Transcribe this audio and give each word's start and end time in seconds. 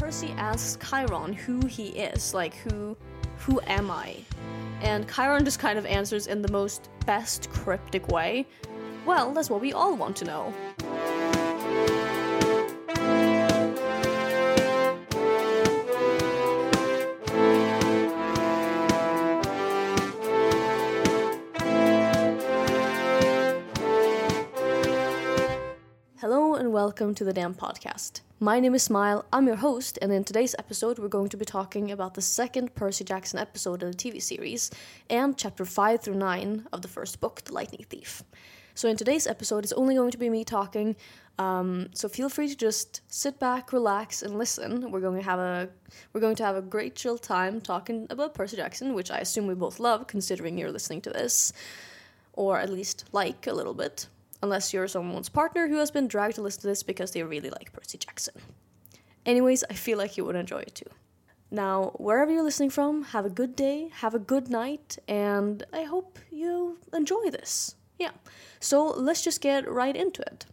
Percy 0.00 0.30
asks 0.38 0.78
Chiron 0.88 1.34
who 1.34 1.66
he 1.66 1.88
is, 1.88 2.32
like 2.32 2.54
who 2.54 2.96
who 3.36 3.60
am 3.66 3.90
I? 3.90 4.16
And 4.80 5.06
Chiron 5.06 5.44
just 5.44 5.58
kind 5.58 5.78
of 5.78 5.84
answers 5.84 6.26
in 6.26 6.40
the 6.40 6.50
most 6.50 6.88
best 7.04 7.50
cryptic 7.50 8.08
way. 8.08 8.46
Well, 9.04 9.34
that's 9.34 9.50
what 9.50 9.60
we 9.60 9.74
all 9.74 9.94
want 9.94 10.16
to 10.16 10.24
know. 10.24 10.54
Welcome 27.00 27.14
to 27.14 27.24
the 27.24 27.32
Dam 27.32 27.54
Podcast. 27.54 28.20
My 28.40 28.60
name 28.60 28.74
is 28.74 28.82
Smile, 28.82 29.24
I'm 29.32 29.46
your 29.46 29.56
host, 29.56 29.98
and 30.02 30.12
in 30.12 30.22
today's 30.22 30.54
episode, 30.58 30.98
we're 30.98 31.08
going 31.08 31.30
to 31.30 31.38
be 31.38 31.46
talking 31.46 31.90
about 31.90 32.12
the 32.12 32.20
second 32.20 32.74
Percy 32.74 33.04
Jackson 33.04 33.38
episode 33.38 33.82
in 33.82 33.90
the 33.90 33.96
TV 33.96 34.20
series 34.20 34.70
and 35.08 35.34
chapter 35.34 35.64
5 35.64 36.02
through 36.02 36.16
9 36.16 36.66
of 36.74 36.82
the 36.82 36.88
first 36.88 37.18
book, 37.18 37.40
The 37.42 37.54
Lightning 37.54 37.86
Thief. 37.88 38.22
So, 38.74 38.86
in 38.86 38.98
today's 38.98 39.26
episode, 39.26 39.64
it's 39.64 39.72
only 39.72 39.94
going 39.94 40.10
to 40.10 40.18
be 40.18 40.28
me 40.28 40.44
talking, 40.44 40.94
um, 41.38 41.88
so 41.94 42.06
feel 42.06 42.28
free 42.28 42.48
to 42.48 42.54
just 42.54 43.00
sit 43.08 43.40
back, 43.40 43.72
relax, 43.72 44.20
and 44.20 44.36
listen. 44.36 44.90
We're 44.90 45.00
going 45.00 45.20
to 45.20 45.24
have 45.24 45.38
a 45.38 45.70
we're 46.12 46.20
going 46.20 46.36
to 46.36 46.44
have 46.44 46.56
a 46.56 46.60
great 46.60 46.96
chill 46.96 47.16
time 47.16 47.62
talking 47.62 48.08
about 48.10 48.34
Percy 48.34 48.58
Jackson, 48.58 48.92
which 48.92 49.10
I 49.10 49.20
assume 49.20 49.46
we 49.46 49.54
both 49.54 49.80
love, 49.80 50.06
considering 50.06 50.58
you're 50.58 50.70
listening 50.70 51.00
to 51.00 51.10
this, 51.10 51.54
or 52.34 52.58
at 52.58 52.68
least 52.68 53.06
like 53.12 53.46
a 53.46 53.54
little 53.54 53.72
bit 53.72 54.06
unless 54.42 54.72
you're 54.72 54.88
someone's 54.88 55.28
partner 55.28 55.68
who 55.68 55.76
has 55.76 55.90
been 55.90 56.08
dragged 56.08 56.36
to 56.36 56.42
listen 56.42 56.62
to 56.62 56.66
this 56.66 56.82
because 56.82 57.12
they 57.12 57.22
really 57.22 57.50
like 57.50 57.72
Percy 57.72 57.98
Jackson. 57.98 58.34
Anyways, 59.26 59.64
I 59.68 59.74
feel 59.74 59.98
like 59.98 60.16
you 60.16 60.24
would 60.24 60.36
enjoy 60.36 60.60
it 60.60 60.74
too. 60.74 60.90
Now, 61.50 61.92
wherever 61.96 62.32
you're 62.32 62.44
listening 62.44 62.70
from, 62.70 63.02
have 63.04 63.26
a 63.26 63.30
good 63.30 63.56
day, 63.56 63.90
have 63.94 64.14
a 64.14 64.20
good 64.20 64.48
night, 64.48 64.98
and 65.08 65.64
I 65.72 65.82
hope 65.82 66.18
you 66.30 66.78
enjoy 66.92 67.30
this. 67.30 67.74
Yeah. 67.98 68.12
So 68.60 68.86
let's 68.86 69.22
just 69.22 69.40
get 69.40 69.68
right 69.68 69.96
into 69.96 70.22
it. 70.22 70.46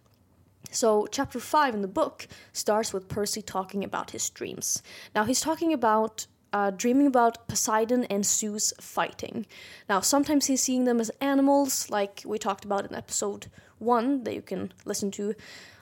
So, 0.72 1.08
chapter 1.10 1.40
5 1.40 1.76
in 1.76 1.82
the 1.82 1.88
book 1.88 2.28
starts 2.52 2.92
with 2.92 3.08
Percy 3.08 3.42
talking 3.42 3.84
about 3.84 4.12
his 4.12 4.30
dreams. 4.30 4.84
Now, 5.16 5.24
he's 5.24 5.40
talking 5.40 5.72
about 5.72 6.28
uh, 6.52 6.72
dreaming 6.72 7.08
about 7.08 7.48
Poseidon 7.48 8.04
and 8.06 8.26
Zeus 8.26 8.74
fighting. 8.82 9.46
Now, 9.88 10.02
sometimes 10.02 10.48
he's 10.48 10.62
seeing 10.62 10.86
them 10.86 11.00
as 11.00 11.10
animals, 11.22 11.90
like 11.90 12.24
we 12.26 12.38
talked 12.38 12.66
about 12.66 12.86
in 12.86 12.96
episode 12.96 13.48
one 13.80 14.24
that 14.24 14.34
you 14.34 14.42
can 14.42 14.74
listen 14.86 15.12
to 15.12 15.36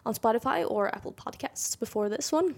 on 0.06 0.14
Spotify 0.14 0.70
or 0.70 0.94
Apple 0.94 1.14
Podcasts 1.14 1.78
before 1.80 2.10
this 2.10 2.32
one. 2.32 2.56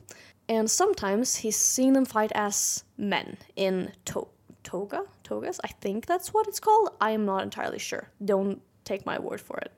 And 0.49 0.69
sometimes 0.69 1.38
he's 1.38 1.57
seen 1.57 1.93
them 1.93 2.05
fight 2.05 2.31
as 2.35 2.83
men 2.97 3.38
in 3.55 3.91
to- 4.05 4.27
toga, 4.63 5.03
togas. 5.23 5.59
I 5.63 5.67
think 5.67 6.05
that's 6.05 6.33
what 6.33 6.47
it's 6.47 6.59
called. 6.59 6.89
I 6.99 7.11
am 7.11 7.25
not 7.25 7.43
entirely 7.43 7.80
sure. 7.80 8.09
Don't 8.23 8.61
take 8.83 9.05
my 9.05 9.19
word 9.19 9.41
for 9.41 9.58
it. 9.58 9.71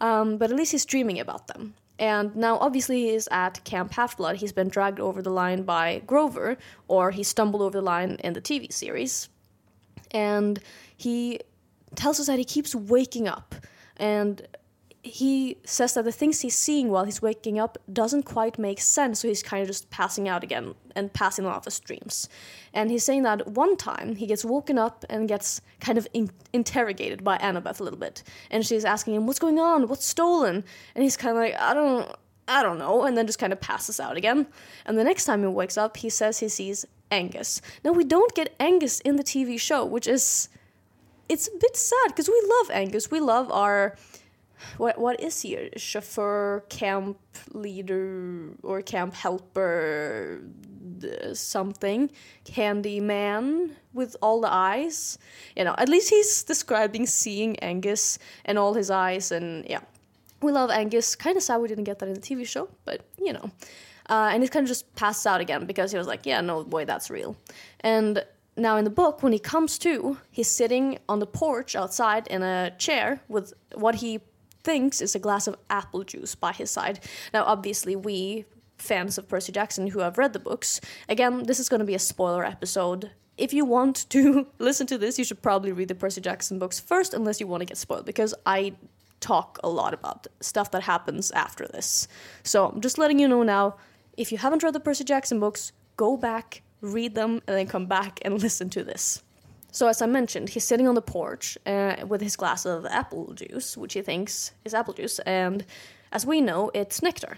Um, 0.00 0.36
but 0.38 0.50
at 0.50 0.56
least 0.56 0.72
he's 0.72 0.84
dreaming 0.84 1.20
about 1.20 1.46
them. 1.46 1.74
And 1.98 2.36
now, 2.36 2.58
obviously, 2.58 3.10
he's 3.10 3.26
at 3.30 3.64
Camp 3.64 3.92
Half 3.92 4.18
Blood. 4.18 4.36
He's 4.36 4.52
been 4.52 4.68
dragged 4.68 5.00
over 5.00 5.22
the 5.22 5.30
line 5.30 5.62
by 5.62 6.02
Grover, 6.06 6.58
or 6.88 7.10
he 7.10 7.22
stumbled 7.22 7.62
over 7.62 7.78
the 7.78 7.82
line 7.82 8.18
in 8.22 8.34
the 8.34 8.42
TV 8.42 8.70
series. 8.70 9.30
And 10.10 10.60
he 10.94 11.40
tells 11.94 12.20
us 12.20 12.26
that 12.26 12.38
he 12.38 12.44
keeps 12.44 12.74
waking 12.74 13.26
up 13.28 13.54
and 13.96 14.46
he 15.06 15.56
says 15.64 15.94
that 15.94 16.04
the 16.04 16.12
things 16.12 16.40
he's 16.40 16.56
seeing 16.56 16.90
while 16.90 17.04
he's 17.04 17.22
waking 17.22 17.58
up 17.60 17.78
doesn't 17.92 18.24
quite 18.24 18.58
make 18.58 18.80
sense, 18.80 19.20
so 19.20 19.28
he's 19.28 19.42
kind 19.42 19.62
of 19.62 19.68
just 19.68 19.88
passing 19.88 20.28
out 20.28 20.42
again 20.42 20.74
and 20.96 21.12
passing 21.12 21.46
off 21.46 21.64
his 21.64 21.78
dreams. 21.78 22.28
And 22.74 22.90
he's 22.90 23.04
saying 23.04 23.22
that 23.22 23.46
one 23.46 23.76
time 23.76 24.16
he 24.16 24.26
gets 24.26 24.44
woken 24.44 24.78
up 24.78 25.04
and 25.08 25.28
gets 25.28 25.60
kind 25.80 25.96
of 25.96 26.08
in- 26.12 26.32
interrogated 26.52 27.22
by 27.22 27.38
Annabeth 27.38 27.78
a 27.78 27.84
little 27.84 27.98
bit, 27.98 28.22
and 28.50 28.66
she's 28.66 28.84
asking 28.84 29.14
him, 29.14 29.26
"What's 29.26 29.38
going 29.38 29.60
on? 29.60 29.86
What's 29.86 30.04
stolen?" 30.04 30.64
And 30.94 31.04
he's 31.04 31.16
kind 31.16 31.36
of 31.36 31.42
like, 31.42 31.54
"I 31.60 31.72
don't, 31.72 32.10
I 32.48 32.62
don't 32.64 32.78
know," 32.78 33.04
and 33.04 33.16
then 33.16 33.26
just 33.26 33.38
kind 33.38 33.52
of 33.52 33.60
passes 33.60 34.00
out 34.00 34.16
again. 34.16 34.48
And 34.86 34.98
the 34.98 35.04
next 35.04 35.24
time 35.24 35.42
he 35.42 35.46
wakes 35.46 35.78
up, 35.78 35.98
he 35.98 36.10
says 36.10 36.40
he 36.40 36.48
sees 36.48 36.84
Argus. 37.12 37.62
Now 37.84 37.92
we 37.92 38.02
don't 38.02 38.34
get 38.34 38.56
Argus 38.58 39.00
in 39.00 39.16
the 39.16 39.24
TV 39.24 39.58
show, 39.60 39.84
which 39.84 40.08
is 40.08 40.48
it's 41.28 41.48
a 41.48 41.56
bit 41.58 41.76
sad 41.76 42.08
because 42.08 42.28
we 42.28 42.42
love 42.58 42.70
Argus. 42.70 43.10
We 43.10 43.20
love 43.20 43.50
our 43.50 43.96
what 44.78 44.98
what 44.98 45.20
is 45.20 45.42
he? 45.42 45.70
Chauffeur, 45.76 46.64
camp 46.68 47.18
leader, 47.52 48.50
or 48.62 48.82
camp 48.82 49.14
helper, 49.14 50.40
something, 51.32 52.10
candy 52.44 53.00
man 53.00 53.76
with 53.92 54.16
all 54.22 54.40
the 54.40 54.52
eyes. 54.52 55.18
You 55.56 55.64
know, 55.64 55.74
at 55.78 55.88
least 55.88 56.10
he's 56.10 56.42
describing 56.42 57.06
seeing 57.06 57.56
Argus 57.62 58.18
and 58.44 58.58
all 58.58 58.74
his 58.74 58.90
eyes, 58.90 59.30
and 59.32 59.66
yeah, 59.68 59.80
we 60.42 60.52
love 60.52 60.70
Argus. 60.70 61.14
Kind 61.16 61.36
of 61.36 61.42
sad 61.42 61.60
we 61.60 61.68
didn't 61.68 61.84
get 61.84 61.98
that 61.98 62.08
in 62.08 62.14
the 62.14 62.20
TV 62.20 62.46
show, 62.46 62.68
but 62.84 63.02
you 63.18 63.32
know. 63.32 63.50
Uh, 64.08 64.30
and 64.32 64.40
he 64.44 64.48
kind 64.48 64.62
of 64.62 64.68
just 64.68 64.94
passed 64.94 65.26
out 65.26 65.40
again 65.40 65.66
because 65.66 65.90
he 65.90 65.98
was 65.98 66.06
like, 66.06 66.26
"Yeah, 66.26 66.40
no, 66.40 66.62
boy, 66.62 66.84
that's 66.84 67.10
real." 67.10 67.36
And 67.80 68.24
now 68.56 68.76
in 68.76 68.84
the 68.84 68.90
book 68.90 69.22
when 69.22 69.32
he 69.32 69.38
comes 69.38 69.78
to 69.78 70.18
he's 70.30 70.50
sitting 70.50 70.98
on 71.08 71.18
the 71.18 71.26
porch 71.26 71.76
outside 71.76 72.26
in 72.28 72.42
a 72.42 72.72
chair 72.78 73.20
with 73.28 73.52
what 73.74 73.96
he 73.96 74.20
thinks 74.64 75.00
is 75.00 75.14
a 75.14 75.18
glass 75.18 75.46
of 75.46 75.56
apple 75.70 76.02
juice 76.02 76.34
by 76.34 76.52
his 76.52 76.70
side. 76.70 76.98
Now 77.32 77.44
obviously 77.44 77.94
we 77.94 78.46
fans 78.78 79.16
of 79.16 79.28
percy 79.28 79.52
jackson 79.52 79.86
who 79.88 80.00
have 80.00 80.18
read 80.18 80.32
the 80.32 80.38
books 80.38 80.80
again 81.08 81.44
this 81.44 81.58
is 81.58 81.68
going 81.68 81.80
to 81.80 81.86
be 81.86 81.94
a 81.94 81.98
spoiler 81.98 82.44
episode. 82.44 83.10
If 83.36 83.52
you 83.52 83.66
want 83.66 84.08
to 84.10 84.46
listen 84.58 84.86
to 84.88 84.98
this 84.98 85.18
you 85.18 85.24
should 85.24 85.42
probably 85.42 85.72
read 85.72 85.88
the 85.88 85.94
percy 85.94 86.20
jackson 86.20 86.58
books 86.58 86.80
first 86.80 87.14
unless 87.14 87.40
you 87.40 87.46
want 87.46 87.60
to 87.60 87.66
get 87.66 87.76
spoiled 87.76 88.06
because 88.06 88.34
i 88.44 88.74
talk 89.20 89.58
a 89.64 89.68
lot 89.68 89.94
about 89.94 90.26
stuff 90.40 90.70
that 90.72 90.82
happens 90.82 91.30
after 91.30 91.66
this. 91.68 92.08
So 92.42 92.68
i'm 92.68 92.80
just 92.80 92.98
letting 92.98 93.18
you 93.18 93.28
know 93.28 93.42
now 93.42 93.76
if 94.16 94.32
you 94.32 94.38
haven't 94.38 94.62
read 94.62 94.74
the 94.74 94.80
percy 94.80 95.04
jackson 95.04 95.40
books 95.40 95.72
go 95.96 96.16
back 96.16 96.62
read 96.80 97.14
them, 97.14 97.42
and 97.46 97.56
then 97.56 97.66
come 97.66 97.86
back 97.86 98.20
and 98.22 98.40
listen 98.42 98.70
to 98.70 98.84
this. 98.84 99.22
So, 99.72 99.88
as 99.88 100.00
I 100.00 100.06
mentioned, 100.06 100.48
he's 100.50 100.64
sitting 100.64 100.88
on 100.88 100.94
the 100.94 101.02
porch 101.02 101.58
uh, 101.66 101.96
with 102.08 102.22
his 102.22 102.36
glass 102.36 102.64
of 102.64 102.86
apple 102.86 103.34
juice, 103.34 103.76
which 103.76 103.92
he 103.92 104.02
thinks 104.02 104.52
is 104.64 104.72
apple 104.72 104.94
juice, 104.94 105.18
and 105.20 105.64
as 106.12 106.24
we 106.24 106.40
know, 106.40 106.70
it's 106.72 107.02
nectar. 107.02 107.36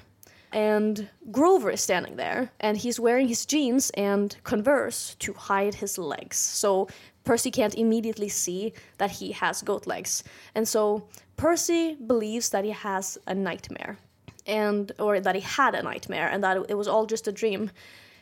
And 0.52 1.08
Grover 1.30 1.70
is 1.70 1.80
standing 1.80 2.16
there, 2.16 2.50
and 2.60 2.76
he's 2.76 2.98
wearing 2.98 3.28
his 3.28 3.44
jeans 3.44 3.90
and 3.90 4.36
Converse 4.44 5.14
to 5.18 5.32
hide 5.34 5.74
his 5.74 5.98
legs. 5.98 6.36
So 6.38 6.88
Percy 7.24 7.50
can't 7.50 7.74
immediately 7.74 8.28
see 8.28 8.72
that 8.96 9.10
he 9.10 9.32
has 9.32 9.60
goat 9.60 9.86
legs. 9.86 10.24
And 10.54 10.66
so 10.66 11.08
Percy 11.36 11.96
believes 11.96 12.50
that 12.50 12.64
he 12.64 12.70
has 12.70 13.18
a 13.26 13.34
nightmare, 13.34 13.98
and 14.46 14.90
or 14.98 15.20
that 15.20 15.34
he 15.34 15.42
had 15.42 15.74
a 15.74 15.82
nightmare, 15.82 16.28
and 16.28 16.42
that 16.42 16.56
it 16.68 16.74
was 16.74 16.88
all 16.88 17.04
just 17.04 17.28
a 17.28 17.32
dream. 17.32 17.70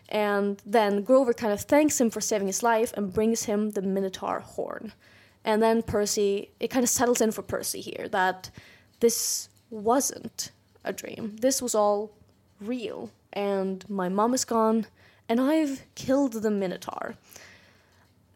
And 0.08 0.62
then 0.64 1.02
Grover 1.02 1.32
kind 1.32 1.52
of 1.52 1.60
thanks 1.60 2.00
him 2.00 2.10
for 2.10 2.20
saving 2.20 2.46
his 2.46 2.62
life 2.62 2.92
and 2.96 3.12
brings 3.12 3.44
him 3.44 3.70
the 3.70 3.82
Minotaur 3.82 4.40
horn. 4.40 4.92
And 5.44 5.62
then 5.62 5.82
Percy, 5.82 6.50
it 6.60 6.68
kind 6.68 6.84
of 6.84 6.90
settles 6.90 7.20
in 7.20 7.32
for 7.32 7.42
Percy 7.42 7.80
here 7.80 8.08
that 8.08 8.50
this 9.00 9.48
wasn't 9.70 10.52
a 10.84 10.92
dream. 10.92 11.36
This 11.40 11.60
was 11.60 11.74
all 11.74 12.12
real. 12.60 13.10
And 13.32 13.88
my 13.88 14.08
mom 14.08 14.32
is 14.32 14.44
gone, 14.44 14.86
and 15.28 15.40
I've 15.40 15.82
killed 15.94 16.32
the 16.34 16.50
Minotaur. 16.50 17.16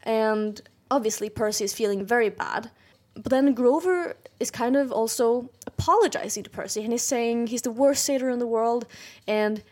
And 0.03 0.61
obviously, 0.91 1.31
Percy 1.31 1.65
is 1.65 1.73
feeling 1.73 2.05
very 2.05 2.29
bad. 2.29 2.71
But 3.15 3.31
then 3.31 3.55
Grover 3.55 4.17
is 4.39 4.51
kind 4.51 4.77
of 4.77 4.93
also 4.93 5.51
apologizing 5.67 6.43
to 6.45 6.51
Percy, 6.51 6.83
and 6.83 6.93
he's 6.93 7.03
saying 7.03 7.49
he's 7.49 7.63
the 7.63 7.71
worst 7.71 8.05
satyr 8.05 8.31
in 8.31 8.39
the 8.39 8.47
world, 8.47 8.87
and 9.27 9.63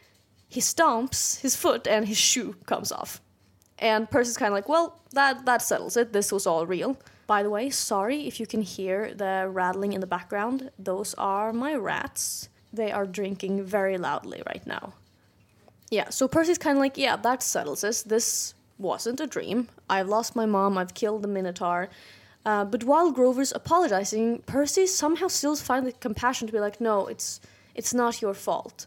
he 0.49 0.61
stomps 0.61 1.41
his 1.41 1.55
foot 1.55 1.87
and 1.87 2.09
his 2.09 2.17
shoe 2.17 2.57
comes 2.67 2.91
off. 2.91 3.21
And 3.79 4.11
Percy's 4.11 4.37
kind 4.37 4.49
of 4.49 4.55
like, 4.55 4.69
well, 4.69 5.01
that, 5.13 5.45
that 5.47 5.63
settles 5.63 5.97
it. 5.97 6.13
This 6.13 6.33
was 6.33 6.47
all 6.47 6.67
real. 6.67 6.99
By 7.27 7.43
the 7.43 7.51
way, 7.51 7.71
sorry 7.71 8.27
if 8.27 8.41
you 8.41 8.47
can 8.47 8.63
hear 8.63 9.15
the 9.15 9.49
rattling 9.51 9.93
in 9.93 10.01
the 10.01 10.07
background. 10.07 10.71
Those 10.79 11.15
are 11.15 11.53
my 11.53 11.75
rats. 11.75 12.49
They 12.73 12.91
are 12.91 13.07
drinking 13.07 13.65
very 13.65 13.99
loudly 13.99 14.43
right 14.47 14.67
now. 14.67 14.95
Yeah, 15.91 16.11
so 16.11 16.27
Percy's 16.27 16.59
kind 16.59 16.77
of 16.77 16.81
like, 16.81 16.99
yeah, 16.99 17.17
that 17.17 17.43
settles 17.43 17.83
this. 17.83 18.03
This 18.03 18.55
wasn't 18.79 19.21
a 19.21 19.27
dream. 19.27 19.69
I've 19.89 20.09
lost 20.09 20.37
my 20.37 20.47
mom. 20.47 20.77
I've 20.77 20.95
killed 20.95 21.23
the 21.23 21.29
Minotaur. 21.29 21.89
Uh, 22.45 22.65
but 22.65 22.85
while 22.85 23.11
Grover's 23.11 23.53
apologizing, 23.53 24.43
Percy 24.47 24.87
somehow 24.87 25.29
still 25.29 25.57
finds 25.57 25.93
the 25.93 25.99
compassion 25.99 26.47
to 26.47 26.53
be 26.53 26.61
like, 26.61 26.81
no, 26.81 27.07
it's 27.07 27.41
it's 27.75 27.95
not 27.95 28.23
your 28.23 28.35
fault. 28.35 28.87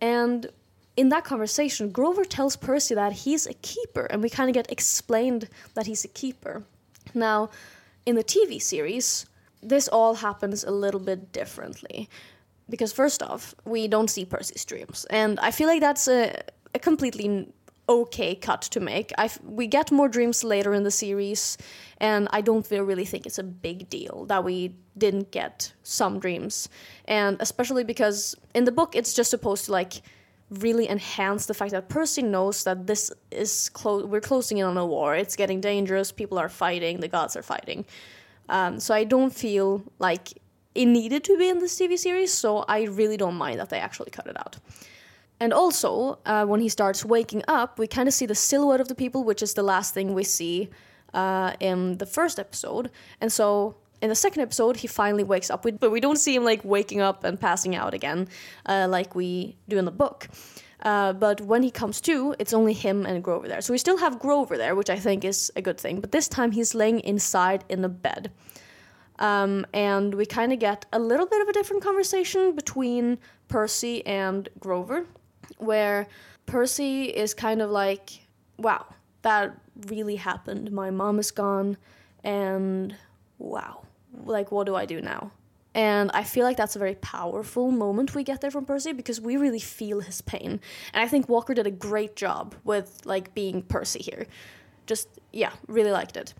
And 0.00 0.50
in 0.98 1.10
that 1.10 1.24
conversation, 1.24 1.90
Grover 1.90 2.24
tells 2.24 2.56
Percy 2.56 2.94
that 2.96 3.12
he's 3.24 3.46
a 3.46 3.54
keeper, 3.54 4.06
and 4.10 4.20
we 4.20 4.28
kind 4.28 4.50
of 4.50 4.54
get 4.54 4.72
explained 4.72 5.48
that 5.74 5.86
he's 5.86 6.04
a 6.04 6.08
keeper. 6.08 6.64
Now, 7.14 7.50
in 8.04 8.16
the 8.16 8.24
TV 8.24 8.60
series, 8.60 9.26
this 9.62 9.86
all 9.86 10.14
happens 10.14 10.64
a 10.64 10.72
little 10.72 11.00
bit 11.00 11.32
differently. 11.32 12.08
Because 12.68 12.92
first 12.92 13.22
off, 13.22 13.54
we 13.64 13.86
don't 13.86 14.10
see 14.10 14.24
Percy's 14.24 14.64
dreams, 14.64 15.06
and 15.08 15.38
I 15.40 15.52
feel 15.52 15.68
like 15.68 15.80
that's 15.80 16.08
a 16.08 16.42
a 16.74 16.78
completely 16.78 17.48
okay 17.88 18.34
cut 18.34 18.62
to 18.62 18.80
make. 18.80 19.12
We 19.42 19.66
get 19.66 19.90
more 19.90 20.08
dreams 20.08 20.44
later 20.44 20.74
in 20.74 20.82
the 20.82 20.90
series, 20.90 21.56
and 21.98 22.28
I 22.30 22.40
don't 22.42 22.68
really 22.70 23.06
think 23.06 23.24
it's 23.24 23.38
a 23.38 23.44
big 23.68 23.88
deal 23.88 24.26
that 24.26 24.44
we 24.44 24.74
didn't 24.96 25.30
get 25.30 25.72
some 25.82 26.18
dreams, 26.18 26.68
and 27.06 27.36
especially 27.40 27.84
because 27.84 28.34
in 28.54 28.64
the 28.64 28.72
book 28.72 28.94
it's 28.94 29.14
just 29.14 29.30
supposed 29.30 29.66
to 29.66 29.72
like 29.72 30.02
really 30.50 30.88
enhance 30.88 31.46
the 31.46 31.54
fact 31.54 31.72
that 31.72 31.88
Percy 31.88 32.22
knows 32.22 32.64
that 32.64 32.86
this 32.86 33.12
is 33.30 33.68
close. 33.70 34.04
We're 34.04 34.20
closing 34.20 34.58
in 34.58 34.66
on 34.66 34.76
a 34.76 34.86
war. 34.86 35.14
It's 35.14 35.36
getting 35.36 35.60
dangerous. 35.60 36.10
People 36.12 36.38
are 36.38 36.48
fighting. 36.48 37.00
The 37.00 37.08
gods 37.08 37.36
are 37.36 37.42
fighting. 37.42 37.84
Um, 38.48 38.80
so 38.80 38.94
I 38.94 39.04
don't 39.04 39.32
feel 39.32 39.82
like 39.98 40.32
it 40.74 40.86
needed 40.86 41.24
to 41.24 41.36
be 41.36 41.48
in 41.48 41.58
this 41.58 41.78
TV 41.78 41.98
series. 41.98 42.32
So 42.32 42.58
I 42.68 42.84
really 42.84 43.16
don't 43.16 43.34
mind 43.34 43.60
that 43.60 43.68
they 43.68 43.78
actually 43.78 44.10
cut 44.10 44.26
it 44.26 44.38
out. 44.38 44.56
And 45.40 45.52
also, 45.52 46.18
uh, 46.26 46.46
when 46.46 46.60
he 46.60 46.68
starts 46.68 47.04
waking 47.04 47.42
up, 47.46 47.78
we 47.78 47.86
kind 47.86 48.08
of 48.08 48.14
see 48.14 48.26
the 48.26 48.34
silhouette 48.34 48.80
of 48.80 48.88
the 48.88 48.94
people, 48.94 49.22
which 49.22 49.42
is 49.42 49.54
the 49.54 49.62
last 49.62 49.94
thing 49.94 50.14
we 50.14 50.24
see 50.24 50.68
uh, 51.14 51.52
in 51.60 51.98
the 51.98 52.06
first 52.06 52.38
episode. 52.38 52.90
And 53.20 53.32
so, 53.32 53.76
in 54.00 54.08
the 54.08 54.14
second 54.14 54.42
episode, 54.42 54.76
he 54.76 54.86
finally 54.86 55.24
wakes 55.24 55.50
up, 55.50 55.66
but 55.80 55.90
we 55.90 56.00
don't 56.00 56.18
see 56.18 56.34
him 56.34 56.44
like 56.44 56.64
waking 56.64 57.00
up 57.00 57.24
and 57.24 57.40
passing 57.40 57.74
out 57.74 57.94
again, 57.94 58.28
uh, 58.66 58.86
like 58.88 59.14
we 59.14 59.56
do 59.68 59.78
in 59.78 59.84
the 59.84 59.90
book. 59.90 60.28
Uh, 60.82 61.12
but 61.12 61.40
when 61.40 61.62
he 61.62 61.70
comes 61.70 62.00
to, 62.00 62.34
it's 62.38 62.52
only 62.52 62.72
him 62.72 63.04
and 63.04 63.24
Grover 63.24 63.48
there. 63.48 63.60
So 63.60 63.72
we 63.72 63.78
still 63.78 63.98
have 63.98 64.20
Grover 64.20 64.56
there, 64.56 64.76
which 64.76 64.90
I 64.90 64.96
think 64.96 65.24
is 65.24 65.50
a 65.56 65.62
good 65.62 65.78
thing. 65.78 66.00
But 66.00 66.12
this 66.12 66.28
time 66.28 66.52
he's 66.52 66.74
laying 66.74 67.00
inside 67.00 67.64
in 67.68 67.84
a 67.84 67.88
bed. 67.88 68.30
Um, 69.18 69.66
and 69.74 70.14
we 70.14 70.24
kind 70.26 70.52
of 70.52 70.60
get 70.60 70.86
a 70.92 70.98
little 71.00 71.26
bit 71.26 71.42
of 71.42 71.48
a 71.48 71.52
different 71.52 71.82
conversation 71.82 72.54
between 72.54 73.18
Percy 73.48 74.06
and 74.06 74.48
Grover 74.60 75.06
where 75.56 76.06
Percy 76.46 77.04
is 77.04 77.34
kind 77.34 77.60
of 77.60 77.70
like, 77.70 78.10
wow, 78.56 78.86
that 79.22 79.56
really 79.86 80.16
happened. 80.16 80.70
My 80.72 80.90
mom 80.90 81.18
is 81.18 81.30
gone, 81.30 81.76
and 82.24 82.94
wow, 83.38 83.82
like, 84.24 84.52
what 84.52 84.66
do 84.66 84.74
I 84.74 84.86
do 84.86 85.00
now? 85.00 85.32
And 85.74 86.10
I 86.12 86.24
feel 86.24 86.44
like 86.44 86.56
that's 86.56 86.76
a 86.76 86.78
very 86.78 86.96
powerful 86.96 87.70
moment 87.70 88.14
we 88.14 88.24
get 88.24 88.40
there 88.40 88.50
from 88.50 88.64
Percy 88.64 88.92
because 88.92 89.20
we 89.20 89.36
really 89.36 89.60
feel 89.60 90.00
his 90.00 90.22
pain. 90.22 90.60
And 90.92 91.04
I 91.04 91.06
think 91.06 91.28
Walker 91.28 91.54
did 91.54 91.66
a 91.66 91.70
great 91.70 92.16
job 92.16 92.54
with 92.64 93.02
like 93.04 93.34
being 93.34 93.62
Percy 93.62 94.00
here. 94.00 94.26
Just 94.86 95.08
yeah, 95.32 95.52
really 95.66 95.92
liked 95.92 96.16
it. 96.16 96.34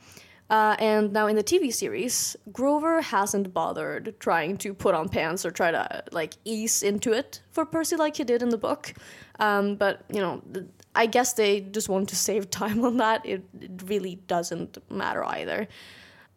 Uh, 0.50 0.74
and 0.78 1.12
now 1.12 1.26
in 1.26 1.36
the 1.36 1.44
TV 1.44 1.72
series, 1.72 2.34
Grover 2.52 3.02
hasn't 3.02 3.52
bothered 3.52 4.18
trying 4.18 4.56
to 4.58 4.72
put 4.72 4.94
on 4.94 5.08
pants 5.10 5.44
or 5.44 5.50
try 5.50 5.70
to 5.70 6.02
like 6.10 6.34
ease 6.44 6.82
into 6.82 7.12
it 7.12 7.42
for 7.50 7.66
Percy 7.66 7.96
like 7.96 8.16
he 8.16 8.24
did 8.24 8.42
in 8.42 8.48
the 8.48 8.58
book. 8.58 8.94
Um, 9.38 9.76
but 9.76 10.04
you 10.10 10.20
know, 10.20 10.42
I 10.94 11.04
guess 11.04 11.34
they 11.34 11.60
just 11.60 11.90
want 11.90 12.08
to 12.08 12.16
save 12.16 12.48
time 12.62 12.82
on 12.82 12.96
that. 12.96 13.24
It, 13.26 13.44
it 13.60 13.82
really 13.84 14.16
doesn't 14.26 14.78
matter 14.90 15.22
either. 15.24 15.68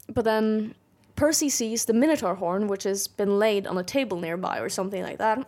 But 0.09 0.25
then 0.25 0.75
Percy 1.21 1.50
sees 1.50 1.85
the 1.85 1.94
Minotaur 1.94 2.33
horn, 2.33 2.68
which 2.68 2.83
has 2.83 3.07
been 3.07 3.38
laid 3.38 3.68
on 3.68 3.77
a 3.77 3.83
table 3.83 4.19
nearby 4.19 4.57
or 4.57 4.69
something 4.69 5.03
like 5.03 5.19
that, 5.19 5.47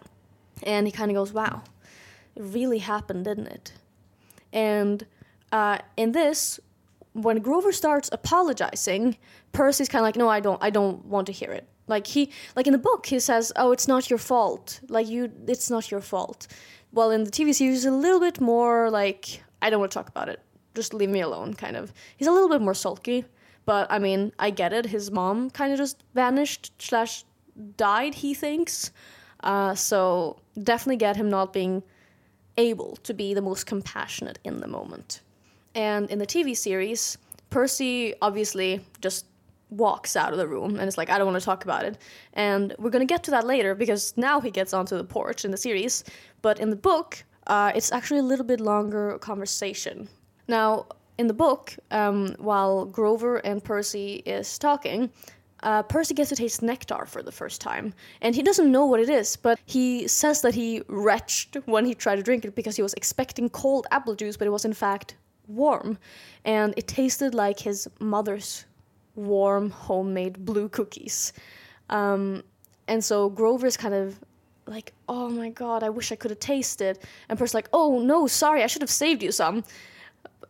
and 0.61 0.85
he 0.85 0.91
kind 0.91 1.09
of 1.09 1.15
goes, 1.15 1.33
"Wow, 1.33 1.63
it 2.35 2.43
really 2.43 2.77
happened, 2.77 3.25
didn't 3.25 3.47
it?" 3.47 3.73
And 4.53 5.03
uh, 5.51 5.79
in 5.97 6.11
this, 6.11 6.59
when 7.13 7.39
Grover 7.39 7.71
starts 7.71 8.07
apologizing, 8.11 9.17
Percy's 9.51 9.89
kind 9.89 10.01
of 10.01 10.07
like, 10.09 10.15
"No, 10.15 10.29
I 10.29 10.41
don't. 10.41 10.61
I 10.61 10.69
don't 10.69 11.03
want 11.05 11.25
to 11.25 11.33
hear 11.33 11.51
it." 11.51 11.67
Like 11.87 12.05
he, 12.05 12.29
like 12.55 12.67
in 12.67 12.73
the 12.73 12.85
book, 12.89 13.07
he 13.07 13.19
says, 13.19 13.51
"Oh, 13.55 13.71
it's 13.71 13.87
not 13.87 14.11
your 14.11 14.19
fault. 14.19 14.79
Like 14.89 15.07
you, 15.07 15.31
it's 15.47 15.71
not 15.71 15.89
your 15.89 16.01
fault." 16.01 16.45
Well, 16.91 17.09
in 17.09 17.23
the 17.23 17.31
TV 17.31 17.51
series, 17.51 17.83
a 17.83 17.89
little 17.89 18.19
bit 18.19 18.39
more 18.39 18.91
like, 18.91 19.41
"I 19.59 19.71
don't 19.71 19.79
want 19.79 19.91
to 19.91 19.97
talk 19.97 20.09
about 20.09 20.29
it. 20.29 20.39
Just 20.75 20.93
leave 20.93 21.09
me 21.09 21.21
alone." 21.21 21.55
Kind 21.55 21.75
of. 21.77 21.91
He's 22.15 22.27
a 22.27 22.31
little 22.31 22.49
bit 22.49 22.61
more 22.61 22.75
sulky, 22.75 23.25
but 23.65 23.91
I 23.91 23.99
mean, 23.99 24.33
I 24.39 24.49
get 24.49 24.73
it. 24.73 24.85
His 24.85 25.11
mom 25.11 25.49
kind 25.49 25.71
of 25.71 25.77
just 25.77 26.03
vanished 26.13 26.71
slash 26.79 27.23
died. 27.77 28.15
He 28.15 28.33
thinks, 28.33 28.91
uh, 29.41 29.75
so 29.75 30.37
definitely 30.61 30.97
get 30.97 31.15
him 31.15 31.29
not 31.29 31.53
being 31.53 31.83
able 32.57 32.97
to 32.97 33.13
be 33.13 33.33
the 33.33 33.41
most 33.41 33.65
compassionate 33.65 34.39
in 34.43 34.59
the 34.59 34.67
moment. 34.67 35.21
And 35.75 36.09
in 36.09 36.19
the 36.19 36.27
TV 36.27 36.55
series, 36.55 37.17
Percy 37.49 38.13
obviously 38.21 38.81
just 39.01 39.25
walks 39.69 40.15
out 40.15 40.31
of 40.31 40.37
the 40.37 40.47
room 40.47 40.77
and 40.77 40.87
it's 40.87 40.97
like, 40.97 41.09
I 41.09 41.17
don't 41.17 41.25
want 41.25 41.39
to 41.39 41.45
talk 41.45 41.63
about 41.63 41.83
it. 41.83 41.97
And 42.33 42.75
we're 42.77 42.91
going 42.91 43.05
to 43.05 43.11
get 43.11 43.23
to 43.23 43.31
that 43.31 43.45
later 43.45 43.73
because 43.73 44.13
now 44.17 44.39
he 44.39 44.51
gets 44.51 44.73
onto 44.73 44.97
the 44.97 45.03
porch 45.03 45.45
in 45.45 45.51
the 45.51 45.57
series. 45.57 46.03
But 46.41 46.59
in 46.59 46.69
the 46.69 46.75
book, 46.75 47.23
uh, 47.47 47.71
it's 47.75 47.91
actually 47.91 48.19
a 48.19 48.23
little 48.23 48.45
bit 48.45 48.59
longer 48.59 49.17
conversation. 49.19 50.07
Now, 50.47 50.85
in 51.17 51.27
the 51.27 51.33
book, 51.33 51.75
um, 51.91 52.35
while 52.39 52.85
Grover 52.85 53.37
and 53.37 53.63
Percy 53.63 54.23
is 54.25 54.57
talking, 54.57 55.11
uh, 55.61 55.83
Percy 55.83 56.13
gets 56.13 56.29
to 56.29 56.35
taste 56.35 56.61
nectar 56.61 57.05
for 57.05 57.23
the 57.23 57.31
first 57.31 57.61
time. 57.61 57.93
And 58.21 58.35
he 58.35 58.43
doesn't 58.43 58.71
know 58.71 58.85
what 58.85 58.99
it 58.99 59.09
is, 59.09 59.35
but 59.35 59.59
he 59.65 60.07
says 60.07 60.41
that 60.41 60.53
he 60.53 60.81
retched 60.87 61.57
when 61.65 61.85
he 61.85 61.93
tried 61.93 62.17
to 62.17 62.23
drink 62.23 62.45
it 62.45 62.55
because 62.55 62.75
he 62.75 62.81
was 62.81 62.93
expecting 62.95 63.49
cold 63.49 63.87
apple 63.91 64.15
juice, 64.15 64.37
but 64.37 64.47
it 64.47 64.51
was 64.51 64.65
in 64.65 64.73
fact 64.73 65.15
warm, 65.47 65.97
and 66.45 66.73
it 66.77 66.87
tasted 66.87 67.33
like 67.33 67.59
his 67.59 67.87
mother's 67.99 68.65
warm 69.15 69.69
homemade 69.69 70.45
blue 70.45 70.69
cookies. 70.69 71.33
Um, 71.89 72.43
and 72.87 73.03
so 73.03 73.29
Grover's 73.29 73.77
kind 73.77 73.93
of 73.93 74.19
like, 74.65 74.93
"Oh 75.07 75.29
my 75.29 75.49
god, 75.49 75.83
I 75.83 75.89
wish 75.89 76.11
I 76.11 76.15
could 76.15 76.31
have 76.31 76.39
tasted." 76.39 76.99
And 77.29 77.37
Percy's 77.37 77.53
like, 77.53 77.69
"Oh 77.73 77.99
no, 77.99 78.27
sorry, 78.27 78.63
I 78.63 78.67
should 78.67 78.81
have 78.81 78.89
saved 78.89 79.21
you 79.23 79.31
some." 79.31 79.63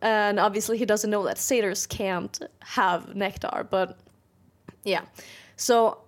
And 0.04 0.38
obviously, 0.38 0.76
he 0.76 0.84
doesn't 0.84 1.10
know 1.10 1.24
that 1.24 1.38
satyrs 1.38 1.86
can't 1.86 2.38
have 2.60 3.16
nectar, 3.16 3.66
but 3.70 3.98
yeah. 4.84 5.06
So 5.56 6.02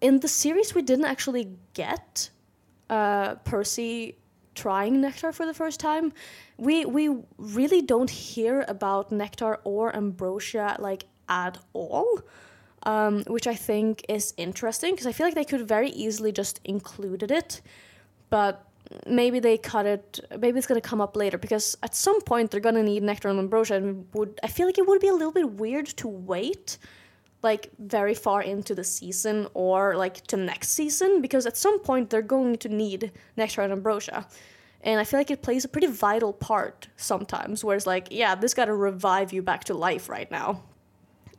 in 0.00 0.20
the 0.20 0.28
series, 0.28 0.74
we 0.74 0.82
didn't 0.82 1.04
actually 1.04 1.50
get 1.74 2.30
uh, 2.88 3.34
Percy 3.44 4.16
trying 4.54 5.00
nectar 5.00 5.30
for 5.32 5.46
the 5.46 5.54
first 5.54 5.78
time, 5.78 6.12
we 6.56 6.84
we 6.84 7.04
really 7.38 7.82
don't 7.82 8.10
hear 8.10 8.64
about 8.66 9.12
nectar 9.12 9.58
or 9.64 9.94
ambrosia 9.94 10.76
like 10.78 11.04
at 11.28 11.58
all. 11.72 12.20
Um, 12.84 13.24
which 13.26 13.48
I 13.48 13.56
think 13.56 14.04
is 14.08 14.32
interesting 14.36 14.92
because 14.92 15.06
I 15.06 15.12
feel 15.12 15.26
like 15.26 15.34
they 15.34 15.44
could 15.44 15.66
very 15.66 15.90
easily 15.90 16.30
just 16.30 16.60
included 16.64 17.32
it, 17.32 17.60
but 18.30 18.67
maybe 19.06 19.40
they 19.40 19.58
cut 19.58 19.86
it. 19.86 20.20
Maybe 20.38 20.58
it's 20.58 20.66
gonna 20.66 20.80
come 20.80 21.00
up 21.00 21.16
later 21.16 21.38
because 21.38 21.76
at 21.82 21.94
some 21.94 22.20
point 22.22 22.50
they're 22.50 22.60
gonna 22.60 22.82
need 22.82 23.02
nectar 23.02 23.28
and 23.28 23.38
ambrosia, 23.38 23.76
and 23.76 24.06
would 24.14 24.38
I 24.42 24.48
feel 24.48 24.66
like 24.66 24.78
it 24.78 24.86
would 24.86 25.00
be 25.00 25.08
a 25.08 25.14
little 25.14 25.32
bit 25.32 25.52
weird 25.52 25.86
to 25.86 26.08
wait 26.08 26.78
like 27.42 27.70
very 27.78 28.14
far 28.14 28.42
into 28.42 28.74
the 28.74 28.84
season 28.84 29.46
or 29.54 29.96
like 29.96 30.26
to 30.26 30.36
next 30.36 30.70
season 30.70 31.20
because 31.20 31.46
at 31.46 31.56
some 31.56 31.78
point 31.80 32.10
they're 32.10 32.22
going 32.22 32.56
to 32.56 32.68
need 32.68 33.12
nectar 33.36 33.62
and 33.62 33.72
ambrosia 33.72 34.26
and 34.82 34.98
i 34.98 35.04
feel 35.04 35.20
like 35.20 35.30
it 35.30 35.42
plays 35.42 35.64
a 35.64 35.68
pretty 35.68 35.86
vital 35.86 36.32
part 36.32 36.88
sometimes 36.96 37.62
where 37.62 37.76
it's 37.76 37.86
like 37.86 38.08
yeah 38.10 38.34
this 38.34 38.54
got 38.54 38.64
to 38.64 38.74
revive 38.74 39.32
you 39.32 39.42
back 39.42 39.64
to 39.64 39.74
life 39.74 40.08
right 40.08 40.30
now 40.30 40.62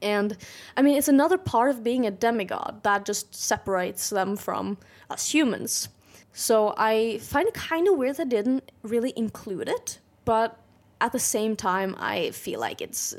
and 0.01 0.37
i 0.77 0.81
mean 0.81 0.97
it's 0.97 1.09
another 1.09 1.37
part 1.37 1.69
of 1.69 1.83
being 1.83 2.05
a 2.05 2.11
demigod 2.11 2.79
that 2.83 3.05
just 3.05 3.35
separates 3.35 4.09
them 4.09 4.37
from 4.37 4.77
us 5.09 5.33
humans 5.33 5.89
so 6.33 6.73
i 6.77 7.17
find 7.19 7.47
it 7.47 7.53
kind 7.53 7.87
of 7.87 7.97
weird 7.97 8.17
they 8.17 8.25
didn't 8.25 8.71
really 8.83 9.13
include 9.15 9.67
it 9.67 9.99
but 10.25 10.57
at 11.01 11.11
the 11.11 11.19
same 11.19 11.55
time 11.55 11.95
i 11.99 12.29
feel 12.31 12.59
like 12.59 12.81
it's 12.81 13.15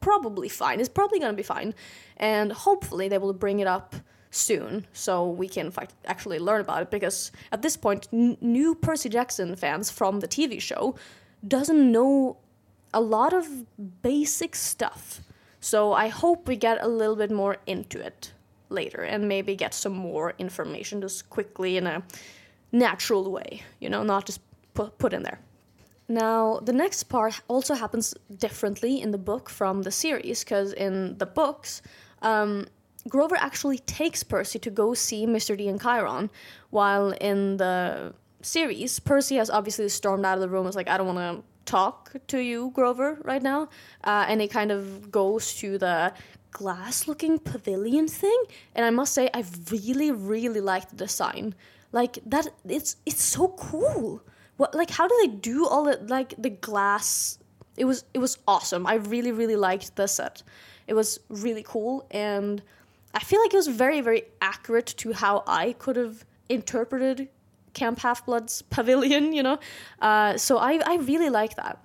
probably 0.00 0.48
fine. 0.48 0.80
It's 0.80 0.88
probably 0.88 1.18
going 1.18 1.32
to 1.32 1.36
be 1.36 1.42
fine. 1.42 1.74
And 2.16 2.52
hopefully 2.52 3.08
they 3.08 3.18
will 3.18 3.32
bring 3.32 3.60
it 3.60 3.66
up 3.66 3.94
soon 4.30 4.86
so 4.92 5.28
we 5.28 5.48
can 5.48 5.70
fact, 5.70 5.94
actually 6.06 6.38
learn 6.38 6.60
about 6.60 6.82
it 6.82 6.90
because 6.90 7.32
at 7.50 7.62
this 7.62 7.76
point 7.76 8.08
n- 8.12 8.36
new 8.40 8.74
Percy 8.74 9.08
Jackson 9.08 9.56
fans 9.56 9.90
from 9.90 10.20
the 10.20 10.28
TV 10.28 10.60
show 10.60 10.94
doesn't 11.46 11.90
know 11.90 12.36
a 12.94 13.00
lot 13.00 13.32
of 13.32 13.46
basic 14.02 14.54
stuff. 14.54 15.20
So 15.60 15.92
I 15.92 16.08
hope 16.08 16.48
we 16.48 16.56
get 16.56 16.82
a 16.82 16.88
little 16.88 17.16
bit 17.16 17.30
more 17.30 17.58
into 17.66 18.00
it 18.00 18.32
later 18.70 19.02
and 19.02 19.28
maybe 19.28 19.54
get 19.56 19.74
some 19.74 19.92
more 19.92 20.34
information 20.38 21.00
just 21.00 21.28
quickly 21.30 21.76
in 21.76 21.86
a 21.86 22.02
natural 22.72 23.30
way, 23.30 23.62
you 23.80 23.88
know, 23.88 24.02
not 24.02 24.26
just 24.26 24.40
put 24.74 24.98
put 24.98 25.12
in 25.12 25.22
there. 25.22 25.40
Now, 26.08 26.58
the 26.64 26.72
next 26.72 27.04
part 27.04 27.40
also 27.46 27.74
happens 27.74 28.14
differently 28.36 29.00
in 29.00 29.12
the 29.12 29.18
book 29.18 29.48
from 29.48 29.82
the 29.82 29.92
series, 29.92 30.42
because 30.42 30.72
in 30.72 31.16
the 31.18 31.26
books, 31.26 31.82
um, 32.22 32.66
Grover 33.08 33.36
actually 33.36 33.78
takes 33.78 34.24
Percy 34.24 34.58
to 34.58 34.70
go 34.70 34.92
see 34.94 35.24
Mr. 35.24 35.56
D 35.56 35.68
and 35.68 35.80
Chiron, 35.80 36.28
while 36.70 37.12
in 37.12 37.58
the 37.58 38.12
series, 38.42 38.98
Percy 38.98 39.36
has 39.36 39.50
obviously 39.50 39.88
stormed 39.88 40.24
out 40.24 40.34
of 40.34 40.40
the 40.40 40.48
room. 40.48 40.66
It's 40.66 40.74
like, 40.74 40.88
I 40.88 40.96
don't 40.96 41.14
want 41.14 41.18
to 41.18 41.44
talk 41.64 42.12
to 42.26 42.38
you, 42.38 42.72
Grover, 42.74 43.18
right 43.22 43.42
now. 43.42 43.68
Uh, 44.02 44.26
and 44.28 44.40
he 44.40 44.48
kind 44.48 44.72
of 44.72 45.10
goes 45.12 45.54
to 45.56 45.78
the 45.78 46.12
glass 46.50 47.08
looking 47.08 47.38
pavilion 47.38 48.08
thing. 48.08 48.42
And 48.74 48.84
I 48.84 48.90
must 48.90 49.12
say, 49.12 49.30
I 49.32 49.44
really, 49.70 50.10
really 50.10 50.60
like 50.60 50.90
the 50.90 50.96
design. 50.96 51.54
Like, 51.92 52.18
that, 52.26 52.48
it's, 52.66 52.96
it's 53.06 53.22
so 53.22 53.48
cool. 53.48 54.22
What 54.56 54.74
like 54.74 54.90
how 54.90 55.08
do 55.08 55.16
they 55.22 55.28
do 55.28 55.66
all 55.66 55.84
the 55.84 55.98
like 56.08 56.34
the 56.36 56.50
glass? 56.50 57.38
It 57.78 57.86
was 57.86 58.04
it 58.12 58.18
was 58.18 58.36
awesome. 58.46 58.86
I 58.86 58.96
really 58.96 59.32
really 59.32 59.56
liked 59.56 59.96
the 59.96 60.06
set. 60.06 60.42
It 60.86 60.92
was 60.92 61.18
really 61.30 61.62
cool 61.62 62.06
and 62.10 62.62
i 63.14 63.20
feel 63.20 63.40
like 63.40 63.52
it 63.52 63.56
was 63.56 63.68
very 63.68 64.00
very 64.00 64.22
accurate 64.40 64.86
to 64.86 65.12
how 65.12 65.42
i 65.46 65.72
could 65.78 65.96
have 65.96 66.24
interpreted 66.48 67.28
camp 67.74 68.00
half-blood's 68.00 68.62
pavilion 68.70 69.32
you 69.32 69.42
know? 69.42 69.58
Uh, 70.00 70.36
so 70.36 70.58
I, 70.58 70.80
I 70.84 70.96
really 70.96 71.30
like 71.30 71.56
that 71.56 71.78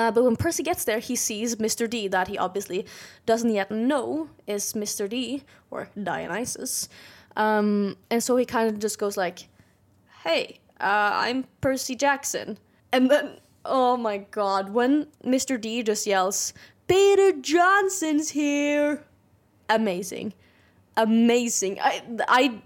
uh, 0.00 0.10
but 0.10 0.24
when 0.24 0.34
Percy 0.34 0.62
gets 0.62 0.84
there, 0.84 0.98
he 0.98 1.14
sees 1.14 1.56
Mr. 1.56 1.88
D 1.88 2.08
that 2.08 2.26
he 2.28 2.38
obviously 2.38 2.86
doesn't 3.26 3.52
yet 3.52 3.70
know 3.70 4.30
is 4.46 4.72
Mr. 4.72 5.06
D 5.06 5.42
or 5.70 5.90
Dionysus. 6.02 6.88
Um, 7.36 7.98
and 8.08 8.24
so 8.24 8.38
he 8.38 8.46
kind 8.46 8.70
of 8.70 8.78
just 8.78 8.98
goes 8.98 9.18
like, 9.18 9.48
"Hey, 10.24 10.60
uh, 10.80 11.10
I'm 11.12 11.44
Percy 11.60 11.94
Jackson," 11.96 12.56
and 12.90 13.10
then 13.10 13.40
oh 13.66 13.98
my 13.98 14.16
god, 14.16 14.70
when 14.72 15.06
Mr. 15.22 15.60
D 15.60 15.82
just 15.82 16.06
yells, 16.06 16.54
"Peter 16.88 17.32
Johnson's 17.32 18.30
here!" 18.30 19.04
Amazing, 19.68 20.32
amazing. 20.96 21.78
I 21.78 22.02
I 22.26 22.62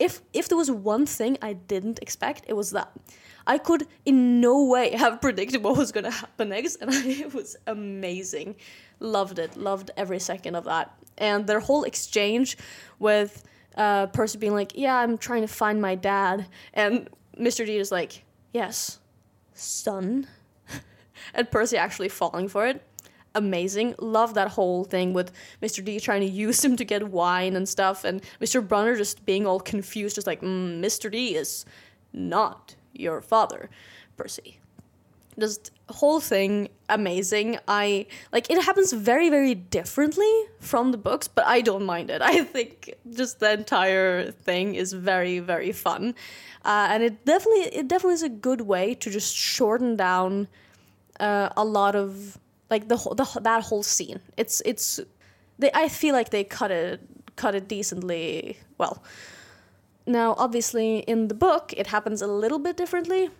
if 0.00 0.20
if 0.32 0.48
there 0.48 0.58
was 0.58 0.70
one 0.70 1.06
thing 1.06 1.38
I 1.40 1.52
didn't 1.52 2.00
expect, 2.02 2.42
it 2.48 2.54
was 2.54 2.72
that. 2.72 2.90
I 3.46 3.58
could 3.58 3.86
in 4.04 4.40
no 4.40 4.64
way 4.64 4.96
have 4.96 5.20
predicted 5.20 5.62
what 5.62 5.76
was 5.76 5.92
going 5.92 6.04
to 6.04 6.10
happen 6.10 6.50
next, 6.50 6.76
and 6.76 6.90
it 6.94 7.34
was 7.34 7.56
amazing. 7.66 8.56
Loved 9.00 9.38
it. 9.38 9.56
Loved 9.56 9.90
every 9.96 10.18
second 10.18 10.54
of 10.54 10.64
that. 10.64 10.92
And 11.18 11.46
their 11.46 11.60
whole 11.60 11.84
exchange 11.84 12.56
with 12.98 13.44
uh, 13.76 14.06
Percy 14.06 14.38
being 14.38 14.54
like, 14.54 14.72
"Yeah, 14.76 14.96
I'm 14.96 15.18
trying 15.18 15.42
to 15.42 15.48
find 15.48 15.80
my 15.80 15.94
dad," 15.94 16.46
and 16.74 17.08
Mr. 17.38 17.66
D 17.66 17.76
is 17.76 17.90
like, 17.90 18.24
"Yes, 18.52 19.00
son," 19.54 20.26
and 21.34 21.50
Percy 21.50 21.76
actually 21.76 22.08
falling 22.08 22.48
for 22.48 22.66
it. 22.66 22.82
Amazing. 23.34 23.94
Love 23.98 24.34
that 24.34 24.48
whole 24.48 24.84
thing 24.84 25.14
with 25.14 25.32
Mr. 25.62 25.82
D 25.82 25.98
trying 25.98 26.20
to 26.20 26.26
use 26.26 26.62
him 26.62 26.76
to 26.76 26.84
get 26.84 27.08
wine 27.08 27.56
and 27.56 27.68
stuff, 27.68 28.04
and 28.04 28.22
Mr. 28.40 28.66
Brunner 28.66 28.96
just 28.96 29.24
being 29.24 29.46
all 29.46 29.60
confused, 29.60 30.14
just 30.14 30.26
like, 30.26 30.42
mm, 30.42 30.80
"Mr. 30.80 31.10
D 31.10 31.34
is 31.34 31.64
not 32.12 32.76
your 32.92 33.20
father, 33.20 33.70
Percy." 34.16 34.58
just 35.38 35.70
whole 35.88 36.20
thing 36.20 36.68
amazing. 36.88 37.58
I 37.66 38.06
like 38.32 38.50
it 38.50 38.62
happens 38.62 38.92
very 38.92 39.30
very 39.30 39.54
differently 39.54 40.30
from 40.60 40.92
the 40.92 40.98
books 40.98 41.28
but 41.28 41.46
i 41.46 41.60
don't 41.60 41.84
mind 41.84 42.10
it. 42.10 42.20
I 42.32 42.44
think 42.44 42.94
just 43.10 43.40
the 43.40 43.52
entire 43.52 44.30
thing 44.30 44.74
is 44.74 44.92
very 44.92 45.38
very 45.38 45.72
fun. 45.72 46.14
Uh, 46.64 46.88
and 46.90 47.02
it 47.02 47.24
definitely 47.24 47.62
it 47.62 47.88
definitely 47.88 48.14
is 48.14 48.22
a 48.22 48.28
good 48.28 48.62
way 48.62 48.94
to 48.94 49.10
just 49.10 49.34
shorten 49.34 49.96
down 49.96 50.48
uh, 51.20 51.48
a 51.56 51.64
lot 51.64 51.94
of 51.96 52.38
like 52.70 52.88
the, 52.88 52.96
whole, 52.96 53.14
the 53.14 53.26
that 53.42 53.64
whole 53.64 53.82
scene. 53.82 54.20
It's 54.36 54.62
it's 54.64 55.00
they 55.58 55.70
i 55.74 55.88
feel 55.88 56.14
like 56.14 56.30
they 56.30 56.44
cut 56.44 56.70
it 56.70 57.00
cut 57.36 57.54
it 57.54 57.68
decently 57.68 58.58
well 58.78 59.02
now 60.06 60.34
obviously 60.38 60.98
in 61.00 61.28
the 61.28 61.34
book 61.34 61.72
it 61.76 61.86
happens 61.88 62.20
a 62.22 62.26
little 62.26 62.58
bit 62.58 62.76
differently 62.76 63.30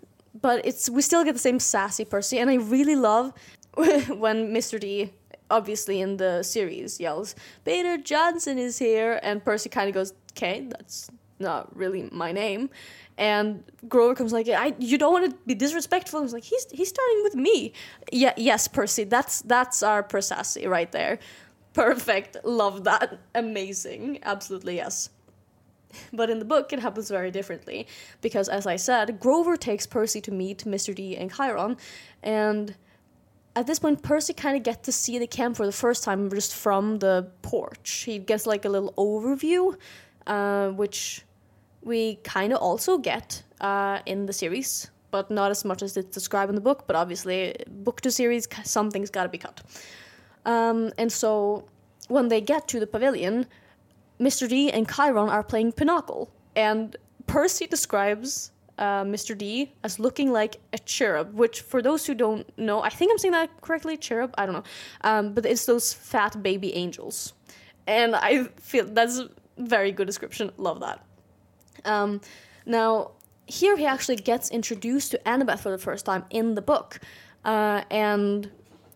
but 0.40 0.64
it's 0.64 0.88
we 0.88 1.02
still 1.02 1.24
get 1.24 1.32
the 1.32 1.38
same 1.38 1.58
sassy 1.58 2.04
Percy, 2.04 2.38
and 2.38 2.50
I 2.50 2.54
really 2.54 2.96
love 2.96 3.32
when 3.74 4.52
Mr. 4.54 4.78
D, 4.80 5.12
obviously 5.50 6.00
in 6.00 6.16
the 6.16 6.42
series, 6.42 7.00
yells, 7.00 7.34
"Peter 7.64 7.98
Johnson 7.98 8.58
is 8.58 8.78
here," 8.78 9.20
and 9.22 9.44
Percy 9.44 9.68
kind 9.68 9.88
of 9.88 9.94
goes, 9.94 10.14
"Okay, 10.32 10.66
that's 10.68 11.10
not 11.38 11.74
really 11.76 12.08
my 12.12 12.32
name." 12.32 12.70
And 13.18 13.62
Grover 13.88 14.14
comes 14.14 14.32
like, 14.32 14.48
"I, 14.48 14.74
you 14.78 14.96
don't 14.96 15.12
want 15.12 15.30
to 15.30 15.36
be 15.46 15.54
disrespectful." 15.54 16.20
And 16.20 16.28
He's 16.28 16.32
like, 16.32 16.44
"He's 16.44 16.66
he's 16.72 16.88
starting 16.88 17.22
with 17.22 17.34
me." 17.34 17.72
Yeah, 18.10 18.32
yes, 18.36 18.68
Percy, 18.68 19.04
that's 19.04 19.42
that's 19.42 19.82
our 19.82 20.02
Persassy 20.02 20.66
right 20.68 20.90
there. 20.92 21.18
Perfect, 21.74 22.36
love 22.44 22.84
that, 22.84 23.18
amazing, 23.34 24.18
absolutely 24.24 24.76
yes. 24.76 25.08
But 26.12 26.30
in 26.30 26.38
the 26.38 26.44
book, 26.44 26.72
it 26.72 26.78
happens 26.78 27.08
very 27.10 27.30
differently 27.30 27.86
because, 28.20 28.48
as 28.48 28.66
I 28.66 28.76
said, 28.76 29.20
Grover 29.20 29.56
takes 29.56 29.86
Percy 29.86 30.20
to 30.22 30.30
meet 30.32 30.64
Mr. 30.64 30.94
D 30.94 31.16
and 31.16 31.32
Chiron, 31.34 31.76
and 32.22 32.74
at 33.54 33.66
this 33.66 33.78
point, 33.78 34.02
Percy 34.02 34.32
kind 34.32 34.56
of 34.56 34.62
gets 34.62 34.86
to 34.86 34.92
see 34.92 35.18
the 35.18 35.26
camp 35.26 35.56
for 35.56 35.66
the 35.66 35.72
first 35.72 36.04
time 36.04 36.30
just 36.30 36.54
from 36.54 36.98
the 36.98 37.28
porch. 37.42 38.04
He 38.06 38.18
gets 38.18 38.46
like 38.46 38.64
a 38.64 38.68
little 38.68 38.92
overview, 38.96 39.76
uh, 40.26 40.70
which 40.70 41.22
we 41.82 42.16
kind 42.24 42.52
of 42.52 42.60
also 42.60 42.96
get 42.98 43.42
uh, 43.60 44.00
in 44.06 44.26
the 44.26 44.32
series, 44.32 44.90
but 45.10 45.30
not 45.30 45.50
as 45.50 45.64
much 45.64 45.82
as 45.82 45.96
it's 45.96 46.14
described 46.14 46.48
in 46.48 46.54
the 46.54 46.62
book. 46.62 46.86
But 46.86 46.96
obviously, 46.96 47.54
book 47.68 48.00
to 48.02 48.10
series, 48.10 48.48
something's 48.64 49.10
got 49.10 49.24
to 49.24 49.28
be 49.28 49.38
cut. 49.38 49.60
Um, 50.46 50.92
and 50.96 51.12
so 51.12 51.66
when 52.08 52.28
they 52.28 52.40
get 52.40 52.68
to 52.68 52.80
the 52.80 52.86
pavilion, 52.86 53.46
Mr. 54.20 54.48
D 54.48 54.70
and 54.70 54.88
Chiron 54.88 55.28
are 55.28 55.42
playing 55.42 55.72
Pinochle, 55.72 56.30
and 56.54 56.96
Percy 57.26 57.66
describes 57.66 58.52
uh, 58.78 59.04
Mr. 59.04 59.36
D 59.36 59.72
as 59.82 59.98
looking 59.98 60.32
like 60.32 60.56
a 60.72 60.78
cherub, 60.78 61.34
which, 61.34 61.60
for 61.60 61.82
those 61.82 62.06
who 62.06 62.14
don't 62.14 62.46
know, 62.58 62.82
I 62.82 62.88
think 62.88 63.10
I'm 63.12 63.18
saying 63.18 63.32
that 63.32 63.60
correctly, 63.60 63.96
cherub, 63.96 64.34
I 64.36 64.46
don't 64.46 64.54
know, 64.54 64.64
um, 65.02 65.34
but 65.34 65.46
it's 65.46 65.66
those 65.66 65.92
fat 65.92 66.42
baby 66.42 66.74
angels. 66.74 67.32
And 67.86 68.14
I 68.14 68.44
feel 68.60 68.86
that's 68.86 69.18
a 69.18 69.30
very 69.58 69.92
good 69.92 70.06
description. 70.06 70.52
Love 70.56 70.80
that. 70.80 71.04
Um, 71.84 72.20
now, 72.64 73.12
here 73.46 73.76
he 73.76 73.86
actually 73.86 74.16
gets 74.16 74.50
introduced 74.50 75.10
to 75.12 75.18
Annabeth 75.26 75.60
for 75.60 75.70
the 75.70 75.78
first 75.78 76.06
time 76.06 76.24
in 76.30 76.54
the 76.54 76.62
book. 76.62 77.00
Uh, 77.44 77.82
and 77.90 78.50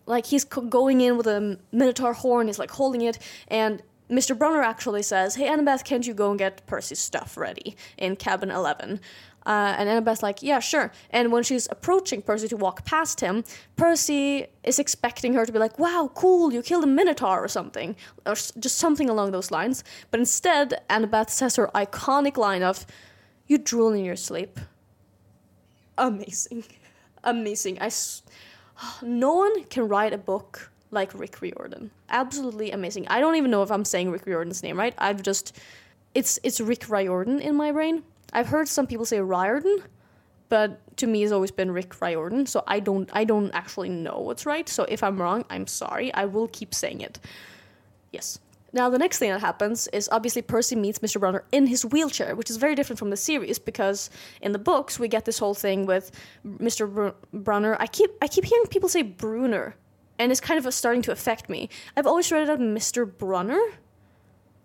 like 0.05 0.25
he's 0.25 0.45
going 0.45 1.01
in 1.01 1.17
with 1.17 1.27
a 1.27 1.59
minotaur 1.71 2.13
horn, 2.13 2.47
he's 2.47 2.59
like 2.59 2.71
holding 2.71 3.01
it, 3.01 3.19
and 3.49 3.81
Mr. 4.09 4.37
Brunner 4.37 4.61
actually 4.61 5.03
says, 5.03 5.35
Hey, 5.35 5.47
Annabeth, 5.47 5.83
can't 5.83 6.07
you 6.07 6.13
go 6.13 6.29
and 6.29 6.39
get 6.39 6.65
Percy's 6.65 6.99
stuff 6.99 7.35
ready 7.37 7.75
in 7.97 8.15
cabin 8.15 8.49
11? 8.51 8.99
Uh, 9.45 9.75
and 9.77 9.89
Annabeth's 9.89 10.23
like, 10.23 10.41
Yeah, 10.41 10.59
sure. 10.59 10.91
And 11.09 11.31
when 11.31 11.43
she's 11.43 11.67
approaching 11.71 12.21
Percy 12.21 12.47
to 12.49 12.57
walk 12.57 12.85
past 12.85 13.19
him, 13.21 13.43
Percy 13.75 14.47
is 14.63 14.79
expecting 14.79 15.33
her 15.33 15.45
to 15.45 15.51
be 15.51 15.59
like, 15.59 15.77
Wow, 15.79 16.09
cool, 16.15 16.53
you 16.53 16.61
killed 16.61 16.83
a 16.83 16.87
Minotaur 16.87 17.43
or 17.43 17.47
something, 17.47 17.95
or 18.25 18.33
just 18.35 18.77
something 18.77 19.09
along 19.09 19.31
those 19.31 19.51
lines. 19.51 19.83
But 20.11 20.19
instead, 20.19 20.81
Annabeth 20.89 21.29
says 21.29 21.55
her 21.57 21.69
iconic 21.75 22.37
line 22.37 22.63
of, 22.63 22.85
You 23.45 23.57
drool 23.57 23.91
in 23.93 24.05
your 24.05 24.15
sleep. 24.17 24.59
Amazing. 25.97 26.63
Amazing. 27.23 27.79
I 27.81 27.87
s- 27.87 28.21
no 29.01 29.33
one 29.33 29.63
can 29.65 29.87
write 29.87 30.13
a 30.13 30.17
book 30.17 30.71
like 30.91 31.13
Rick 31.13 31.41
Riordan. 31.41 31.91
Absolutely 32.09 32.71
amazing. 32.71 33.07
I 33.07 33.19
don't 33.19 33.35
even 33.35 33.51
know 33.51 33.63
if 33.63 33.71
I'm 33.71 33.85
saying 33.85 34.11
Rick 34.11 34.25
Riordan's 34.25 34.63
name 34.63 34.77
right. 34.77 34.93
I've 34.97 35.21
just 35.21 35.57
it's 36.13 36.39
it's 36.43 36.59
Rick 36.59 36.89
Riordan 36.89 37.39
in 37.39 37.55
my 37.55 37.71
brain. 37.71 38.03
I've 38.33 38.47
heard 38.47 38.67
some 38.67 38.87
people 38.87 39.05
say 39.05 39.19
Riordan, 39.19 39.83
but 40.49 40.79
to 40.97 41.07
me 41.07 41.23
it's 41.23 41.31
always 41.31 41.51
been 41.51 41.71
Rick 41.71 42.01
Riordan, 42.01 42.45
so 42.45 42.63
I 42.67 42.79
don't 42.79 43.09
I 43.13 43.23
don't 43.23 43.51
actually 43.51 43.89
know 43.89 44.19
what's 44.19 44.45
right. 44.45 44.67
So 44.67 44.83
if 44.83 45.03
I'm 45.03 45.21
wrong, 45.21 45.45
I'm 45.49 45.67
sorry. 45.67 46.13
I 46.13 46.25
will 46.25 46.47
keep 46.47 46.73
saying 46.73 47.01
it. 47.01 47.19
Yes. 48.11 48.39
Now, 48.73 48.89
the 48.89 48.97
next 48.97 49.17
thing 49.17 49.31
that 49.31 49.39
happens 49.39 49.87
is 49.87 50.09
obviously 50.11 50.41
Percy 50.41 50.75
meets 50.75 50.99
Mr. 50.99 51.19
Brunner 51.19 51.43
in 51.51 51.67
his 51.67 51.85
wheelchair, 51.85 52.35
which 52.35 52.49
is 52.49 52.57
very 52.57 52.75
different 52.75 52.99
from 52.99 53.09
the 53.09 53.17
series 53.17 53.59
because 53.59 54.09
in 54.41 54.51
the 54.51 54.59
books 54.59 54.99
we 54.99 55.07
get 55.07 55.25
this 55.25 55.39
whole 55.39 55.53
thing 55.53 55.85
with 55.85 56.11
Mr. 56.45 56.93
Br- 56.93 57.09
Brunner. 57.33 57.77
I 57.79 57.87
keep 57.87 58.11
I 58.21 58.27
keep 58.27 58.45
hearing 58.45 58.67
people 58.67 58.89
say 58.89 59.01
Bruner 59.03 59.75
and 60.19 60.31
it's 60.31 60.41
kind 60.41 60.63
of 60.63 60.73
starting 60.73 61.01
to 61.03 61.11
affect 61.11 61.49
me. 61.49 61.69
I've 61.95 62.07
always 62.07 62.31
read 62.31 62.43
it 62.43 62.49
as 62.49 62.59
Mr. 62.59 63.05
Brunner, 63.05 63.61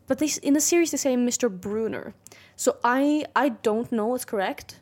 but 0.06 0.18
they 0.18 0.30
in 0.42 0.54
the 0.54 0.60
series 0.60 0.90
they 0.90 0.96
say 0.96 1.16
Mr. 1.16 1.50
Bruner. 1.50 2.14
So 2.56 2.76
I 2.84 3.24
I 3.34 3.50
don't 3.50 3.90
know 3.92 4.06
what's 4.06 4.24
correct, 4.24 4.80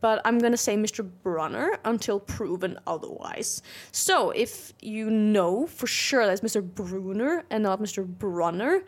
but 0.00 0.20
I'm 0.24 0.38
gonna 0.38 0.56
say 0.56 0.76
Mr. 0.76 1.08
Brunner 1.22 1.78
until 1.84 2.20
proven 2.20 2.78
otherwise. 2.86 3.62
So 3.90 4.30
if 4.30 4.72
you 4.80 5.10
know 5.10 5.66
for 5.66 5.86
sure 5.86 6.26
that's 6.26 6.40
Mr. 6.40 6.62
Bruner 6.62 7.44
and 7.50 7.62
not 7.62 7.80
Mr. 7.80 8.06
Brunner, 8.06 8.82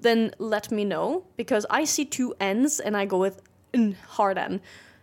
then 0.00 0.32
let 0.38 0.70
me 0.70 0.84
know 0.84 1.24
because 1.36 1.66
I 1.70 1.84
see 1.84 2.04
two 2.04 2.34
N's 2.40 2.80
and 2.80 2.96
I 2.96 3.04
go 3.06 3.18
with 3.18 3.42
N 3.74 3.96
hard 4.08 4.38
N, 4.38 4.60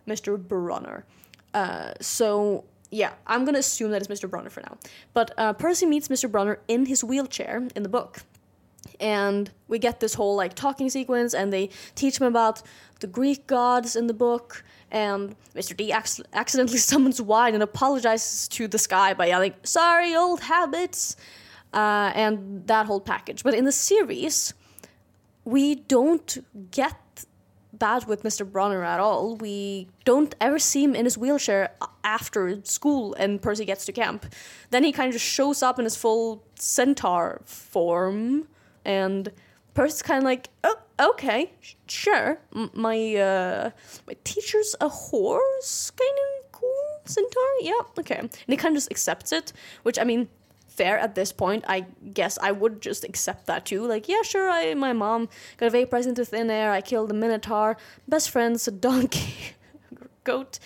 Mr. 0.07 0.37
Brunner. 0.37 1.05
Uh, 1.53 1.93
so 2.01 2.65
yeah, 2.91 3.13
I'm 3.27 3.45
gonna 3.45 3.59
assume 3.59 3.91
that 3.91 4.01
it's 4.01 4.07
Mr. 4.07 4.29
Brunner 4.29 4.49
for 4.49 4.61
now. 4.61 4.77
But 5.13 5.31
uh, 5.37 5.53
Percy 5.53 5.85
meets 5.85 6.07
Mr. 6.07 6.29
Brunner 6.29 6.59
in 6.67 6.85
his 6.85 7.03
wheelchair 7.03 7.67
in 7.75 7.83
the 7.83 7.89
book. 7.89 8.23
And 8.99 9.51
we 9.67 9.79
get 9.79 9.99
this 9.99 10.13
whole 10.13 10.35
like 10.35 10.53
talking 10.53 10.89
sequence, 10.89 11.33
and 11.33 11.51
they 11.51 11.69
teach 11.95 12.19
him 12.19 12.27
about 12.27 12.61
the 12.99 13.07
Greek 13.07 13.47
gods 13.47 13.95
in 13.95 14.07
the 14.07 14.13
book. 14.13 14.63
And 14.91 15.35
Mr. 15.55 15.75
D 15.75 15.91
ac- 15.91 16.23
accidentally 16.33 16.77
summons 16.91 17.21
wine 17.21 17.53
and 17.53 17.63
apologizes 17.63 18.47
to 18.49 18.67
the 18.67 18.77
sky 18.77 19.13
by 19.13 19.27
yelling, 19.27 19.53
Sorry, 19.63 20.15
old 20.15 20.41
habits! 20.41 21.17
Uh, 21.73 22.11
and 22.15 22.65
that 22.67 22.85
whole 22.85 23.01
package. 23.01 23.43
But 23.43 23.53
in 23.53 23.65
the 23.65 23.71
series, 23.71 24.53
we 25.43 25.75
don't 25.75 26.37
get 26.71 26.95
bad 27.79 28.05
with 28.07 28.23
Mr. 28.23 28.49
Bronner 28.49 28.83
at 28.83 28.99
all. 28.99 29.35
We 29.35 29.87
don't 30.03 30.33
ever 30.39 30.59
see 30.59 30.83
him 30.83 30.95
in 30.95 31.05
his 31.05 31.17
wheelchair 31.17 31.71
after 32.03 32.63
school 32.63 33.13
and 33.15 33.41
Percy 33.41 33.65
gets 33.65 33.85
to 33.85 33.91
camp. 33.91 34.25
Then 34.69 34.83
he 34.83 34.91
kind 34.91 35.07
of 35.07 35.13
just 35.13 35.25
shows 35.25 35.61
up 35.63 35.79
in 35.79 35.85
his 35.85 35.95
full 35.95 36.43
centaur 36.55 37.41
form, 37.45 38.47
and 38.83 39.31
Percy's 39.73 40.01
kind 40.01 40.19
of 40.19 40.23
like, 40.23 40.49
oh, 40.63 40.77
okay, 40.99 41.51
sure. 41.87 42.39
M- 42.55 42.71
my 42.73 43.15
uh, 43.15 43.69
my 44.07 44.15
teacher's 44.23 44.75
a 44.79 44.87
horse, 44.89 45.91
kind 45.91 46.17
of 46.43 46.51
cool 46.51 46.99
centaur. 47.05 47.43
Yeah, 47.61 47.81
okay. 47.99 48.17
And 48.19 48.31
he 48.47 48.57
kind 48.57 48.73
of 48.73 48.77
just 48.77 48.91
accepts 48.91 49.31
it, 49.31 49.51
which 49.83 49.99
I 49.99 50.03
mean, 50.03 50.29
fair 50.75 50.97
at 50.97 51.15
this 51.15 51.31
point. 51.31 51.63
I 51.67 51.85
guess 52.13 52.37
I 52.41 52.51
would 52.51 52.81
just 52.81 53.03
accept 53.03 53.47
that 53.47 53.65
too. 53.65 53.85
Like, 53.87 54.07
yeah, 54.07 54.21
sure. 54.21 54.49
I 54.49 54.73
my 54.73 54.93
mom 54.93 55.29
got 55.57 55.67
a 55.67 55.69
vaporized 55.69 56.07
into 56.07 56.25
thin 56.25 56.49
air. 56.49 56.71
I 56.71 56.81
killed 56.81 57.11
a 57.11 57.13
minotaur. 57.13 57.77
Best 58.07 58.29
friend's 58.29 58.67
a 58.67 58.71
donkey, 58.71 59.55
goat, 60.23 60.59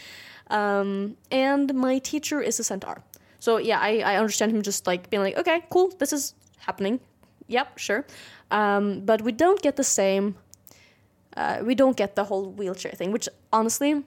um, 0.50 1.18
and 1.32 1.74
my 1.74 2.00
teacher 2.00 2.42
is 2.42 2.60
a 2.60 2.64
centaur. 2.64 3.04
So 3.40 3.58
yeah, 3.58 3.80
I 3.80 4.00
I 4.00 4.16
understand 4.18 4.52
him 4.52 4.62
just 4.62 4.88
like 4.88 5.10
being 5.10 5.24
like, 5.24 5.38
okay, 5.38 5.64
cool, 5.70 5.94
this 6.00 6.14
is 6.14 6.34
happening. 6.58 7.00
Yep, 7.48 7.78
sure. 7.78 8.06
Um, 8.52 9.02
but 9.06 9.22
we 9.22 9.32
don't 9.32 9.62
get 9.62 9.76
the 9.76 9.84
same. 9.84 10.36
Uh, 11.38 11.62
we 11.64 11.76
don't 11.76 11.96
get 11.96 12.16
the 12.16 12.26
whole 12.26 12.52
wheelchair 12.52 12.92
thing, 12.92 13.12
which 13.12 13.30
honestly 13.52 14.04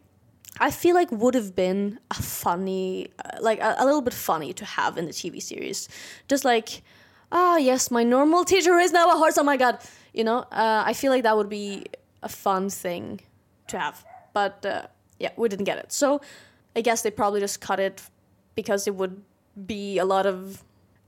I 0.61 0.71
feel 0.71 0.95
like 0.95 1.11
would 1.11 1.35
have 1.35 1.57
been 1.57 1.99
a 2.11 2.15
funny, 2.15 3.09
uh, 3.25 3.39
like 3.41 3.61
a, 3.61 3.77
a, 3.79 3.85
little 3.85 4.03
bit 4.03 4.15
funny 4.15 4.53
to 4.55 4.65
have 4.65 4.99
in 4.99 5.07
the 5.07 5.13
TV 5.13 5.41
series. 5.43 5.89
Just 6.29 6.45
like, 6.45 6.83
ah, 7.31 7.55
oh, 7.55 7.57
yes, 7.57 7.91
my 7.91 8.05
normal 8.05 8.45
teacher 8.45 8.79
is 8.79 8.93
now 8.93 9.11
a 9.11 9.17
horse. 9.17 9.39
Oh 9.39 9.43
my 9.43 9.57
god, 9.57 9.79
you 10.13 10.25
know. 10.25 10.41
Uh, 10.53 10.83
I 10.87 10.93
feel 10.93 11.11
like 11.11 11.23
that 11.23 11.37
would 11.37 11.49
be 11.49 11.87
a 12.23 12.29
fun 12.29 12.69
thing 12.69 13.21
to 13.69 13.79
have, 13.79 14.05
but 14.35 14.65
uh, 14.67 14.87
yeah, 15.19 15.31
we 15.37 15.49
didn't 15.49 15.65
get 15.65 15.79
it. 15.79 15.93
So 15.93 16.21
I 16.77 16.83
guess 16.83 17.03
they 17.03 17.11
probably 17.11 17.41
just 17.41 17.61
cut 17.61 17.81
it 17.81 18.03
because 18.55 18.87
it 18.87 18.95
would 18.95 19.23
be 19.67 19.99
a 19.99 20.05
lot 20.05 20.27
of 20.27 20.63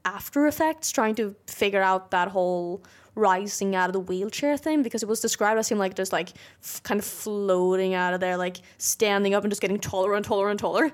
after 0.04 0.46
effects 0.46 0.90
trying 0.90 1.14
to 1.16 1.34
figure 1.46 1.82
out 1.82 2.10
that 2.10 2.28
whole 2.28 2.82
rising 3.14 3.74
out 3.74 3.88
of 3.88 3.92
the 3.92 4.00
wheelchair 4.00 4.56
thing 4.56 4.82
because 4.82 5.02
it 5.02 5.08
was 5.08 5.20
described 5.20 5.58
as 5.58 5.68
him 5.68 5.78
like 5.78 5.94
just 5.94 6.12
like 6.12 6.30
f- 6.62 6.82
kind 6.82 6.98
of 6.98 7.06
floating 7.06 7.94
out 7.94 8.14
of 8.14 8.20
there, 8.20 8.36
like 8.36 8.58
standing 8.78 9.34
up 9.34 9.44
and 9.44 9.50
just 9.50 9.62
getting 9.62 9.78
taller 9.78 10.14
and 10.14 10.24
taller 10.24 10.50
and 10.50 10.58
taller. 10.58 10.92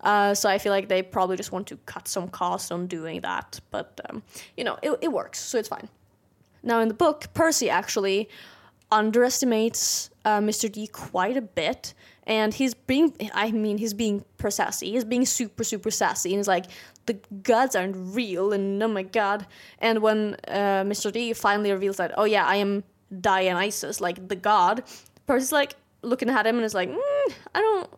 Uh, 0.00 0.34
so 0.34 0.48
I 0.48 0.58
feel 0.58 0.72
like 0.72 0.88
they 0.88 1.02
probably 1.02 1.36
just 1.36 1.52
want 1.52 1.66
to 1.68 1.76
cut 1.86 2.08
some 2.08 2.28
cost 2.28 2.72
on 2.72 2.86
doing 2.86 3.20
that, 3.20 3.60
but 3.70 4.00
um, 4.08 4.22
you 4.56 4.64
know 4.64 4.78
it, 4.82 4.98
it 5.02 5.08
works, 5.08 5.38
so 5.38 5.58
it's 5.58 5.68
fine. 5.68 5.88
Now 6.62 6.80
in 6.80 6.88
the 6.88 6.94
book, 6.94 7.26
Percy 7.34 7.68
actually 7.68 8.28
underestimates 8.90 10.10
uh, 10.24 10.40
Mr. 10.40 10.70
D 10.70 10.86
quite 10.86 11.36
a 11.36 11.42
bit 11.42 11.94
and 12.30 12.54
he's 12.54 12.74
being 12.74 13.12
i 13.34 13.50
mean 13.50 13.76
he's 13.76 13.92
being 13.92 14.24
per 14.38 14.50
sassy 14.50 14.92
he's 14.92 15.04
being 15.04 15.26
super 15.26 15.64
super 15.64 15.90
sassy 15.90 16.30
and 16.30 16.38
he's 16.38 16.48
like 16.48 16.66
the 17.10 17.18
gods 17.42 17.74
aren't 17.74 17.96
real 18.14 18.52
and 18.52 18.82
oh 18.82 18.88
my 18.88 19.02
god 19.02 19.46
and 19.80 20.00
when 20.00 20.36
uh, 20.48 20.82
mr 20.92 21.12
d 21.12 21.32
finally 21.32 21.72
reveals 21.72 21.96
that 21.96 22.12
oh 22.16 22.24
yeah 22.24 22.44
i 22.44 22.56
am 22.56 22.84
dionysus 23.20 24.00
like 24.00 24.28
the 24.28 24.36
god 24.36 24.84
percy's 25.26 25.52
like 25.52 25.74
looking 26.02 26.30
at 26.30 26.46
him 26.46 26.56
and 26.56 26.64
is 26.64 26.74
like 26.74 26.88
mm, 26.88 27.32
i 27.54 27.60
don't 27.60 27.90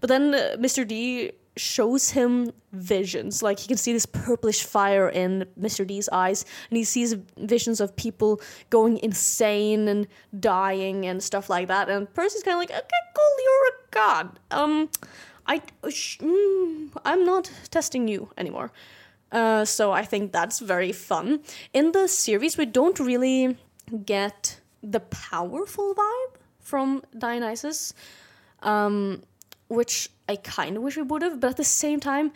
but 0.00 0.08
then 0.08 0.34
uh, 0.34 0.56
mr 0.58 0.86
d 0.86 1.32
shows 1.58 2.10
him 2.10 2.52
visions. 2.72 3.42
Like 3.42 3.58
he 3.58 3.68
can 3.68 3.76
see 3.76 3.92
this 3.92 4.06
purplish 4.06 4.62
fire 4.62 5.08
in 5.08 5.46
Mr. 5.60 5.86
D's 5.86 6.08
eyes, 6.10 6.44
and 6.70 6.76
he 6.76 6.84
sees 6.84 7.14
visions 7.36 7.80
of 7.80 7.94
people 7.96 8.40
going 8.70 8.98
insane 8.98 9.88
and 9.88 10.06
dying 10.38 11.06
and 11.06 11.22
stuff 11.22 11.50
like 11.50 11.68
that. 11.68 11.88
And 11.88 12.12
Percy's 12.14 12.42
kind 12.42 12.54
of 12.54 12.60
like, 12.60 12.70
okay, 12.70 13.02
cool, 13.14 13.44
you're 13.44 13.68
a 13.68 13.90
god. 13.90 14.38
Um, 14.50 14.88
I, 15.48 15.62
sh- 15.90 16.18
mm, 16.18 16.90
I'm 17.04 17.24
not 17.24 17.50
testing 17.70 18.06
you 18.06 18.30
anymore. 18.36 18.70
Uh, 19.32 19.64
so 19.64 19.92
I 19.92 20.04
think 20.04 20.32
that's 20.32 20.60
very 20.60 20.92
fun. 20.92 21.40
In 21.72 21.92
the 21.92 22.06
series, 22.06 22.56
we 22.56 22.66
don't 22.66 23.00
really 23.00 23.56
get 24.04 24.60
the 24.82 25.00
powerful 25.00 25.94
vibe 25.94 26.36
from 26.60 27.02
Dionysus. 27.18 27.94
Um, 28.62 29.22
which 29.68 30.10
I 30.28 30.36
kind 30.36 30.76
of 30.76 30.82
wish 30.82 30.96
we 30.96 31.02
would 31.02 31.22
have, 31.22 31.40
but 31.40 31.50
at 31.50 31.56
the 31.56 31.64
same 31.64 32.00
time, 32.00 32.32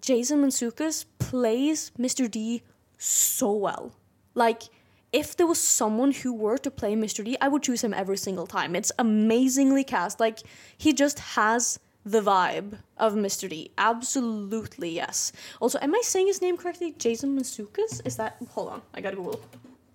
Jason 0.00 0.42
Mantzoukas 0.42 1.04
plays 1.18 1.92
Mr. 1.98 2.30
D 2.30 2.62
so 2.98 3.52
well. 3.52 3.94
Like, 4.34 4.64
if 5.12 5.36
there 5.36 5.46
was 5.46 5.60
someone 5.60 6.10
who 6.10 6.32
were 6.32 6.58
to 6.58 6.70
play 6.70 6.96
Mr. 6.96 7.24
D, 7.24 7.36
I 7.40 7.48
would 7.48 7.62
choose 7.62 7.84
him 7.84 7.94
every 7.94 8.16
single 8.16 8.46
time. 8.46 8.74
It's 8.74 8.90
amazingly 8.98 9.84
cast. 9.84 10.18
Like, 10.18 10.40
he 10.76 10.92
just 10.92 11.20
has 11.20 11.78
the 12.04 12.20
vibe 12.20 12.78
of 12.98 13.14
Mr. 13.14 13.48
D. 13.48 13.70
Absolutely, 13.78 14.90
yes. 14.90 15.32
Also, 15.60 15.78
am 15.80 15.94
I 15.94 16.00
saying 16.02 16.26
his 16.26 16.42
name 16.42 16.56
correctly? 16.56 16.94
Jason 16.98 17.38
Mantzoukas? 17.38 18.06
Is 18.06 18.16
that. 18.16 18.36
Hold 18.50 18.68
on, 18.68 18.82
I 18.94 19.00
gotta 19.00 19.16
Google. 19.16 19.40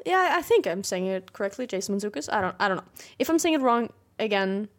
Yeah, 0.05 0.35
I 0.37 0.41
think 0.41 0.65
I'm 0.65 0.83
saying 0.83 1.05
it 1.05 1.33
correctly. 1.33 1.67
Jason 1.67 1.95
Mantzoukas. 1.95 2.31
I 2.31 2.41
don't. 2.41 2.55
I 2.59 2.67
don't 2.67 2.77
know. 2.77 2.83
If 3.19 3.29
I'm 3.29 3.39
saying 3.39 3.55
it 3.55 3.61
wrong, 3.61 3.91
again, 4.17 4.69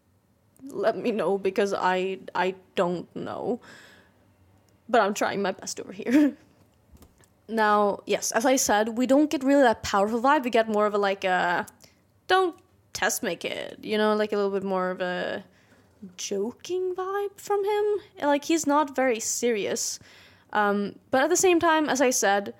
let 0.68 0.96
me 0.96 1.12
know 1.12 1.38
because 1.38 1.72
I 1.72 2.18
I 2.34 2.54
don't 2.74 3.14
know. 3.14 3.60
But 4.88 5.02
I'm 5.02 5.14
trying 5.14 5.40
my 5.40 5.52
best 5.52 5.78
over 5.78 5.92
here. 5.92 6.36
now, 7.48 8.00
yes, 8.06 8.32
as 8.32 8.44
I 8.44 8.56
said, 8.56 8.98
we 8.98 9.06
don't 9.06 9.30
get 9.30 9.44
really 9.44 9.62
that 9.62 9.84
powerful 9.84 10.20
vibe. 10.20 10.42
We 10.42 10.50
get 10.50 10.68
more 10.68 10.86
of 10.86 10.94
a 10.94 10.98
like 10.98 11.24
a 11.24 11.66
don't 12.26 12.56
test 12.92 13.22
make 13.22 13.44
it, 13.44 13.78
you 13.82 13.96
know, 13.96 14.14
like 14.16 14.32
a 14.32 14.36
little 14.36 14.50
bit 14.50 14.64
more 14.64 14.90
of 14.90 15.00
a 15.00 15.44
joking 16.16 16.94
vibe 16.94 17.36
from 17.36 17.64
him. 17.64 17.84
Like 18.28 18.44
he's 18.44 18.66
not 18.66 18.96
very 18.96 19.20
serious. 19.20 19.98
Um, 20.52 20.96
but 21.10 21.22
at 21.22 21.30
the 21.30 21.36
same 21.36 21.60
time, 21.60 21.88
as 21.88 22.00
I 22.00 22.10
said, 22.10 22.54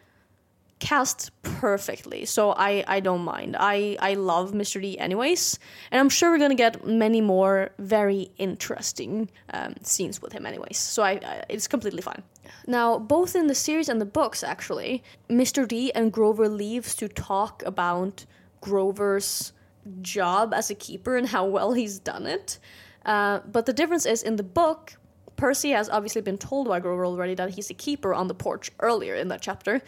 cast 0.81 1.31
perfectly 1.42 2.24
so 2.24 2.53
i 2.53 2.83
i 2.88 3.00
don't 3.00 3.20
mind 3.20 3.55
i 3.61 3.96
i 4.00 4.14
love 4.14 4.53
mr 4.53 4.81
d 4.81 4.98
anyways 4.98 5.59
and 5.90 6.00
i'm 6.00 6.09
sure 6.09 6.31
we're 6.31 6.38
gonna 6.38 6.55
get 6.55 6.87
many 6.87 7.20
more 7.20 7.70
very 7.79 8.31
interesting 8.38 9.31
um, 9.53 9.74
scenes 9.83 10.22
with 10.22 10.33
him 10.33 10.46
anyways 10.46 10.79
so 10.79 11.03
I, 11.03 11.20
I 11.22 11.44
it's 11.50 11.68
completely 11.68 12.00
fine 12.00 12.22
now 12.66 12.98
both 12.98 13.37
in 13.37 13.46
the 13.46 13.55
series 13.55 13.90
and 13.90 14.00
the 14.00 14.07
books 14.07 14.42
actually 14.42 15.05
mr 15.29 15.68
d 15.68 15.92
and 15.92 16.11
grover 16.11 16.48
leaves 16.48 16.94
to 16.96 17.09
talk 17.09 17.62
about 17.66 18.24
grover's 18.62 19.53
job 20.00 20.55
as 20.55 20.70
a 20.70 20.74
keeper 20.74 21.16
and 21.16 21.29
how 21.29 21.44
well 21.44 21.74
he's 21.74 21.98
done 21.98 22.26
it 22.26 22.59
uh, 23.07 23.41
but 23.51 23.67
the 23.67 23.73
difference 23.73 24.07
is 24.07 24.23
in 24.23 24.37
the 24.37 24.43
book 24.43 24.95
percy 25.37 25.71
has 25.71 25.89
obviously 25.89 26.21
been 26.21 26.39
told 26.39 26.69
by 26.69 26.79
grover 26.81 27.05
already 27.05 27.35
that 27.35 27.51
he's 27.51 27.71
a 27.71 27.75
keeper 27.75 28.13
on 28.13 28.29
the 28.29 28.35
porch 28.35 28.71
earlier 28.81 29.15
in 29.15 29.29
that 29.29 29.41
chapter 29.41 29.81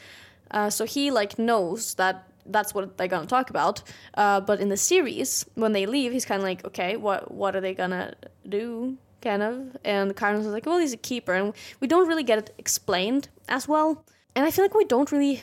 uh, 0.50 0.70
so 0.70 0.84
he 0.84 1.10
like 1.10 1.38
knows 1.38 1.94
that 1.94 2.28
that's 2.46 2.74
what 2.74 2.96
they're 2.96 3.08
gonna 3.08 3.26
talk 3.26 3.50
about. 3.50 3.82
Uh, 4.14 4.40
but 4.40 4.60
in 4.60 4.68
the 4.68 4.76
series, 4.76 5.46
when 5.54 5.72
they 5.72 5.86
leave, 5.86 6.12
he's 6.12 6.24
kind 6.24 6.40
of 6.40 6.44
like, 6.44 6.64
okay, 6.64 6.96
what 6.96 7.30
what 7.30 7.56
are 7.56 7.60
they 7.60 7.74
gonna 7.74 8.14
do? 8.48 8.96
Kind 9.20 9.42
of. 9.42 9.76
And 9.84 10.16
Chiron's 10.16 10.46
like, 10.46 10.66
well, 10.66 10.78
he's 10.78 10.92
a 10.92 10.96
keeper, 10.96 11.32
and 11.32 11.52
we 11.80 11.86
don't 11.86 12.08
really 12.08 12.24
get 12.24 12.38
it 12.38 12.54
explained 12.58 13.28
as 13.48 13.68
well. 13.68 14.04
And 14.34 14.44
I 14.44 14.50
feel 14.50 14.64
like 14.64 14.74
we 14.74 14.84
don't 14.84 15.12
really 15.12 15.42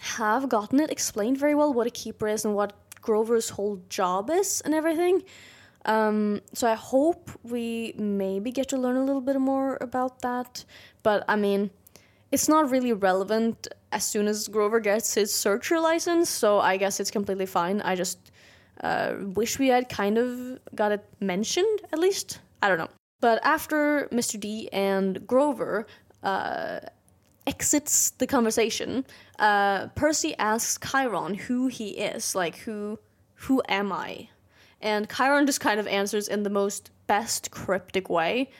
have 0.00 0.48
gotten 0.48 0.80
it 0.80 0.90
explained 0.90 1.38
very 1.38 1.54
well 1.54 1.72
what 1.72 1.86
a 1.86 1.90
keeper 1.90 2.26
is 2.26 2.44
and 2.44 2.54
what 2.54 2.72
Grover's 3.02 3.50
whole 3.50 3.80
job 3.88 4.30
is 4.30 4.60
and 4.62 4.74
everything. 4.74 5.22
Um, 5.84 6.40
so 6.52 6.68
I 6.68 6.74
hope 6.74 7.30
we 7.42 7.94
maybe 7.96 8.50
get 8.50 8.68
to 8.68 8.76
learn 8.76 8.96
a 8.96 9.04
little 9.04 9.22
bit 9.22 9.38
more 9.40 9.78
about 9.80 10.20
that. 10.22 10.64
But 11.02 11.24
I 11.28 11.36
mean, 11.36 11.70
it's 12.30 12.48
not 12.48 12.70
really 12.70 12.92
relevant 12.92 13.68
as 13.92 14.04
soon 14.04 14.28
as 14.28 14.46
Grover 14.48 14.80
gets 14.80 15.14
his 15.14 15.34
searcher 15.34 15.80
license, 15.80 16.28
so 16.28 16.60
I 16.60 16.76
guess 16.76 17.00
it's 17.00 17.10
completely 17.10 17.46
fine. 17.46 17.80
I 17.80 17.96
just 17.96 18.30
uh, 18.82 19.14
wish 19.34 19.58
we 19.58 19.68
had 19.68 19.88
kind 19.88 20.18
of 20.18 20.58
got 20.74 20.92
it 20.92 21.04
mentioned 21.20 21.80
at 21.92 21.98
least. 21.98 22.40
I 22.62 22.68
don't 22.68 22.78
know. 22.78 22.90
But 23.20 23.40
after 23.42 24.08
Mr. 24.12 24.38
D 24.40 24.68
and 24.72 25.26
Grover 25.26 25.86
uh, 26.22 26.80
exits 27.46 28.10
the 28.10 28.26
conversation, 28.26 29.04
uh, 29.38 29.88
Percy 29.88 30.34
asks 30.38 30.78
Chiron 30.90 31.34
who 31.34 31.66
he 31.66 31.90
is, 31.90 32.34
like 32.34 32.56
who 32.58 32.98
who 33.34 33.62
am 33.68 33.90
I? 33.92 34.28
And 34.80 35.08
Chiron 35.08 35.46
just 35.46 35.60
kind 35.60 35.78
of 35.78 35.86
answers 35.86 36.28
in 36.28 36.42
the 36.42 36.50
most 36.50 36.90
best 37.06 37.50
cryptic 37.50 38.08
way. 38.08 38.50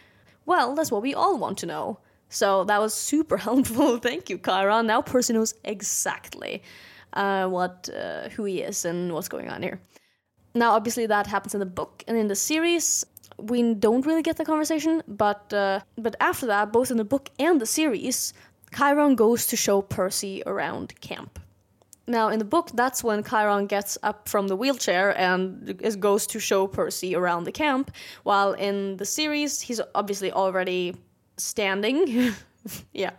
Well, 0.46 0.74
that's 0.74 0.90
what 0.90 1.02
we 1.02 1.14
all 1.14 1.38
want 1.38 1.58
to 1.58 1.66
know. 1.66 1.98
So 2.28 2.64
that 2.64 2.80
was 2.80 2.94
super 2.94 3.36
helpful. 3.48 3.98
Thank 3.98 4.30
you, 4.30 4.38
Chiron. 4.38 4.86
Now 4.86 5.02
Percy 5.02 5.32
knows 5.32 5.54
exactly 5.64 6.62
uh, 7.12 7.48
what 7.48 7.88
uh, 7.96 8.28
who 8.30 8.44
he 8.44 8.60
is 8.60 8.84
and 8.84 9.12
what's 9.12 9.28
going 9.28 9.48
on 9.48 9.62
here. 9.62 9.80
Now, 10.54 10.72
obviously, 10.72 11.06
that 11.06 11.26
happens 11.26 11.54
in 11.54 11.60
the 11.60 11.66
book 11.66 12.02
and 12.08 12.16
in 12.16 12.26
the 12.28 12.34
series. 12.34 13.06
We 13.38 13.74
don't 13.74 14.04
really 14.04 14.22
get 14.22 14.36
the 14.36 14.44
conversation, 14.44 15.02
but 15.06 15.52
uh, 15.52 15.80
but 15.96 16.16
after 16.20 16.46
that, 16.46 16.72
both 16.72 16.90
in 16.90 16.96
the 16.96 17.04
book 17.04 17.30
and 17.38 17.60
the 17.60 17.66
series, 17.66 18.34
Chiron 18.76 19.14
goes 19.14 19.46
to 19.46 19.56
show 19.56 19.82
Percy 19.82 20.42
around 20.46 21.00
camp. 21.00 21.38
Now, 22.10 22.28
in 22.28 22.40
the 22.40 22.44
book, 22.44 22.70
that's 22.74 23.04
when 23.04 23.22
Chiron 23.22 23.66
gets 23.66 23.96
up 24.02 24.28
from 24.28 24.48
the 24.48 24.56
wheelchair 24.56 25.16
and 25.16 25.80
goes 26.00 26.26
to 26.26 26.40
show 26.40 26.66
Percy 26.66 27.14
around 27.14 27.44
the 27.44 27.52
camp, 27.52 27.92
while 28.24 28.52
in 28.54 28.96
the 28.96 29.04
series, 29.04 29.60
he's 29.60 29.80
obviously 29.94 30.32
already 30.32 30.96
standing. 31.36 32.34
yeah. 32.92 33.12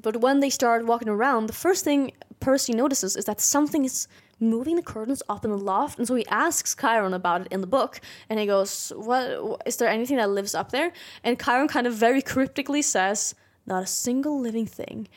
But 0.00 0.18
when 0.18 0.38
they 0.38 0.50
start 0.50 0.86
walking 0.86 1.08
around, 1.08 1.48
the 1.48 1.52
first 1.52 1.82
thing 1.82 2.12
Percy 2.38 2.72
notices 2.72 3.16
is 3.16 3.24
that 3.24 3.40
something 3.40 3.84
is 3.84 4.06
moving 4.38 4.76
the 4.76 4.82
curtains 4.82 5.22
up 5.28 5.44
in 5.44 5.50
the 5.50 5.58
loft, 5.58 5.98
and 5.98 6.06
so 6.06 6.14
he 6.14 6.26
asks 6.28 6.76
Chiron 6.76 7.14
about 7.14 7.40
it 7.40 7.48
in 7.50 7.60
the 7.60 7.66
book, 7.66 8.00
and 8.28 8.38
he 8.38 8.46
goes, 8.46 8.92
"What 8.94 9.62
is 9.66 9.76
there 9.78 9.88
anything 9.88 10.18
that 10.18 10.30
lives 10.30 10.54
up 10.54 10.70
there?" 10.70 10.92
And 11.24 11.42
Chiron 11.42 11.66
kind 11.66 11.88
of 11.88 11.94
very 11.94 12.22
cryptically 12.22 12.82
says, 12.82 13.34
"Not 13.66 13.82
a 13.82 13.86
single 13.86 14.38
living 14.38 14.66
thing." 14.66 15.08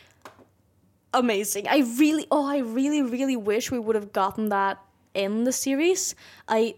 Amazing. 1.16 1.70
I 1.70 1.78
really, 1.98 2.28
oh, 2.30 2.46
I 2.46 2.58
really, 2.58 3.02
really 3.02 3.38
wish 3.38 3.72
we 3.72 3.80
would 3.80 3.96
have 3.96 4.12
gotten 4.12 4.50
that 4.50 4.82
in 5.14 5.46
the 5.46 5.54
series. 5.54 6.14
I 6.50 6.76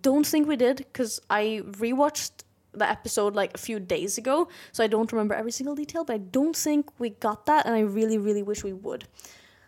don't 0.00 0.26
think 0.26 0.48
we 0.48 0.56
did 0.56 0.78
because 0.78 1.20
I 1.30 1.62
rewatched 1.64 2.32
the 2.72 2.90
episode 2.90 3.36
like 3.36 3.54
a 3.54 3.58
few 3.58 3.78
days 3.78 4.18
ago, 4.18 4.48
so 4.72 4.82
I 4.82 4.88
don't 4.88 5.10
remember 5.12 5.34
every 5.34 5.52
single 5.52 5.76
detail, 5.76 6.02
but 6.04 6.14
I 6.14 6.18
don't 6.18 6.56
think 6.56 6.90
we 6.98 7.10
got 7.10 7.46
that, 7.46 7.64
and 7.64 7.76
I 7.76 7.80
really, 7.80 8.18
really 8.18 8.42
wish 8.42 8.64
we 8.64 8.72
would. 8.72 9.06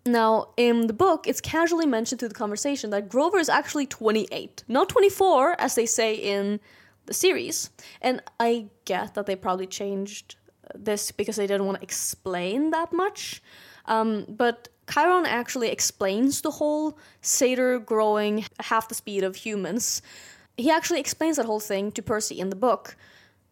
Now, 0.04 0.48
in 0.56 0.88
the 0.88 0.92
book, 0.92 1.28
it's 1.28 1.40
casually 1.40 1.86
mentioned 1.86 2.18
through 2.18 2.30
the 2.30 2.34
conversation 2.34 2.90
that 2.90 3.08
Grover 3.08 3.38
is 3.38 3.48
actually 3.48 3.86
28, 3.86 4.64
not 4.66 4.88
24, 4.88 5.60
as 5.60 5.76
they 5.76 5.86
say 5.86 6.14
in 6.16 6.58
the 7.06 7.14
series. 7.14 7.70
And 8.02 8.20
I 8.40 8.66
get 8.84 9.14
that 9.14 9.26
they 9.26 9.36
probably 9.36 9.68
changed 9.68 10.34
this 10.74 11.10
because 11.12 11.36
they 11.36 11.46
didn't 11.46 11.66
want 11.66 11.78
to 11.78 11.82
explain 11.82 12.70
that 12.70 12.92
much. 12.92 13.42
Um, 13.86 14.26
but 14.28 14.68
Chiron 14.90 15.26
actually 15.26 15.68
explains 15.68 16.40
the 16.40 16.50
whole 16.50 16.98
satyr 17.20 17.78
growing 17.78 18.44
half 18.60 18.88
the 18.88 18.94
speed 18.94 19.24
of 19.24 19.36
humans. 19.36 20.02
He 20.56 20.70
actually 20.70 21.00
explains 21.00 21.36
that 21.36 21.46
whole 21.46 21.60
thing 21.60 21.92
to 21.92 22.02
Percy 22.02 22.38
in 22.38 22.50
the 22.50 22.56
book, 22.56 22.96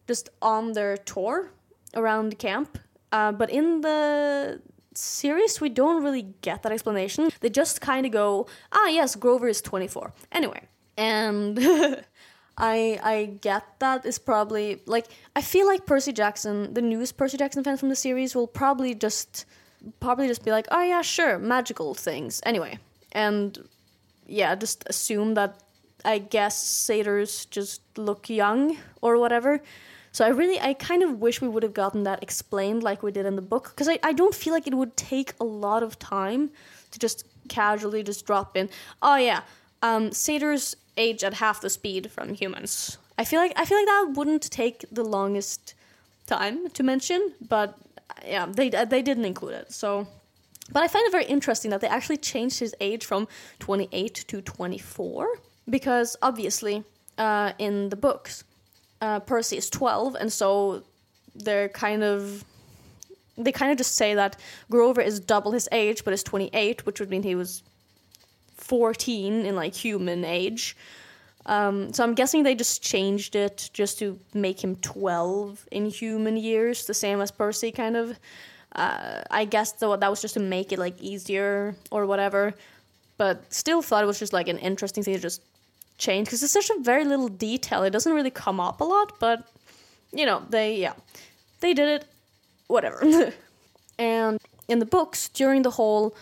just 0.07 0.29
on 0.41 0.73
their 0.73 0.97
tour 0.97 1.51
around 1.95 2.29
the 2.29 2.35
camp. 2.35 2.77
Uh, 3.11 3.31
but 3.31 3.49
in 3.49 3.81
the 3.81 4.61
series, 4.93 5.61
we 5.61 5.69
don't 5.69 6.03
really 6.03 6.33
get 6.41 6.63
that 6.63 6.71
explanation. 6.71 7.31
They 7.39 7.49
just 7.49 7.81
kind 7.81 8.05
of 8.05 8.11
go, 8.11 8.47
ah, 8.71 8.87
yes, 8.87 9.15
Grover 9.15 9.47
is 9.47 9.61
24. 9.61 10.13
Anyway, 10.31 10.61
and 10.97 11.57
I 12.59 12.99
I 13.01 13.25
get 13.41 13.63
that 13.79 14.05
is 14.05 14.19
probably 14.19 14.81
like 14.85 15.07
I 15.35 15.41
feel 15.41 15.65
like 15.65 15.85
Percy 15.85 16.11
Jackson, 16.11 16.73
the 16.73 16.81
newest 16.81 17.17
Percy 17.17 17.37
Jackson 17.37 17.63
fan 17.63 17.77
from 17.77 17.89
the 17.89 17.95
series, 17.95 18.35
will 18.35 18.47
probably 18.47 18.93
just 18.93 19.45
probably 19.99 20.27
just 20.27 20.43
be 20.43 20.51
like, 20.51 20.67
oh 20.71 20.83
yeah, 20.83 21.01
sure, 21.01 21.39
magical 21.39 21.93
things. 21.93 22.41
Anyway, 22.45 22.77
and 23.13 23.57
yeah, 24.27 24.55
just 24.55 24.83
assume 24.87 25.35
that 25.35 25.63
I 26.03 26.19
guess 26.19 26.61
satyrs 26.61 27.45
just 27.45 27.81
look 27.97 28.29
young 28.29 28.77
or 29.01 29.17
whatever. 29.17 29.61
So 30.11 30.25
I 30.25 30.29
really, 30.29 30.59
I 30.59 30.73
kind 30.73 31.03
of 31.03 31.19
wish 31.19 31.39
we 31.39 31.47
would 31.47 31.63
have 31.63 31.73
gotten 31.73 32.03
that 32.03 32.23
explained 32.23 32.83
like 32.83 33.03
we 33.03 33.11
did 33.11 33.25
in 33.25 33.35
the 33.35 33.41
book, 33.41 33.69
because 33.69 33.87
I, 33.87 33.99
I 34.01 34.11
don't 34.11 34.33
feel 34.33 34.53
like 34.53 34.65
it 34.65 34.73
would 34.73 34.97
take 34.97 35.33
a 35.39 35.43
lot 35.43 35.83
of 35.83 35.99
time 35.99 36.49
to 36.91 36.99
just 36.99 37.25
casually 37.47 38.03
just 38.03 38.25
drop 38.25 38.57
in. 38.57 38.69
Oh 39.01 39.15
yeah, 39.15 39.41
um, 39.81 40.11
satyrs 40.11 40.75
age 40.97 41.23
at 41.23 41.35
half 41.35 41.61
the 41.61 41.69
speed 41.69 42.11
from 42.11 42.33
humans. 42.33 42.97
I 43.17 43.23
feel 43.25 43.39
like 43.39 43.53
I 43.55 43.65
feel 43.65 43.77
like 43.77 43.87
that 43.87 44.13
wouldn't 44.15 44.49
take 44.49 44.85
the 44.91 45.03
longest 45.03 45.73
time 46.25 46.69
to 46.69 46.83
mention, 46.83 47.33
but 47.47 47.77
yeah, 48.25 48.45
they 48.45 48.69
they 48.69 49.01
didn't 49.01 49.25
include 49.25 49.53
it. 49.53 49.73
So, 49.73 50.07
but 50.71 50.83
I 50.83 50.87
find 50.87 51.05
it 51.05 51.11
very 51.11 51.25
interesting 51.25 51.71
that 51.71 51.81
they 51.81 51.87
actually 51.87 52.17
changed 52.17 52.59
his 52.59 52.75
age 52.79 53.05
from 53.05 53.27
28 53.59 54.15
to 54.27 54.41
24 54.41 55.27
because 55.69 56.15
obviously 56.21 56.83
uh, 57.17 57.53
in 57.57 57.89
the 57.89 57.95
books 57.95 58.43
uh, 59.01 59.19
Percy 59.19 59.57
is 59.57 59.69
12, 59.69 60.15
and 60.15 60.31
so 60.31 60.83
they're 61.35 61.69
kind 61.69 62.03
of 62.03 62.43
they 63.37 63.51
kind 63.53 63.71
of 63.71 63.77
just 63.77 63.95
say 63.95 64.15
that 64.15 64.35
Grover 64.69 65.01
is 65.01 65.19
double 65.19 65.51
his 65.53 65.69
age, 65.71 66.03
but 66.03 66.13
is 66.13 66.23
28, 66.23 66.85
which 66.85 66.99
would 66.99 67.09
mean 67.09 67.23
he 67.23 67.35
was 67.35 67.63
14 68.59 69.45
in 69.45 69.55
like 69.55 69.73
human 69.73 70.23
age. 70.23 70.75
Um, 71.45 71.91
so 71.93 72.03
I'm 72.03 72.13
guessing 72.13 72.43
they 72.43 72.55
just 72.55 72.83
changed 72.83 73.35
it 73.35 73.69
just 73.73 73.97
to 73.99 74.19
make 74.33 74.63
him 74.63 74.75
12 74.77 75.67
in 75.71 75.85
human 75.87 76.37
years, 76.37 76.85
the 76.85 76.93
same 76.93 77.21
as 77.21 77.31
Percy, 77.31 77.71
kind 77.71 77.97
of. 77.97 78.19
Uh, 78.75 79.23
I 79.31 79.45
guess 79.45 79.71
though 79.71 79.95
that 79.95 80.09
was 80.09 80.21
just 80.21 80.35
to 80.35 80.39
make 80.39 80.71
it 80.71 80.77
like 80.77 81.01
easier 81.01 81.75
or 81.89 82.05
whatever, 82.05 82.53
but 83.17 83.51
still 83.51 83.81
thought 83.81 84.03
it 84.03 84.07
was 84.07 84.19
just 84.19 84.31
like 84.31 84.47
an 84.47 84.59
interesting 84.59 85.03
thing 85.03 85.15
to 85.15 85.19
just 85.19 85.41
change 85.97 86.27
because 86.27 86.43
it's 86.43 86.53
such 86.53 86.69
a 86.69 86.79
very 86.81 87.03
little 87.03 87.29
detail. 87.29 87.83
It 87.83 87.89
doesn't 87.89 88.13
really 88.13 88.29
come 88.29 88.59
up 88.59 88.79
a 88.79 88.83
lot, 88.83 89.19
but 89.19 89.47
you 90.11 90.25
know, 90.25 90.43
they 90.49 90.75
yeah, 90.77 90.93
they 91.61 91.73
did 91.73 91.87
it. 91.87 92.05
Whatever. 92.67 93.33
and 93.99 94.39
in 94.67 94.77
the 94.77 94.85
books, 94.85 95.29
during 95.29 95.63
the 95.63 95.71
whole 95.71 96.15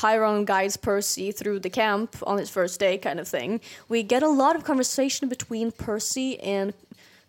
Chiron 0.00 0.44
guides 0.44 0.76
Percy 0.76 1.32
through 1.32 1.60
the 1.60 1.70
camp 1.70 2.16
on 2.26 2.38
his 2.38 2.50
first 2.50 2.78
day 2.78 2.98
kind 2.98 3.18
of 3.18 3.26
thing, 3.26 3.60
we 3.88 4.02
get 4.02 4.22
a 4.22 4.28
lot 4.28 4.56
of 4.56 4.64
conversation 4.64 5.28
between 5.28 5.72
Percy 5.72 6.38
and 6.40 6.72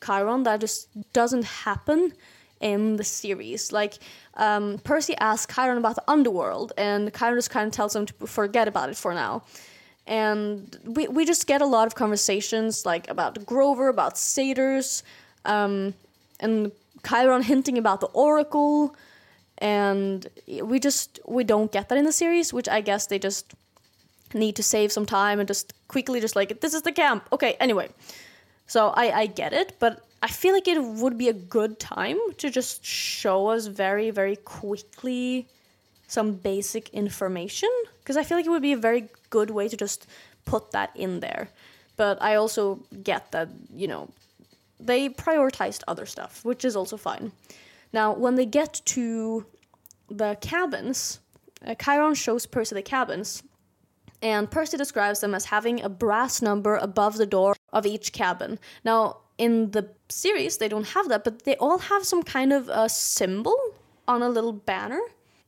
Chiron 0.05 0.43
that 0.43 0.59
just 0.59 0.87
doesn't 1.13 1.45
happen 1.45 2.13
in 2.61 2.97
the 2.97 3.03
series. 3.03 3.71
Like, 3.71 3.95
um, 4.35 4.79
Percy 4.83 5.15
asks 5.17 5.53
Chiron 5.53 5.77
about 5.77 5.95
the 5.95 6.03
underworld, 6.07 6.73
and 6.77 7.13
Chiron 7.13 7.37
just 7.37 7.49
kind 7.49 7.67
of 7.67 7.73
tells 7.73 7.95
him 7.95 8.05
to 8.05 8.13
forget 8.27 8.67
about 8.67 8.89
it 8.89 8.97
for 8.97 9.13
now. 9.13 9.43
And 10.05 10.77
we, 10.83 11.07
we 11.07 11.25
just 11.25 11.47
get 11.47 11.61
a 11.61 11.65
lot 11.65 11.87
of 11.87 11.95
conversations 11.95 12.85
like 12.85 13.09
about 13.09 13.45
Grover, 13.45 13.87
about 13.87 14.17
satyrs, 14.17 15.03
um, 15.45 15.93
and 16.39 16.71
Chiron 17.07 17.43
hinting 17.43 17.77
about 17.77 18.01
the 18.01 18.07
Oracle, 18.07 18.95
and 19.59 20.27
we 20.63 20.79
just 20.79 21.19
we 21.25 21.43
don't 21.43 21.71
get 21.71 21.89
that 21.89 21.97
in 21.97 22.05
the 22.05 22.11
series, 22.11 22.51
which 22.53 22.67
I 22.67 22.81
guess 22.81 23.07
they 23.07 23.19
just 23.19 23.53
need 24.33 24.55
to 24.55 24.63
save 24.63 24.91
some 24.91 25.05
time 25.05 25.39
and 25.39 25.47
just 25.47 25.73
quickly 25.87 26.19
just 26.19 26.35
like 26.35 26.61
this 26.61 26.73
is 26.73 26.81
the 26.81 26.91
camp. 26.91 27.27
Okay, 27.31 27.55
anyway, 27.59 27.89
so 28.67 28.89
I 28.95 29.11
I 29.11 29.25
get 29.27 29.53
it, 29.53 29.75
but 29.79 30.05
I 30.23 30.27
feel 30.27 30.53
like 30.53 30.67
it 30.67 30.81
would 30.81 31.17
be 31.17 31.29
a 31.29 31.33
good 31.33 31.79
time 31.79 32.19
to 32.37 32.49
just 32.49 32.85
show 32.85 33.47
us 33.47 33.67
very 33.67 34.09
very 34.11 34.37
quickly 34.37 35.47
some 36.07 36.33
basic 36.33 36.89
information 36.89 37.69
because 37.99 38.17
I 38.17 38.23
feel 38.23 38.37
like 38.37 38.45
it 38.45 38.49
would 38.49 38.63
be 38.63 38.73
a 38.73 38.77
very 38.77 39.09
good 39.29 39.51
way 39.51 39.67
to 39.67 39.77
just 39.77 40.07
put 40.45 40.71
that 40.71 40.89
in 40.95 41.19
there. 41.19 41.49
But 41.95 42.21
I 42.21 42.35
also 42.35 42.79
get 43.03 43.31
that, 43.31 43.49
you 43.75 43.87
know, 43.87 44.09
they 44.79 45.09
prioritized 45.09 45.83
other 45.87 46.05
stuff, 46.05 46.43
which 46.43 46.65
is 46.65 46.75
also 46.75 46.97
fine. 46.97 47.31
Now, 47.91 48.13
when 48.13 48.35
they 48.35 48.45
get 48.45 48.81
to 48.85 49.45
the 50.09 50.37
cabins, 50.41 51.19
uh, 51.65 51.75
Chiron 51.75 52.15
shows 52.15 52.45
Percy 52.45 52.75
the 52.75 52.81
cabins, 52.81 53.43
and 54.21 54.49
Percy 54.49 54.77
describes 54.77 55.21
them 55.21 55.33
as 55.33 55.45
having 55.45 55.81
a 55.81 55.89
brass 55.89 56.41
number 56.41 56.75
above 56.75 57.17
the 57.17 57.25
door 57.25 57.55
of 57.71 57.85
each 57.85 58.11
cabin. 58.11 58.59
Now, 58.83 59.17
in 59.37 59.71
the 59.71 59.89
series, 60.09 60.57
they 60.57 60.67
don't 60.67 60.89
have 60.89 61.07
that, 61.09 61.23
but 61.23 61.43
they 61.45 61.55
all 61.55 61.77
have 61.77 62.05
some 62.05 62.23
kind 62.23 62.51
of 62.51 62.67
a 62.69 62.89
symbol 62.89 63.57
on 64.07 64.21
a 64.21 64.29
little 64.29 64.51
banner 64.51 64.99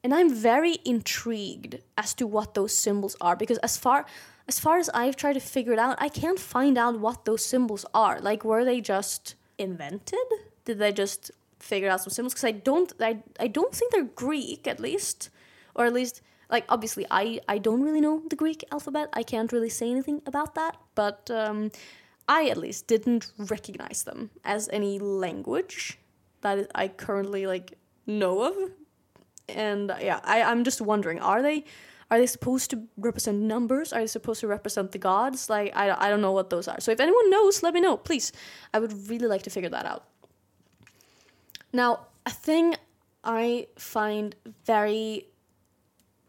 and 0.04 0.14
I'm 0.14 0.34
very 0.34 0.78
intrigued 0.84 1.80
as 1.98 2.14
to 2.16 2.26
what 2.26 2.54
those 2.54 2.76
symbols 2.76 3.16
are 3.22 3.36
because 3.36 3.58
as 3.60 3.78
far 3.78 4.06
as 4.48 4.60
far 4.60 4.80
as 4.80 4.90
I've 4.94 5.16
tried 5.16 5.34
to 5.34 5.40
figure 5.40 5.74
it 5.74 5.80
out, 5.80 5.96
I 6.00 6.10
can't 6.10 6.40
find 6.40 6.78
out 6.78 7.00
what 7.00 7.26
those 7.26 7.46
symbols 7.46 7.86
are. 7.94 8.20
Like 8.20 8.44
were 8.44 8.66
they 8.66 8.82
just 8.82 9.36
invented? 9.58 10.20
Did 10.66 10.80
they 10.80 10.92
just 10.92 11.32
figure 11.62 11.90
out 11.90 12.02
some 12.02 12.12
symbols? 12.12 12.34
Because 12.34 12.46
I 12.46 12.52
don't 12.52 12.94
I, 13.00 13.20
I 13.40 13.48
don't 13.48 13.74
think 13.74 13.92
they're 13.92 14.04
Greek 14.04 14.68
at 14.68 14.80
least. 14.80 15.30
Or 15.76 15.86
at 15.86 15.94
least 15.94 16.22
like 16.50 16.66
obviously 16.70 17.06
I, 17.10 17.40
I 17.48 17.58
don't 17.58 17.82
really 17.82 18.02
know 18.02 18.24
the 18.30 18.36
Greek 18.36 18.64
alphabet. 18.72 19.10
I 19.14 19.24
can't 19.24 19.52
really 19.52 19.70
say 19.70 19.90
anything 19.90 20.22
about 20.26 20.56
that. 20.56 20.78
But 20.96 21.30
um, 21.32 21.72
I 22.28 22.50
at 22.50 22.58
least 22.58 22.88
didn't 22.88 23.32
recognize 23.38 24.04
them 24.04 24.32
as 24.44 24.70
any 24.72 25.00
language 25.00 25.98
that 26.42 26.70
I 26.76 26.88
currently 26.88 27.48
like 27.48 27.78
know 28.06 28.44
of 28.44 28.56
and 29.56 29.92
uh, 29.92 29.98
yeah, 30.02 30.20
I, 30.24 30.42
I'm 30.44 30.64
just 30.64 30.82
wondering, 30.82 31.20
are 31.20 31.42
they 31.42 31.66
are 32.10 32.18
they 32.18 32.28
supposed 32.28 32.70
to 32.72 32.84
represent 32.98 33.38
numbers? 33.40 33.94
Are 33.94 34.02
they 34.02 34.08
supposed 34.08 34.42
to 34.42 34.48
represent 34.48 34.92
the 34.92 34.98
gods? 34.98 35.50
Like 35.50 35.76
I, 35.76 35.96
I 35.98 36.10
don't 36.10 36.22
know 36.22 36.34
what 36.34 36.50
those 36.50 36.68
are. 36.68 36.80
So 36.82 36.92
if 36.92 37.00
anyone 37.00 37.30
knows, 37.30 37.64
let 37.64 37.74
me 37.74 37.80
know, 37.80 37.96
please. 37.96 38.34
I 38.74 38.80
would 38.80 39.10
really 39.10 39.28
like 39.28 39.44
to 39.44 39.50
figure 39.50 39.70
that 39.70 39.86
out. 39.86 40.06
Now, 41.74 42.08
a 42.26 42.32
thing 42.32 42.76
I 43.24 43.68
find 43.78 44.36
very 44.66 45.28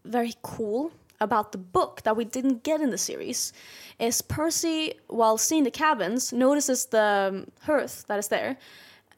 very 0.04 0.34
cool 0.42 0.92
about 1.20 1.52
the 1.52 1.58
book 1.58 2.02
that 2.02 2.16
we 2.16 2.24
didn't 2.24 2.64
get 2.64 2.80
in 2.80 2.90
the 2.90 2.98
series 2.98 3.52
is 3.98 4.20
Percy, 4.22 4.94
while 5.06 5.38
seeing 5.38 5.62
the 5.62 5.70
cabins, 5.70 6.32
notices 6.32 6.86
the 6.86 7.30
um, 7.32 7.46
hearth 7.60 8.04
that 8.08 8.18
is 8.18 8.28
there, 8.28 8.56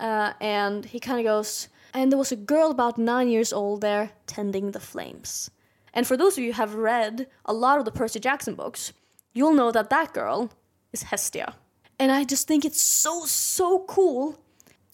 uh, 0.01 0.33
and 0.41 0.85
he 0.85 1.01
kind 1.01 1.19
of 1.19 1.25
goes, 1.25 1.69
and 1.95 2.13
there 2.13 2.19
was 2.19 2.33
a 2.33 2.37
girl 2.37 2.71
about 2.71 2.99
nine 2.99 3.29
years 3.29 3.53
old 3.53 3.81
there 3.81 4.11
tending 4.27 4.73
the 4.73 4.81
flames. 4.81 5.51
And 5.95 6.07
for 6.07 6.17
those 6.17 6.37
of 6.37 6.45
you 6.45 6.53
who 6.53 6.57
have 6.57 6.75
read 6.75 7.29
a 7.47 7.53
lot 7.53 7.79
of 7.79 7.85
the 7.85 7.93
Percy 7.93 8.21
Jackson 8.21 8.55
books, 8.55 8.93
you'll 9.33 9.55
know 9.55 9.71
that 9.71 9.91
that 9.91 10.13
girl 10.13 10.51
is 10.93 11.05
Hestia. 11.05 11.55
And 11.99 12.11
I 12.11 12.25
just 12.25 12.49
think 12.49 12.65
it's 12.65 12.83
so, 12.83 13.25
so 13.25 13.85
cool. 13.87 14.39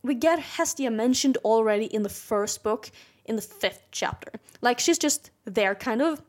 We 0.03 0.15
get 0.15 0.39
Hestia 0.39 0.91
mentioned 0.91 1.37
already 1.45 1.87
in 1.87 2.03
the 2.03 2.09
first 2.09 2.63
book, 2.63 2.91
in 3.25 3.37
the 3.37 3.43
fifth 3.43 3.89
chapter. 3.93 4.33
Like, 4.61 4.79
she's 4.79 4.99
just 4.99 5.31
there, 5.45 5.75
kind 5.75 6.01
of. 6.03 6.23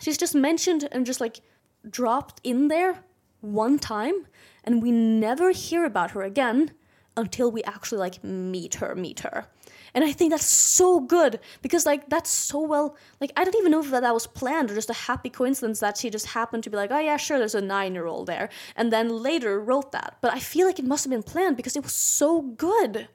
She's 0.00 0.18
just 0.18 0.34
mentioned 0.34 0.88
and 0.92 1.04
just 1.04 1.20
like 1.20 1.40
dropped 1.88 2.40
in 2.44 2.68
there 2.68 3.02
one 3.40 3.78
time, 3.78 4.26
and 4.64 4.82
we 4.82 4.90
never 4.90 5.50
hear 5.50 5.84
about 5.84 6.12
her 6.12 6.22
again 6.22 6.72
until 7.16 7.50
we 7.50 7.62
actually 7.64 7.98
like 7.98 8.22
meet 8.22 8.76
her, 8.76 8.94
meet 8.94 9.20
her. 9.20 9.46
And 9.94 10.04
I 10.04 10.12
think 10.12 10.30
that's 10.30 10.46
so 10.46 11.00
good 11.00 11.40
because 11.62 11.86
like 11.86 12.08
that's 12.08 12.30
so 12.30 12.60
well 12.60 12.96
like 13.20 13.32
I 13.36 13.44
don't 13.44 13.56
even 13.56 13.72
know 13.72 13.80
if 13.80 13.90
that, 13.90 14.02
that 14.02 14.14
was 14.14 14.26
planned 14.26 14.70
or 14.70 14.74
just 14.74 14.90
a 14.90 14.94
happy 14.94 15.30
coincidence 15.30 15.80
that 15.80 15.96
she 15.96 16.10
just 16.10 16.26
happened 16.26 16.64
to 16.64 16.70
be 16.70 16.76
like, 16.76 16.90
oh 16.90 16.98
yeah, 16.98 17.16
sure, 17.16 17.38
there's 17.38 17.54
a 17.54 17.60
nine 17.60 17.94
year 17.94 18.06
old 18.06 18.26
there, 18.26 18.48
and 18.76 18.92
then 18.92 19.08
later 19.08 19.60
wrote 19.60 19.92
that. 19.92 20.18
But 20.20 20.32
I 20.32 20.38
feel 20.38 20.66
like 20.66 20.78
it 20.78 20.84
must 20.84 21.04
have 21.04 21.10
been 21.10 21.22
planned 21.22 21.56
because 21.56 21.76
it 21.76 21.82
was 21.82 21.92
so 21.92 22.42
good. 22.42 23.08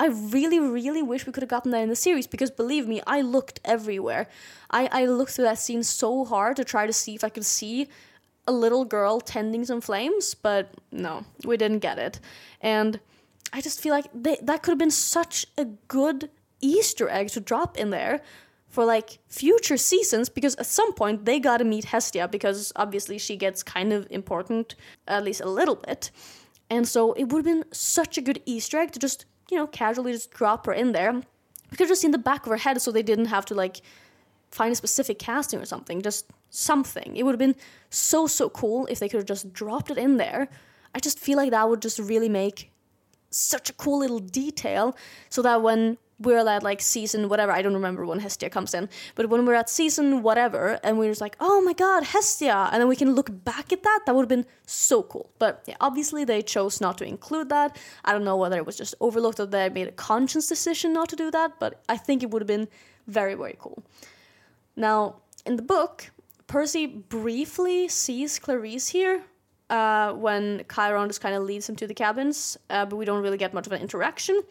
I 0.00 0.06
really, 0.06 0.58
really 0.58 1.02
wish 1.02 1.26
we 1.26 1.32
could 1.32 1.42
have 1.42 1.50
gotten 1.50 1.72
that 1.72 1.82
in 1.82 1.90
the 1.90 1.94
series 1.94 2.26
because 2.26 2.50
believe 2.50 2.88
me, 2.88 3.02
I 3.06 3.20
looked 3.20 3.60
everywhere. 3.66 4.28
I, 4.70 4.88
I 4.90 5.04
looked 5.04 5.32
through 5.32 5.44
that 5.44 5.58
scene 5.58 5.82
so 5.82 6.24
hard 6.24 6.56
to 6.56 6.64
try 6.64 6.86
to 6.86 6.92
see 6.92 7.14
if 7.14 7.22
I 7.22 7.28
could 7.28 7.44
see 7.44 7.86
a 8.46 8.52
little 8.52 8.86
girl 8.86 9.20
tending 9.20 9.64
some 9.66 9.82
flames, 9.82 10.34
but 10.34 10.72
no, 10.90 11.26
we 11.44 11.58
didn't 11.58 11.80
get 11.80 11.98
it. 11.98 12.18
And 12.62 12.98
I 13.52 13.60
just 13.60 13.80
feel 13.80 13.92
like 13.92 14.06
they, 14.14 14.38
that 14.42 14.62
could 14.62 14.72
have 14.72 14.78
been 14.78 14.90
such 14.90 15.46
a 15.58 15.64
good 15.88 16.30
Easter 16.60 17.08
egg 17.08 17.28
to 17.30 17.40
drop 17.40 17.76
in 17.76 17.90
there 17.90 18.20
for 18.68 18.84
like 18.84 19.18
future 19.26 19.76
seasons 19.76 20.28
because 20.28 20.54
at 20.56 20.66
some 20.66 20.92
point 20.94 21.24
they 21.24 21.40
gotta 21.40 21.64
meet 21.64 21.86
Hestia 21.86 22.28
because 22.28 22.72
obviously 22.76 23.18
she 23.18 23.36
gets 23.36 23.62
kind 23.62 23.92
of 23.92 24.06
important, 24.10 24.76
at 25.08 25.24
least 25.24 25.40
a 25.40 25.48
little 25.48 25.74
bit. 25.74 26.10
And 26.70 26.86
so 26.86 27.12
it 27.14 27.24
would 27.24 27.44
have 27.44 27.44
been 27.44 27.64
such 27.72 28.16
a 28.16 28.20
good 28.20 28.40
Easter 28.46 28.78
egg 28.78 28.92
to 28.92 29.00
just, 29.00 29.24
you 29.50 29.56
know, 29.56 29.66
casually 29.66 30.12
just 30.12 30.30
drop 30.30 30.66
her 30.66 30.72
in 30.72 30.92
there. 30.92 31.12
We 31.12 31.76
could 31.76 31.88
just 31.88 32.04
in 32.04 32.12
the 32.12 32.18
back 32.18 32.46
of 32.46 32.50
her 32.50 32.56
head 32.56 32.80
so 32.80 32.92
they 32.92 33.02
didn't 33.02 33.26
have 33.26 33.44
to 33.46 33.54
like 33.54 33.80
find 34.52 34.72
a 34.72 34.76
specific 34.76 35.18
casting 35.18 35.60
or 35.60 35.64
something, 35.64 36.00
just 36.00 36.26
something. 36.50 37.16
It 37.16 37.24
would 37.24 37.32
have 37.32 37.38
been 37.38 37.56
so, 37.90 38.28
so 38.28 38.48
cool 38.48 38.86
if 38.86 39.00
they 39.00 39.08
could 39.08 39.18
have 39.18 39.26
just 39.26 39.52
dropped 39.52 39.90
it 39.90 39.98
in 39.98 40.16
there. 40.16 40.48
I 40.94 41.00
just 41.00 41.18
feel 41.18 41.36
like 41.36 41.50
that 41.50 41.68
would 41.68 41.82
just 41.82 41.98
really 41.98 42.28
make 42.28 42.70
such 43.30 43.70
a 43.70 43.72
cool 43.72 44.00
little 44.00 44.18
detail 44.18 44.96
so 45.28 45.42
that 45.42 45.62
when 45.62 45.98
we're 46.18 46.46
at 46.46 46.62
like 46.62 46.82
season 46.82 47.28
whatever, 47.28 47.50
I 47.50 47.62
don't 47.62 47.74
remember 47.74 48.04
when 48.04 48.18
Hestia 48.18 48.50
comes 48.50 48.74
in, 48.74 48.88
but 49.14 49.30
when 49.30 49.46
we're 49.46 49.54
at 49.54 49.70
season 49.70 50.22
whatever 50.22 50.78
and 50.84 50.98
we're 50.98 51.10
just 51.10 51.20
like, 51.20 51.36
oh 51.40 51.62
my 51.62 51.72
god, 51.72 52.04
Hestia, 52.04 52.68
and 52.70 52.80
then 52.80 52.88
we 52.88 52.96
can 52.96 53.14
look 53.14 53.30
back 53.44 53.72
at 53.72 53.82
that, 53.82 54.00
that 54.04 54.14
would 54.14 54.22
have 54.22 54.28
been 54.28 54.46
so 54.66 55.02
cool. 55.02 55.30
But 55.38 55.62
yeah, 55.66 55.76
obviously 55.80 56.24
they 56.24 56.42
chose 56.42 56.80
not 56.80 56.98
to 56.98 57.04
include 57.06 57.48
that. 57.48 57.78
I 58.04 58.12
don't 58.12 58.24
know 58.24 58.36
whether 58.36 58.58
it 58.58 58.66
was 58.66 58.76
just 58.76 58.94
overlooked 59.00 59.40
or 59.40 59.46
they 59.46 59.70
made 59.70 59.88
a 59.88 59.92
conscious 59.92 60.46
decision 60.46 60.92
not 60.92 61.08
to 61.08 61.16
do 61.16 61.30
that, 61.30 61.58
but 61.58 61.82
I 61.88 61.96
think 61.96 62.22
it 62.22 62.30
would 62.30 62.42
have 62.42 62.46
been 62.46 62.68
very, 63.06 63.34
very 63.34 63.56
cool. 63.58 63.82
Now, 64.76 65.16
in 65.46 65.56
the 65.56 65.62
book, 65.62 66.10
Percy 66.46 66.84
briefly 66.86 67.88
sees 67.88 68.38
Clarisse 68.38 68.88
here, 68.90 69.22
uh, 69.70 70.12
when 70.12 70.64
Chiron 70.72 71.08
just 71.08 71.20
kind 71.20 71.34
of 71.34 71.44
leads 71.44 71.68
him 71.68 71.76
to 71.76 71.86
the 71.86 71.94
cabins, 71.94 72.58
uh, 72.68 72.84
but 72.84 72.96
we 72.96 73.04
don't 73.04 73.22
really 73.22 73.38
get 73.38 73.54
much 73.54 73.66
of 73.66 73.72
an 73.72 73.80
interaction. 73.80 74.42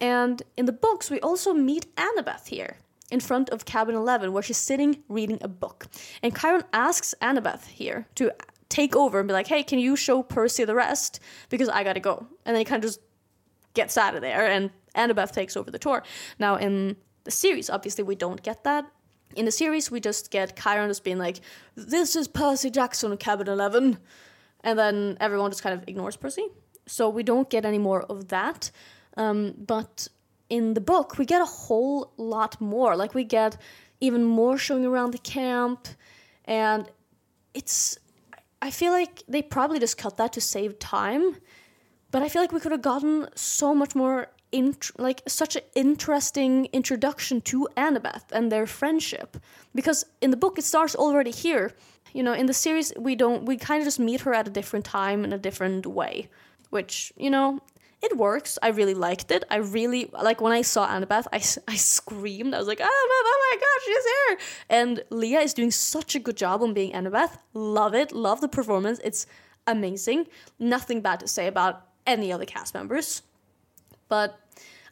And 0.00 0.42
in 0.56 0.66
the 0.66 0.72
books, 0.72 1.10
we 1.10 1.20
also 1.20 1.54
meet 1.54 1.86
Annabeth 1.96 2.48
here 2.48 2.78
in 3.10 3.20
front 3.20 3.48
of 3.50 3.64
cabin 3.64 3.94
11, 3.94 4.32
where 4.32 4.42
she's 4.42 4.56
sitting 4.56 5.02
reading 5.08 5.38
a 5.40 5.48
book. 5.48 5.86
And 6.22 6.36
Chiron 6.36 6.64
asks 6.72 7.14
Annabeth 7.22 7.66
here 7.66 8.06
to 8.16 8.32
take 8.68 8.96
over 8.96 9.20
and 9.20 9.28
be 9.28 9.32
like, 9.32 9.46
hey, 9.46 9.62
can 9.62 9.78
you 9.78 9.94
show 9.94 10.22
Percy 10.22 10.64
the 10.64 10.74
rest? 10.74 11.20
Because 11.48 11.68
I 11.68 11.84
gotta 11.84 12.00
go. 12.00 12.26
And 12.44 12.54
then 12.54 12.60
he 12.60 12.64
kind 12.64 12.82
of 12.82 12.88
just 12.88 13.00
gets 13.74 13.96
out 13.96 14.14
of 14.14 14.20
there, 14.20 14.46
and 14.46 14.70
Annabeth 14.96 15.32
takes 15.32 15.56
over 15.56 15.70
the 15.70 15.78
tour. 15.78 16.02
Now, 16.38 16.56
in 16.56 16.96
the 17.24 17.30
series, 17.30 17.70
obviously, 17.70 18.04
we 18.04 18.16
don't 18.16 18.42
get 18.42 18.64
that. 18.64 18.90
In 19.36 19.44
the 19.44 19.52
series, 19.52 19.90
we 19.90 20.00
just 20.00 20.30
get 20.30 20.56
Chiron 20.56 20.90
just 20.90 21.04
being 21.04 21.18
like, 21.18 21.40
this 21.74 22.14
is 22.14 22.28
Percy 22.28 22.70
Jackson, 22.70 23.16
cabin 23.16 23.48
11 23.48 23.98
and 24.64 24.78
then 24.78 25.16
everyone 25.20 25.50
just 25.50 25.62
kind 25.62 25.78
of 25.78 25.86
ignores 25.86 26.16
Percy. 26.16 26.48
So 26.86 27.08
we 27.08 27.22
don't 27.22 27.48
get 27.48 27.64
any 27.64 27.78
more 27.78 28.02
of 28.02 28.28
that. 28.28 28.70
Um, 29.16 29.54
but 29.56 30.08
in 30.50 30.74
the 30.74 30.80
book, 30.80 31.18
we 31.18 31.24
get 31.24 31.40
a 31.40 31.46
whole 31.46 32.12
lot 32.16 32.60
more. 32.60 32.96
Like 32.96 33.14
we 33.14 33.24
get 33.24 33.56
even 34.00 34.24
more 34.24 34.58
showing 34.58 34.84
around 34.84 35.12
the 35.12 35.18
camp, 35.18 35.86
and 36.44 36.90
it's. 37.52 37.98
I 38.60 38.70
feel 38.70 38.92
like 38.92 39.22
they 39.28 39.42
probably 39.42 39.78
just 39.78 39.98
cut 39.98 40.16
that 40.16 40.32
to 40.32 40.40
save 40.40 40.78
time, 40.78 41.36
but 42.10 42.22
I 42.22 42.30
feel 42.30 42.40
like 42.40 42.52
we 42.52 42.60
could 42.60 42.72
have 42.72 42.82
gotten 42.82 43.28
so 43.34 43.74
much 43.74 43.94
more 43.94 44.28
int- 44.52 44.98
like 44.98 45.22
such 45.26 45.56
an 45.56 45.62
interesting 45.74 46.66
introduction 46.72 47.40
to 47.42 47.68
Annabeth 47.76 48.24
and 48.32 48.50
their 48.50 48.66
friendship 48.66 49.36
because 49.74 50.06
in 50.22 50.30
the 50.30 50.36
book 50.36 50.58
it 50.58 50.64
starts 50.64 50.94
already 50.94 51.30
here 51.30 51.72
you 52.14 52.22
know, 52.22 52.32
in 52.32 52.46
the 52.46 52.54
series, 52.54 52.92
we 52.96 53.16
don't, 53.16 53.44
we 53.44 53.58
kind 53.58 53.82
of 53.82 53.86
just 53.86 53.98
meet 53.98 54.22
her 54.22 54.32
at 54.32 54.48
a 54.48 54.50
different 54.50 54.86
time 54.86 55.24
in 55.24 55.32
a 55.32 55.38
different 55.38 55.84
way, 55.84 56.30
which, 56.70 57.12
you 57.16 57.28
know, 57.28 57.60
it 58.00 58.16
works. 58.16 58.58
I 58.62 58.68
really 58.68 58.94
liked 58.94 59.30
it. 59.30 59.44
I 59.50 59.56
really, 59.56 60.10
like, 60.12 60.40
when 60.40 60.52
I 60.52 60.62
saw 60.62 60.86
Annabeth, 60.86 61.26
I, 61.32 61.42
I 61.72 61.76
screamed. 61.76 62.54
I 62.54 62.58
was 62.58 62.68
like, 62.68 62.78
Annabeth, 62.78 62.88
oh 62.88 63.48
my 63.50 63.56
oh 63.56 63.60
god, 63.60 63.84
she's 63.84 64.04
here. 64.04 64.38
And 64.70 65.04
leah 65.10 65.40
is 65.40 65.54
doing 65.54 65.72
such 65.72 66.14
a 66.14 66.20
good 66.20 66.36
job 66.36 66.62
on 66.62 66.72
being 66.72 66.92
Annabeth. 66.92 67.36
Love 67.52 67.94
it. 67.94 68.12
Love 68.12 68.40
the 68.40 68.48
performance. 68.48 69.00
It's 69.02 69.26
amazing. 69.66 70.28
Nothing 70.58 71.00
bad 71.00 71.20
to 71.20 71.28
say 71.28 71.48
about 71.48 71.86
any 72.06 72.32
other 72.32 72.44
cast 72.44 72.74
members. 72.74 73.22
But 74.08 74.38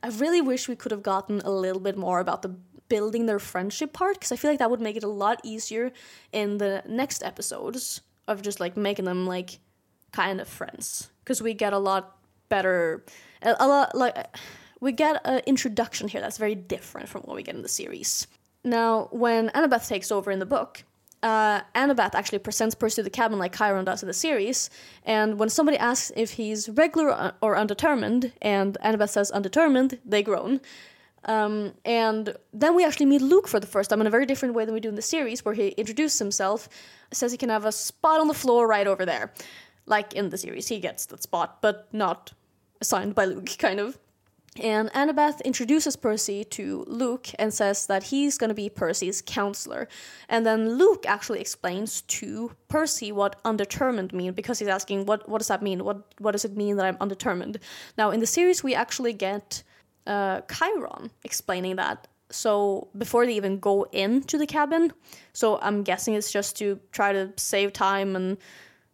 I 0.03 0.09
really 0.09 0.41
wish 0.41 0.69
we 0.69 0.75
could 0.75 0.91
have 0.91 1.03
gotten 1.03 1.41
a 1.45 1.51
little 1.51 1.81
bit 1.81 1.97
more 1.97 2.19
about 2.19 2.43
the 2.43 2.57
building 2.93 3.25
their 3.25 3.39
friendship 3.39 3.95
part 3.95 4.17
because 4.17 4.33
I 4.33 4.37
feel 4.37 4.51
like 4.51 4.59
that 4.59 4.71
would 4.71 4.83
make 4.89 4.97
it 4.97 5.03
a 5.03 5.09
lot 5.25 5.41
easier 5.43 5.93
in 6.31 6.59
the 6.59 6.83
next 6.87 7.23
episodes 7.23 8.03
of 8.29 8.43
just 8.43 8.61
like 8.61 8.77
making 8.77 9.07
them 9.07 9.27
like 9.27 9.61
kind 10.13 10.43
of 10.43 10.47
friends 10.47 11.11
because 11.25 11.41
we 11.41 11.55
get 11.55 11.73
a 11.73 11.79
lot 11.79 12.19
better 12.51 13.03
a, 13.41 13.57
a 13.61 13.67
lot 13.67 13.95
like 13.95 14.15
we 14.81 14.93
get 14.93 15.23
an 15.25 15.41
introduction 15.47 16.07
here 16.07 16.21
that's 16.21 16.37
very 16.37 16.55
different 16.55 17.09
from 17.09 17.23
what 17.23 17.35
we 17.35 17.43
get 17.43 17.55
in 17.55 17.63
the 17.63 17.69
series. 17.83 18.27
Now, 18.63 19.09
when 19.11 19.49
Annabeth 19.51 19.89
takes 19.89 20.13
over 20.13 20.31
in 20.31 20.39
the 20.39 20.53
book, 20.57 20.85
uh, 21.23 21.63
Annabeth 21.75 22.15
actually 22.15 22.41
presents 22.41 22.75
Percy 22.75 22.97
to 22.97 23.05
the 23.05 23.11
cabin 23.11 23.39
like 23.39 23.57
Chiron 23.57 23.85
does 23.85 24.03
in 24.03 24.09
the 24.09 24.13
series. 24.13 24.69
And 25.05 25.39
when 25.39 25.49
somebody 25.49 25.79
asks 25.79 26.13
if 26.17 26.33
he's 26.33 26.69
regular 26.69 27.33
or 27.41 27.57
undetermined, 27.57 28.33
and 28.43 28.77
Annabeth 28.85 29.11
says 29.11 29.31
undetermined, 29.31 29.99
they 30.05 30.23
groan. 30.23 30.61
Um, 31.25 31.75
and 31.85 32.37
then 32.53 32.75
we 32.75 32.85
actually 32.85 33.07
meet 33.07 33.23
Luke 33.23 33.49
for 33.49 33.61
the 33.61 33.67
first 33.67 33.91
time 33.91 34.01
in 34.01 34.07
a 34.07 34.11
very 34.11 34.27
different 34.27 34.55
way 34.55 34.65
than 34.65 34.75
we 34.75 34.81
do 34.81 34.89
in 34.89 34.95
the 34.95 35.03
series, 35.03 35.45
where 35.45 35.55
he 35.55 35.69
introduces 35.69 36.19
himself, 36.19 36.69
says 37.13 37.33
he 37.33 37.39
can 37.39 37.49
have 37.49 37.65
a 37.65 37.73
spot 37.73 38.21
on 38.21 38.29
the 38.29 38.35
floor 38.35 38.67
right 38.67 38.87
over 38.87 39.07
there. 39.07 39.33
Like 39.87 40.13
in 40.15 40.31
the 40.31 40.39
series, 40.39 40.69
he 40.69 40.79
gets 40.79 41.07
that 41.07 41.23
spot, 41.23 41.61
but 41.61 41.89
not 41.93 42.33
assigned 42.81 43.15
by 43.15 43.25
Luke, 43.27 43.51
kind 43.59 43.81
of. 43.81 43.99
And 44.61 44.91
Annabeth 44.91 45.43
introduces 45.45 45.97
Percy 45.97 46.45
to 46.45 46.85
Luke 46.87 47.29
and 47.39 47.55
says 47.55 47.87
that 47.87 48.03
he's 48.03 48.37
going 48.37 48.49
to 48.49 48.55
be 48.55 48.69
Percy's 48.69 49.23
counselor. 49.23 49.89
And 50.29 50.45
then 50.45 50.77
Luke 50.77 51.07
actually 51.09 51.41
explains 51.41 52.03
to 52.03 52.53
Percy 52.69 53.13
what 53.13 53.41
undetermined 53.47 54.13
mean 54.13 54.33
because 54.33 54.59
he's 54.59 54.69
asking 54.69 55.07
what 55.07 55.27
what 55.27 55.39
does 55.39 55.49
that 55.49 55.63
mean? 55.63 55.85
What 55.85 56.15
what 56.19 56.33
does 56.33 56.45
it 56.45 56.55
mean 56.55 56.77
that 56.77 56.85
I'm 56.85 56.99
undetermined? 57.01 57.61
Now 57.97 58.11
in 58.11 58.21
the 58.21 58.27
series 58.27 58.63
we 58.63 58.75
actually 58.75 59.15
get 59.15 59.63
uh, 60.07 60.41
Chiron 60.43 61.11
explaining 61.25 61.77
that. 61.77 62.09
So 62.31 62.89
before 62.97 63.27
they 63.27 63.35
even 63.35 63.59
go 63.59 63.83
into 63.93 64.39
the 64.39 64.47
cabin, 64.47 64.93
so 65.33 65.59
I'm 65.61 65.83
guessing 65.83 66.15
it's 66.15 66.33
just 66.33 66.57
to 66.59 66.81
try 66.91 67.13
to 67.13 67.31
save 67.37 67.73
time 67.73 68.17
and 68.17 68.39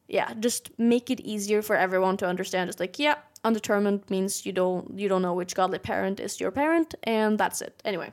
yeah, 0.09 0.33
just 0.41 0.71
make 0.79 1.11
it 1.11 1.21
easier 1.21 1.63
for 1.63 1.77
everyone 1.77 2.17
to 2.19 2.27
understand. 2.27 2.69
Just 2.69 2.81
like 2.81 2.99
yeah, 2.99 3.17
undetermined 3.45 4.09
means 4.11 4.45
you 4.45 4.53
don't 4.53 4.99
you 4.99 5.09
don't 5.09 5.23
know 5.23 5.35
which 5.35 5.55
godly 5.55 5.79
parent 5.79 6.19
is 6.19 6.41
your 6.41 6.51
parent, 6.51 6.95
and 7.05 7.39
that's 7.39 7.61
it. 7.61 7.81
Anyway, 7.85 8.11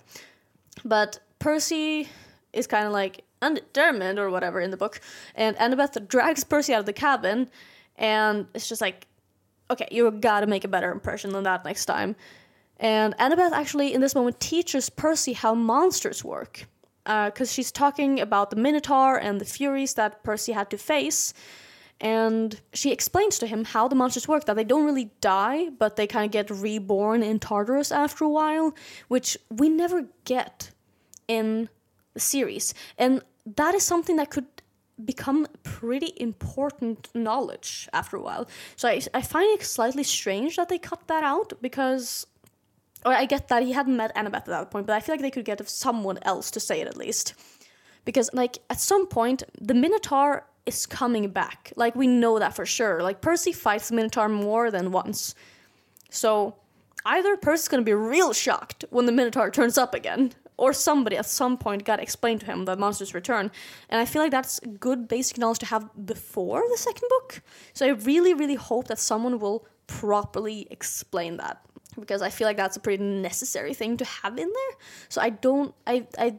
but 0.84 1.20
Percy 1.40 2.08
is 2.54 2.68
kind 2.68 2.86
of 2.86 2.92
like 2.92 3.24
undetermined 3.42 4.20
or 4.20 4.30
whatever 4.30 4.60
in 4.60 4.72
the 4.72 4.78
book, 4.78 5.00
and 5.36 5.56
Annabeth 5.58 6.08
drags 6.08 6.44
Percy 6.44 6.74
out 6.74 6.82
of 6.82 6.86
the 6.86 6.94
cabin, 6.94 7.50
and 7.98 8.46
it's 8.54 8.68
just 8.68 8.82
like, 8.82 9.08
okay, 9.72 9.88
you 9.90 10.10
gotta 10.12 10.48
make 10.48 10.66
a 10.66 10.70
better 10.70 10.92
impression 10.92 11.32
than 11.32 11.44
that 11.44 11.64
next 11.64 11.86
time. 11.86 12.16
And 12.78 13.16
Annabeth 13.18 13.52
actually, 13.52 13.94
in 13.94 14.02
this 14.02 14.16
moment, 14.16 14.40
teaches 14.40 14.90
Percy 14.90 15.34
how 15.34 15.54
monsters 15.56 16.24
work. 16.24 16.68
Because 17.04 17.50
uh, 17.50 17.54
she's 17.54 17.72
talking 17.72 18.20
about 18.20 18.50
the 18.50 18.56
Minotaur 18.56 19.16
and 19.18 19.40
the 19.40 19.46
Furies 19.46 19.94
that 19.94 20.24
Percy 20.24 20.54
had 20.54 20.72
to 20.72 20.78
face. 20.78 21.34
And 22.02 22.60
she 22.74 22.92
explains 22.92 23.38
to 23.40 23.48
him 23.48 23.64
how 23.64 23.88
the 23.88 23.96
monsters 23.96 24.28
work 24.28 24.46
that 24.46 24.56
they 24.56 24.64
don't 24.64 24.86
really 24.86 25.12
die, 25.22 25.70
but 25.70 25.96
they 25.96 26.08
kind 26.08 26.26
of 26.26 26.32
get 26.32 26.50
reborn 26.50 27.24
in 27.24 27.40
Tartarus 27.40 27.92
after 27.92 28.26
a 28.26 28.30
while, 28.30 28.74
which 29.08 29.38
we 29.50 29.70
never 29.70 30.08
get 30.26 30.72
in 31.28 31.70
the 32.14 32.20
series. 32.20 32.74
And 32.98 33.22
that 33.56 33.76
is 33.76 33.84
something 33.84 34.18
that 34.18 34.32
could 34.32 34.48
become 35.04 35.48
pretty 35.64 36.14
important 36.18 37.10
knowledge 37.14 37.88
after 37.94 38.18
a 38.18 38.22
while. 38.22 38.48
So 38.76 38.88
I, 38.88 39.02
I 39.14 39.22
find 39.22 39.48
it 39.60 39.64
slightly 39.64 40.04
strange 40.04 40.56
that 40.56 40.70
they 40.70 40.80
cut 40.80 41.08
that 41.08 41.24
out 41.24 41.54
because 41.62 42.26
or 43.06 43.14
I 43.14 43.26
get 43.26 43.48
that 43.50 43.64
he 43.64 43.72
hadn't 43.72 43.96
met 43.96 44.16
Annabeth 44.16 44.36
at 44.36 44.46
that 44.46 44.72
point, 44.72 44.88
but 44.88 44.96
I 44.96 45.00
feel 45.00 45.14
like 45.14 45.22
they 45.22 45.32
could 45.32 45.46
get 45.46 45.68
someone 45.70 46.18
else 46.24 46.50
to 46.52 46.60
say 46.60 46.82
it 46.82 46.88
at 46.88 46.98
least. 46.98 47.36
Because 48.04 48.30
like 48.34 48.58
at 48.70 48.80
some 48.80 49.08
point 49.08 49.44
the 49.62 49.74
Minotaur 49.74 50.46
is 50.66 50.86
coming 50.86 51.30
back. 51.30 51.72
Like 51.76 51.96
we 51.96 52.08
know 52.08 52.40
that 52.40 52.56
for 52.56 52.66
sure. 52.66 53.04
Like 53.04 53.22
Percy 53.22 53.52
fights 53.52 53.90
the 53.90 53.96
Minotaur 53.96 54.28
more 54.28 54.72
than 54.72 54.92
once. 54.92 55.36
So 56.10 56.56
either 57.06 57.38
Percy's 57.38 57.68
gonna 57.68 57.84
be 57.84 57.94
real 57.94 58.34
shocked 58.34 58.86
when 58.90 59.06
the 59.06 59.12
Minotaur 59.12 59.52
turns 59.52 59.78
up 59.78 59.94
again, 59.94 60.34
or 60.58 60.74
somebody 60.74 61.18
at 61.18 61.26
some 61.26 61.58
point 61.58 61.84
got 61.84 62.00
explained 62.00 62.40
to 62.40 62.46
him 62.46 62.66
the 62.66 62.76
monster's 62.76 63.14
return. 63.14 63.52
And 63.90 64.02
I 64.02 64.06
feel 64.06 64.22
like 64.22 64.32
that's 64.32 64.60
good 64.80 65.08
basic 65.08 65.38
knowledge 65.38 65.60
to 65.60 65.66
have 65.68 65.90
before 66.06 66.64
the 66.70 66.78
second 66.78 67.08
book. 67.10 67.42
So 67.74 67.86
I 67.86 67.90
really, 67.90 68.34
really 68.34 68.56
hope 68.56 68.88
that 68.88 69.00
someone 69.00 69.40
will 69.40 69.68
properly 69.88 70.68
explain 70.72 71.38
that. 71.38 71.62
Because 72.00 72.22
I 72.22 72.30
feel 72.30 72.48
like 72.48 72.58
that's 72.58 72.78
a 72.78 72.80
pretty 72.80 73.04
necessary 73.04 73.74
thing 73.74 73.98
to 73.98 74.06
have 74.06 74.38
in 74.38 74.48
there. 74.48 74.78
So 75.10 75.22
I 75.22 75.30
don't 75.30 75.74
I 75.88 76.08
I 76.18 76.36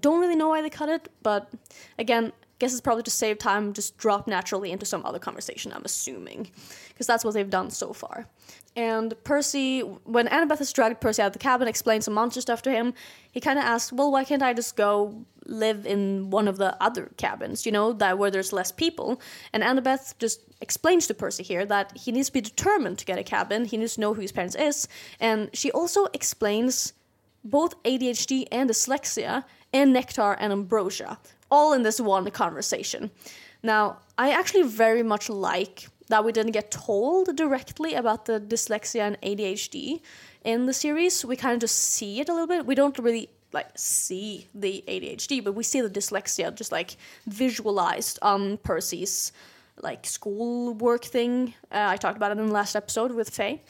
don't 0.00 0.20
really 0.20 0.36
know 0.36 0.48
why 0.48 0.62
they 0.62 0.70
cut 0.70 0.88
it, 0.88 1.08
but 1.22 1.50
again, 1.98 2.32
guess 2.58 2.72
it's 2.72 2.80
probably 2.80 3.02
to 3.04 3.10
save 3.10 3.38
time, 3.38 3.72
just 3.72 3.96
drop 3.98 4.26
naturally 4.26 4.72
into 4.72 4.86
some 4.86 5.04
other 5.04 5.18
conversation, 5.18 5.72
I'm 5.72 5.84
assuming. 5.84 6.50
Because 6.88 7.06
that's 7.06 7.24
what 7.24 7.34
they've 7.34 7.48
done 7.48 7.70
so 7.70 7.92
far. 7.92 8.26
And 8.74 9.14
Percy, 9.24 9.80
when 9.80 10.28
Annabeth 10.28 10.58
has 10.58 10.72
dragged 10.72 11.00
Percy 11.00 11.22
out 11.22 11.28
of 11.28 11.32
the 11.32 11.38
cabin, 11.38 11.66
explained 11.66 12.04
some 12.04 12.14
monster 12.14 12.40
stuff 12.42 12.62
to 12.62 12.70
him, 12.70 12.92
he 13.32 13.40
kind 13.40 13.58
of 13.58 13.64
asks, 13.64 13.92
well, 13.92 14.12
why 14.12 14.24
can't 14.24 14.42
I 14.42 14.52
just 14.52 14.76
go 14.76 15.24
live 15.46 15.86
in 15.86 16.30
one 16.30 16.48
of 16.48 16.58
the 16.58 16.82
other 16.82 17.10
cabins, 17.16 17.64
you 17.64 17.72
know, 17.72 17.92
that 17.94 18.18
where 18.18 18.30
there's 18.30 18.52
less 18.52 18.72
people? 18.72 19.20
And 19.52 19.62
Annabeth 19.62 20.18
just 20.18 20.40
explains 20.60 21.06
to 21.06 21.14
Percy 21.14 21.42
here 21.42 21.64
that 21.66 21.96
he 21.96 22.12
needs 22.12 22.28
to 22.28 22.34
be 22.34 22.40
determined 22.42 22.98
to 22.98 23.04
get 23.04 23.18
a 23.18 23.22
cabin, 23.22 23.64
he 23.64 23.76
needs 23.76 23.94
to 23.94 24.00
know 24.00 24.12
who 24.12 24.20
his 24.20 24.32
parents 24.32 24.56
is, 24.56 24.88
and 25.20 25.48
she 25.54 25.70
also 25.70 26.06
explains 26.12 26.92
both 27.44 27.80
ADHD 27.84 28.46
and 28.50 28.68
dyslexia 28.68 29.44
and 29.72 29.92
nectar 29.92 30.32
and 30.38 30.52
ambrosia, 30.52 31.18
all 31.50 31.72
in 31.72 31.82
this 31.82 32.00
one 32.00 32.30
conversation. 32.30 33.10
Now, 33.62 33.98
I 34.18 34.30
actually 34.30 34.62
very 34.62 35.02
much 35.02 35.28
like 35.28 35.88
that 36.08 36.24
we 36.24 36.32
didn't 36.32 36.52
get 36.52 36.70
told 36.70 37.34
directly 37.36 37.94
about 37.94 38.26
the 38.26 38.40
dyslexia 38.40 39.00
and 39.00 39.20
ADHD 39.22 40.00
in 40.44 40.66
the 40.66 40.72
series. 40.72 41.24
We 41.24 41.36
kind 41.36 41.54
of 41.54 41.60
just 41.60 41.76
see 41.76 42.20
it 42.20 42.28
a 42.28 42.32
little 42.32 42.46
bit. 42.46 42.66
We 42.66 42.74
don't 42.74 42.98
really 42.98 43.28
like 43.52 43.70
see 43.76 44.46
the 44.54 44.84
ADHD, 44.86 45.42
but 45.42 45.54
we 45.54 45.64
see 45.64 45.80
the 45.80 45.90
dyslexia 45.90 46.54
just 46.54 46.72
like 46.72 46.96
visualized 47.26 48.18
on 48.22 48.58
Percy's 48.58 49.32
like 49.82 50.06
school 50.06 50.74
work 50.74 51.04
thing. 51.04 51.54
Uh, 51.70 51.86
I 51.88 51.96
talked 51.96 52.16
about 52.16 52.32
it 52.32 52.38
in 52.38 52.46
the 52.46 52.52
last 52.52 52.76
episode 52.76 53.12
with 53.12 53.30
Faye. 53.30 53.62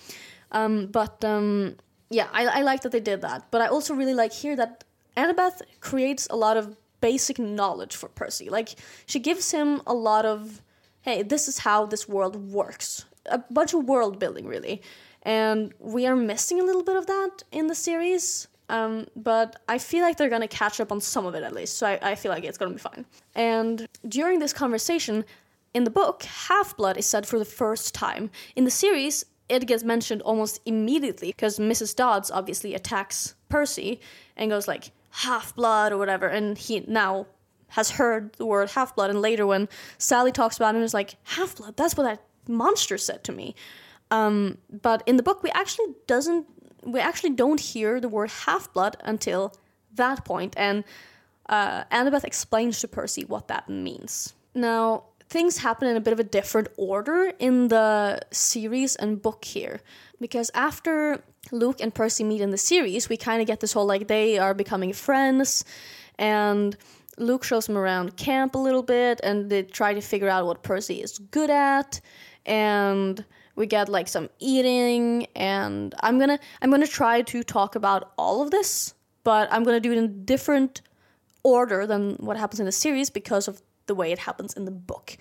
Um, 0.53 0.87
but 0.87 1.25
um, 1.25 1.77
yeah, 2.11 2.29
I, 2.33 2.47
I 2.47 2.63
like 2.63 2.83
that 2.83 2.93
they 2.93 3.01
did 3.01 3.23
that. 3.23 3.51
But 3.51 3.61
I 3.63 3.67
also 3.67 3.95
really 3.95 4.15
like 4.15 4.33
here 4.33 4.57
that 4.57 4.85
Annabeth 5.17 5.63
creates 5.81 6.27
a 6.31 6.37
lot 6.37 6.57
of 6.57 6.77
basic 7.11 7.39
knowledge 7.39 7.95
for 8.01 8.09
Percy. 8.09 8.47
Like 8.59 8.71
she 9.07 9.21
gives 9.29 9.47
him 9.53 9.81
a 9.87 9.95
lot 9.95 10.25
of 10.35 10.63
hey, 11.07 11.23
this 11.23 11.47
is 11.47 11.57
how 11.59 11.87
this 11.87 12.09
world 12.09 12.35
works. 12.61 13.05
A 13.27 13.39
bunch 13.59 13.73
of 13.75 13.85
world 13.85 14.19
building, 14.19 14.47
really. 14.55 14.83
And 15.23 15.73
we 15.79 16.03
are 16.09 16.17
missing 16.17 16.59
a 16.61 16.65
little 16.65 16.83
bit 16.83 16.97
of 16.97 17.07
that 17.07 17.45
in 17.53 17.69
the 17.69 17.77
series. 17.77 18.49
Um, 18.69 19.07
but 19.15 19.49
I 19.69 19.79
feel 19.79 20.03
like 20.03 20.17
they're 20.17 20.35
gonna 20.37 20.49
catch 20.49 20.81
up 20.81 20.91
on 20.91 21.01
some 21.01 21.25
of 21.25 21.37
it 21.37 21.45
at 21.45 21.53
least, 21.55 21.79
so 21.79 21.87
I, 21.87 21.99
I 22.11 22.15
feel 22.17 22.33
like 22.33 22.43
it's 22.43 22.59
gonna 22.59 22.73
be 22.73 22.87
fine. 22.91 23.07
And 23.37 23.87
during 24.09 24.41
this 24.41 24.53
conversation, 24.53 25.25
in 25.75 25.85
the 25.85 25.95
book, 26.01 26.25
Half 26.49 26.77
Blood 26.77 26.97
is 26.97 27.07
said 27.07 27.25
for 27.25 27.39
the 27.39 27.51
first 27.63 27.95
time. 27.95 28.31
In 28.57 28.65
the 28.65 28.77
series, 28.85 29.25
it 29.49 29.65
gets 29.67 29.85
mentioned 29.85 30.23
almost 30.23 30.61
immediately 30.67 31.29
because 31.29 31.61
Mrs. 31.61 31.95
Dodds 31.95 32.33
obviously 32.33 32.75
attacks 32.75 33.37
Percy 33.49 34.01
and 34.37 34.51
goes 34.51 34.67
like 34.67 34.91
half 35.17 35.55
blood 35.55 35.93
or 35.93 35.99
whatever, 35.99 36.27
and 36.27 36.59
he 36.59 36.81
now 36.81 37.27
has 37.69 37.93
heard 37.93 38.35
the 38.35 38.45
word 38.45 38.71
half 38.71 38.95
blood, 38.95 39.11
and 39.11 39.23
later 39.23 39.47
when 39.47 39.69
Sally 39.99 40.31
talks 40.31 40.57
about 40.57 40.75
it, 40.75 40.83
it's 40.83 40.95
like 40.95 41.17
half 41.25 41.57
blood. 41.57 41.77
That's 41.77 41.97
what 41.97 42.05
that 42.05 42.23
monster 42.47 42.99
said 42.99 43.25
to 43.25 43.33
me. 43.33 43.55
Um, 44.11 44.59
but 44.71 45.03
in 45.07 45.17
the 45.17 45.23
book, 45.23 45.43
we 45.43 45.51
actually 45.51 45.87
doesn't 46.07 46.47
we 46.85 47.01
actually 47.01 47.31
don't 47.31 47.59
hear 47.59 47.99
the 47.99 48.09
word 48.09 48.31
half 48.31 48.73
blood 48.73 48.97
until 49.05 49.55
that 49.95 50.25
point, 50.25 50.55
and 50.57 50.85
uh, 51.49 51.85
Annabeth 51.85 52.25
explains 52.25 52.81
to 52.81 52.89
Percy 52.89 53.25
what 53.25 53.49
that 53.49 53.69
means. 53.69 54.35
Now 54.55 55.05
things 55.29 55.59
happen 55.59 55.89
in 55.89 55.97
a 55.97 56.01
bit 56.01 56.13
of 56.13 56.21
a 56.21 56.25
different 56.25 56.69
order 56.77 57.33
in 57.39 57.69
the 57.69 58.21
series 58.31 58.97
and 58.97 59.21
book 59.21 59.45
here. 59.45 59.81
Because 60.21 60.51
after 60.55 61.23
Luke 61.53 61.81
and 61.81 61.95
Percy 61.95 62.25
meet 62.25 62.41
in 62.41 62.51
the 62.51 62.59
series, 62.59 63.09
we 63.09 63.17
kind 63.17 63.41
of 63.41 63.47
get 63.47 63.61
this 63.61 63.73
whole 63.73 63.87
like 63.87 64.09
they 64.09 64.39
are 64.39 64.55
becoming 64.55 64.93
friends 64.93 65.65
and 66.19 66.77
Luke 67.19 67.45
shows 67.45 67.69
him 67.69 67.79
around 67.79 68.17
camp 68.17 68.55
a 68.55 68.59
little 68.59 68.83
bit, 68.83 69.21
and 69.23 69.49
they 69.51 69.63
try 69.63 69.95
to 69.95 70.01
figure 70.01 70.29
out 70.29 70.47
what 70.47 70.63
Percy 70.63 71.03
is 71.03 71.19
good 71.19 71.51
at, 71.51 72.01
and 72.45 73.25
we 73.55 73.67
get 73.67 73.89
like 73.89 74.09
some 74.09 74.29
eating, 74.39 75.27
and 75.35 75.95
I'm 76.01 76.19
gonna 76.19 76.39
I'm 76.61 76.71
gonna 76.71 76.87
try 76.87 77.23
to 77.23 77.43
talk 77.43 77.75
about 77.75 78.13
all 78.19 78.43
of 78.43 78.51
this, 78.51 78.95
but 79.25 79.49
I'm 79.51 79.65
gonna 79.65 79.81
do 79.81 79.93
it 79.93 79.99
in 79.99 80.25
different 80.25 80.83
order 81.43 81.87
than 81.87 82.17
what 82.17 82.37
happens 82.37 82.61
in 82.61 82.67
the 82.67 82.73
series 82.73 83.09
because 83.09 83.49
of 83.49 83.63
the 83.87 83.95
way 83.95 84.13
it 84.13 84.21
happens 84.21 84.55
in 84.55 84.65
the 84.65 84.71
book. 84.71 85.17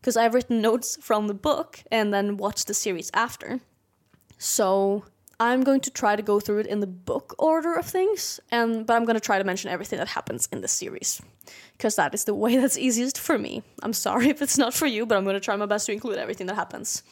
Because 0.00 0.16
I've 0.16 0.34
written 0.34 0.60
notes 0.60 0.96
from 1.00 1.26
the 1.26 1.34
book 1.34 1.82
and 1.90 2.12
then 2.12 2.36
watched 2.36 2.66
the 2.66 2.74
series 2.74 3.10
after. 3.12 3.60
So 4.38 5.04
I'm 5.40 5.62
going 5.62 5.80
to 5.80 5.90
try 5.90 6.16
to 6.16 6.22
go 6.22 6.38
through 6.38 6.58
it 6.58 6.66
in 6.66 6.80
the 6.80 6.86
book 6.86 7.34
order 7.38 7.74
of 7.74 7.86
things, 7.86 8.40
and 8.50 8.86
but 8.86 8.94
I'm 8.94 9.06
going 9.06 9.14
to 9.14 9.20
try 9.20 9.38
to 9.38 9.44
mention 9.44 9.70
everything 9.70 9.98
that 9.98 10.08
happens 10.08 10.46
in 10.52 10.60
the 10.60 10.68
series 10.68 11.22
because 11.72 11.96
that 11.96 12.12
is 12.12 12.24
the 12.24 12.34
way 12.34 12.56
that's 12.56 12.76
easiest 12.76 13.18
for 13.18 13.38
me. 13.38 13.62
I'm 13.82 13.94
sorry 13.94 14.28
if 14.28 14.42
it's 14.42 14.58
not 14.58 14.74
for 14.74 14.86
you, 14.86 15.06
but 15.06 15.16
I'm 15.16 15.24
going 15.24 15.34
to 15.34 15.40
try 15.40 15.56
my 15.56 15.64
best 15.64 15.86
to 15.86 15.92
include 15.92 16.18
everything 16.18 16.46
that 16.48 16.56
happens. 16.56 17.02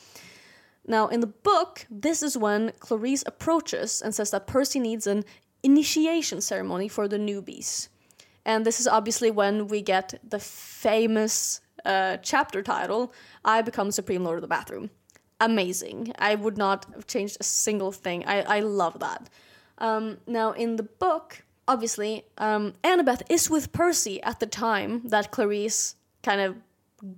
Now, 0.86 1.08
in 1.08 1.20
the 1.20 1.26
book, 1.26 1.86
this 1.90 2.22
is 2.22 2.36
when 2.36 2.70
Clarisse 2.80 3.26
approaches 3.26 4.02
and 4.02 4.14
says 4.14 4.30
that 4.30 4.46
Percy 4.46 4.78
needs 4.78 5.06
an 5.06 5.24
initiation 5.62 6.42
ceremony 6.42 6.88
for 6.88 7.08
the 7.08 7.18
newbies. 7.18 7.88
And 8.44 8.64
this 8.64 8.80
is 8.80 8.86
obviously 8.86 9.30
when 9.30 9.68
we 9.68 9.82
get 9.82 10.18
the 10.28 10.38
famous 10.38 11.60
uh, 11.84 12.16
chapter 12.18 12.62
title, 12.62 13.12
I 13.44 13.62
Become 13.62 13.90
Supreme 13.90 14.24
Lord 14.24 14.38
of 14.38 14.42
the 14.42 14.48
Bathroom 14.48 14.90
amazing. 15.40 16.12
I 16.18 16.34
would 16.34 16.58
not 16.58 16.86
have 16.94 17.06
changed 17.06 17.36
a 17.40 17.44
single 17.44 17.92
thing. 17.92 18.24
I, 18.26 18.42
I 18.42 18.60
love 18.60 18.98
that. 19.00 19.28
Um, 19.78 20.18
now, 20.26 20.52
in 20.52 20.76
the 20.76 20.82
book, 20.82 21.44
obviously, 21.66 22.24
um, 22.38 22.74
Annabeth 22.82 23.22
is 23.28 23.48
with 23.48 23.72
Percy 23.72 24.22
at 24.22 24.40
the 24.40 24.46
time 24.46 25.02
that 25.06 25.30
Clarisse 25.30 25.94
kind 26.22 26.40
of 26.40 26.56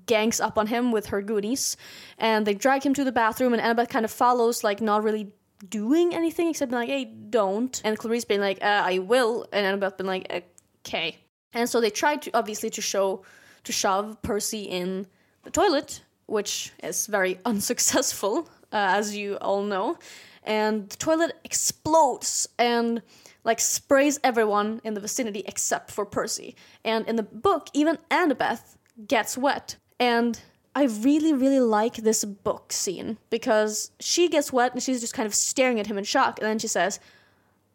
gangs 0.04 0.40
up 0.40 0.58
on 0.58 0.66
him 0.66 0.92
with 0.92 1.06
her 1.06 1.22
goonies, 1.22 1.76
and 2.18 2.46
they 2.46 2.52
drag 2.52 2.84
him 2.84 2.92
to 2.94 3.04
the 3.04 3.12
bathroom, 3.12 3.54
and 3.54 3.62
Annabeth 3.62 3.88
kind 3.88 4.04
of 4.04 4.10
follows, 4.10 4.62
like, 4.62 4.82
not 4.82 5.02
really 5.02 5.32
doing 5.68 6.14
anything 6.14 6.48
except 6.48 6.70
being 6.70 6.80
like, 6.80 6.88
hey, 6.90 7.04
don't. 7.04 7.80
And 7.84 7.98
Clarisse 7.98 8.28
being 8.28 8.40
like, 8.40 8.62
uh, 8.62 8.82
I 8.84 8.98
will, 8.98 9.46
and 9.52 9.80
Annabeth 9.80 9.96
being 9.96 10.08
like, 10.08 10.54
okay. 10.86 11.18
And 11.52 11.68
so 11.68 11.80
they 11.80 11.90
tried 11.90 12.22
to, 12.22 12.30
obviously, 12.34 12.70
to 12.70 12.80
show, 12.80 13.24
to 13.64 13.72
shove 13.72 14.20
Percy 14.22 14.62
in 14.62 15.06
the 15.42 15.50
toilet, 15.50 16.02
which 16.26 16.72
is 16.82 17.06
very 17.06 17.38
unsuccessful, 17.44 18.48
uh, 18.72 18.98
as 18.98 19.16
you 19.16 19.36
all 19.36 19.62
know. 19.62 19.98
And 20.44 20.88
the 20.88 20.96
toilet 20.96 21.38
explodes 21.44 22.48
and 22.58 23.02
like 23.44 23.60
sprays 23.60 24.18
everyone 24.22 24.80
in 24.84 24.94
the 24.94 25.00
vicinity 25.00 25.42
except 25.46 25.90
for 25.90 26.04
Percy. 26.04 26.54
And 26.84 27.06
in 27.08 27.16
the 27.16 27.22
book, 27.22 27.68
even 27.72 27.98
Annabeth 28.10 28.76
gets 29.06 29.36
wet. 29.36 29.76
And 29.98 30.40
I 30.74 30.84
really, 30.84 31.32
really 31.32 31.60
like 31.60 31.96
this 31.96 32.24
book 32.24 32.72
scene 32.72 33.18
because 33.28 33.90
she 33.98 34.28
gets 34.28 34.52
wet 34.52 34.72
and 34.72 34.82
she's 34.82 35.00
just 35.00 35.14
kind 35.14 35.26
of 35.26 35.34
staring 35.34 35.80
at 35.80 35.86
him 35.86 35.98
in 35.98 36.04
shock. 36.04 36.38
And 36.38 36.46
then 36.46 36.58
she 36.58 36.68
says, 36.68 37.00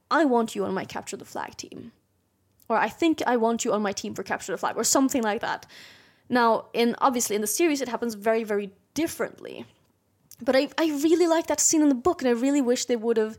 I 0.10 0.26
want 0.26 0.56
you 0.56 0.66
on 0.66 0.74
my 0.74 0.86
capture 0.86 1.18
the 1.18 1.26
flag 1.26 1.58
team. 1.58 1.92
Or 2.68 2.78
I 2.78 2.90
think 2.90 3.22
I 3.28 3.38
want 3.38 3.64
you 3.64 3.74
on 3.74 3.82
my 3.82 3.92
team 3.92 4.14
for 4.16 4.24
capture 4.24 4.52
the 4.52 4.58
flag, 4.58 4.76
or 4.78 4.84
something 4.84 5.22
like 5.22 5.42
that. 5.42 5.66
Now, 6.30 6.66
in 6.74 6.96
obviously 7.00 7.36
in 7.36 7.42
the 7.42 7.48
series, 7.48 7.82
it 7.82 7.90
happens 7.90 8.16
very, 8.16 8.44
very 8.44 8.72
differently. 8.94 9.66
But 10.42 10.56
I, 10.56 10.70
I 10.78 10.88
really 10.88 11.28
like 11.28 11.48
that 11.48 11.60
scene 11.60 11.82
in 11.82 11.90
the 11.90 11.96
book, 11.96 12.22
and 12.22 12.30
I 12.30 12.34
really 12.34 12.62
wish 12.62 12.86
they 12.86 12.96
would 12.96 13.18
have 13.18 13.38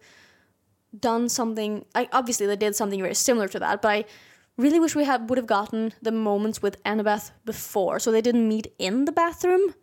done 0.99 1.29
something. 1.29 1.85
I 1.95 2.09
obviously 2.13 2.47
they 2.47 2.57
did 2.57 2.77
something 2.77 3.01
very 3.01 3.15
similar 3.15 3.49
to 3.49 3.59
that, 3.59 3.83
but 3.83 3.89
I 3.91 4.05
really 4.57 4.81
wish 4.81 4.95
we 4.95 5.05
had 5.05 5.29
would 5.29 5.39
have 5.39 5.47
gotten 5.47 5.93
the 6.01 6.13
moments 6.13 6.63
with 6.63 6.83
Annabeth 6.85 7.33
before, 7.45 7.99
so 7.99 8.11
they 8.11 8.23
didn't 8.23 8.49
meet 8.49 8.73
in 8.79 9.05
the 9.05 9.13
bathroom. 9.13 9.75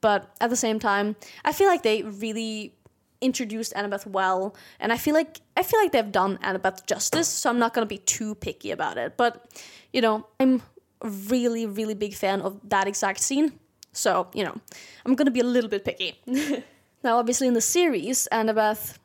But 0.00 0.34
at 0.40 0.50
the 0.50 0.56
same 0.56 0.78
time, 0.78 1.16
I 1.44 1.52
feel 1.52 1.68
like 1.68 1.82
they 1.82 2.02
really 2.02 2.74
introduced 3.20 3.74
Annabeth 3.74 4.06
well, 4.06 4.54
and 4.78 4.92
I 4.92 4.96
feel 4.96 5.14
like 5.14 5.40
I 5.56 5.62
feel 5.62 5.80
like 5.80 5.92
they've 5.92 6.12
done 6.12 6.38
Annabeth 6.38 6.86
justice. 6.86 7.28
So 7.28 7.50
I'm 7.50 7.58
not 7.58 7.74
gonna 7.74 7.86
be 7.86 7.98
too 7.98 8.34
picky 8.34 8.70
about 8.70 8.98
it. 8.98 9.16
But 9.16 9.46
you 9.92 10.00
know, 10.00 10.26
I'm 10.38 10.62
really, 11.02 11.66
really 11.66 11.94
big 11.94 12.14
fan 12.14 12.40
of 12.42 12.60
that 12.68 12.86
exact 12.86 13.20
scene. 13.20 13.52
So, 13.92 14.28
you 14.34 14.44
know, 14.44 14.56
I'm 15.04 15.14
gonna 15.14 15.30
be 15.30 15.40
a 15.40 15.44
little 15.44 15.70
bit 15.70 15.84
picky. 15.84 16.18
now, 17.02 17.18
obviously, 17.18 17.48
in 17.48 17.54
the 17.54 17.60
series, 17.60 18.28
Annabeth 18.30 18.98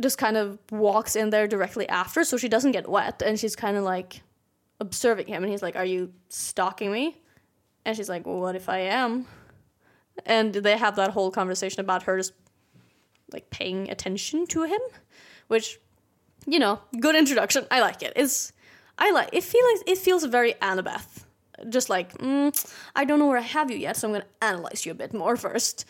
just 0.00 0.18
kind 0.18 0.36
of 0.36 0.58
walks 0.70 1.16
in 1.16 1.30
there 1.30 1.46
directly 1.46 1.88
after, 1.88 2.24
so 2.24 2.36
she 2.36 2.48
doesn't 2.48 2.72
get 2.72 2.88
wet, 2.88 3.22
and 3.24 3.38
she's 3.38 3.56
kind 3.56 3.76
of 3.76 3.84
like 3.84 4.22
observing 4.80 5.26
him, 5.26 5.42
and 5.42 5.50
he's 5.50 5.62
like, 5.62 5.76
Are 5.76 5.84
you 5.84 6.12
stalking 6.28 6.90
me? 6.92 7.16
And 7.84 7.96
she's 7.96 8.08
like, 8.08 8.26
well, 8.26 8.40
What 8.40 8.56
if 8.56 8.68
I 8.68 8.78
am? 8.78 9.26
And 10.24 10.52
they 10.54 10.76
have 10.76 10.96
that 10.96 11.10
whole 11.10 11.30
conversation 11.30 11.80
about 11.80 12.04
her 12.04 12.16
just 12.16 12.32
like 13.32 13.50
paying 13.50 13.90
attention 13.90 14.46
to 14.48 14.64
him, 14.64 14.80
which, 15.48 15.78
you 16.46 16.58
know, 16.58 16.80
good 17.00 17.16
introduction. 17.16 17.66
I 17.70 17.80
like 17.80 18.02
it. 18.02 18.12
It's 18.16 18.52
I 18.98 19.10
like 19.10 19.30
it. 19.32 19.44
Feels 19.44 19.82
it 19.86 19.98
feels 19.98 20.24
very 20.24 20.54
Annabeth 20.54 21.24
just 21.68 21.88
like 21.88 22.16
mm, 22.18 22.74
I 22.94 23.04
don't 23.04 23.18
know 23.18 23.28
where 23.28 23.38
I 23.38 23.42
have 23.42 23.70
you 23.70 23.76
yet, 23.76 23.96
so 23.96 24.08
I'm 24.08 24.14
gonna 24.14 24.26
analyze 24.42 24.84
you 24.84 24.92
a 24.92 24.94
bit 24.94 25.14
more 25.14 25.36
first. 25.36 25.84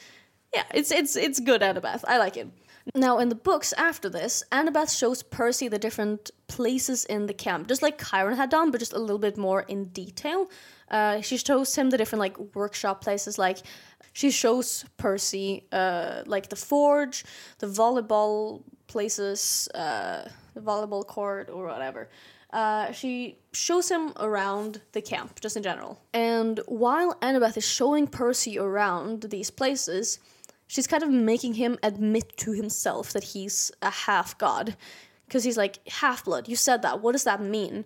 Yeah, 0.55 0.65
it's 0.73 0.91
it's 0.91 1.17
it's 1.17 1.41
good, 1.41 1.61
Annabeth. 1.61 2.05
I 2.07 2.19
like 2.19 2.37
it. 2.37 2.49
Now, 2.95 3.19
in 3.19 3.31
the 3.31 3.35
books 3.35 3.73
after 3.73 4.09
this, 4.09 4.45
Annabeth 4.53 4.97
shows 4.97 5.21
Percy 5.21 5.67
the 5.67 5.79
different 5.79 6.31
places 6.47 7.05
in 7.05 7.27
the 7.27 7.35
camp, 7.35 7.67
just 7.67 7.83
like 7.83 8.01
Chiron 8.01 8.37
had 8.37 8.49
done, 8.49 8.71
but 8.71 8.79
just 8.79 8.93
a 8.93 8.99
little 8.99 9.19
bit 9.19 9.37
more 9.37 9.63
in 9.63 9.87
detail. 9.87 10.49
Uh, 10.89 11.21
she 11.21 11.37
shows 11.37 11.75
him 11.75 11.91
the 11.91 11.99
different 11.99 12.21
like 12.21 12.39
workshop 12.55 13.01
places, 13.03 13.39
like 13.39 13.59
she 14.13 14.31
shows 14.31 14.85
Percy 14.97 15.67
uh, 15.73 16.23
like 16.27 16.49
the 16.49 16.57
forge, 16.57 17.25
the 17.59 17.67
volleyball 17.67 18.63
places, 18.87 19.69
uh, 19.75 20.29
the 20.55 20.61
volleyball 20.61 21.07
court, 21.07 21.51
or 21.51 21.67
whatever 21.67 22.09
uh, 22.57 22.93
she 22.93 23.37
shows 23.53 23.91
him 23.91 24.13
around 24.19 24.81
the 24.93 25.03
camp, 25.03 25.41
just 25.41 25.57
in 25.57 25.63
general. 25.63 26.01
And 26.15 26.61
while 26.67 27.15
Annabeth 27.17 27.57
is 27.57 27.67
showing 27.67 28.07
Percy 28.07 28.59
around 28.59 29.25
these 29.25 29.51
places, 29.51 30.19
she's 30.67 30.87
kind 30.87 31.03
of 31.03 31.11
making 31.11 31.55
him 31.55 31.79
admit 31.83 32.37
to 32.39 32.53
himself 32.53 33.13
that 33.13 33.25
he's 33.25 33.71
a 33.83 33.91
half 33.91 34.39
god. 34.39 34.77
Because 35.27 35.45
he's 35.45 35.57
like, 35.57 35.87
half 35.89 36.25
blood, 36.25 36.49
you 36.49 36.57
said 36.57 36.83
that, 36.83 37.03
what 37.03 37.13
does 37.13 37.25
that 37.25 37.43
mean? 37.43 37.85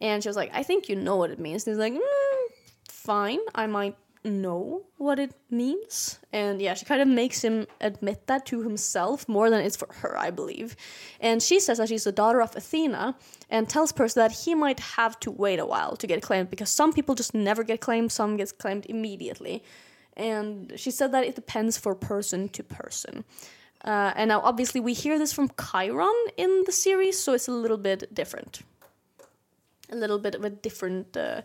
And 0.00 0.22
she 0.22 0.28
was 0.28 0.36
like, 0.36 0.50
I 0.54 0.62
think 0.62 0.88
you 0.88 0.94
know 0.94 1.16
what 1.16 1.30
it 1.30 1.40
means. 1.40 1.66
And 1.66 1.74
he's 1.74 1.80
like, 1.80 1.94
mm, 1.94 2.46
fine, 2.88 3.40
I 3.54 3.66
might 3.66 3.96
know 4.26 4.84
what 4.98 5.18
it 5.18 5.34
means. 5.50 6.18
And 6.32 6.60
yeah, 6.60 6.74
she 6.74 6.84
kind 6.84 7.00
of 7.00 7.08
makes 7.08 7.42
him 7.42 7.66
admit 7.80 8.26
that 8.26 8.46
to 8.46 8.62
himself 8.62 9.28
more 9.28 9.48
than 9.50 9.60
it's 9.60 9.76
for 9.76 9.88
her, 10.00 10.18
I 10.18 10.30
believe. 10.30 10.76
And 11.20 11.42
she 11.42 11.60
says 11.60 11.78
that 11.78 11.88
she's 11.88 12.04
the 12.04 12.12
daughter 12.12 12.42
of 12.42 12.54
Athena 12.56 13.16
and 13.48 13.68
tells 13.68 13.92
Percy 13.92 14.20
that 14.20 14.32
he 14.32 14.54
might 14.54 14.80
have 14.80 15.18
to 15.20 15.30
wait 15.30 15.58
a 15.58 15.66
while 15.66 15.96
to 15.96 16.06
get 16.06 16.22
claimed 16.22 16.50
because 16.50 16.70
some 16.70 16.92
people 16.92 17.14
just 17.14 17.34
never 17.34 17.62
get 17.62 17.80
claimed, 17.80 18.12
some 18.12 18.36
gets 18.36 18.52
claimed 18.52 18.86
immediately. 18.86 19.62
And 20.16 20.72
she 20.76 20.90
said 20.90 21.12
that 21.12 21.24
it 21.24 21.34
depends 21.34 21.78
for 21.78 21.94
person 21.94 22.48
to 22.50 22.62
person. 22.62 23.24
Uh, 23.84 24.12
and 24.16 24.28
now, 24.28 24.40
obviously, 24.40 24.80
we 24.80 24.94
hear 24.94 25.18
this 25.18 25.32
from 25.32 25.50
Chiron 25.60 26.14
in 26.36 26.64
the 26.66 26.72
series, 26.72 27.18
so 27.18 27.34
it's 27.34 27.48
a 27.48 27.52
little 27.52 27.76
bit 27.76 28.12
different. 28.12 28.62
A 29.90 29.96
little 29.96 30.18
bit 30.18 30.34
of 30.34 30.44
a 30.44 30.50
different 30.50 31.16
uh, 31.16 31.42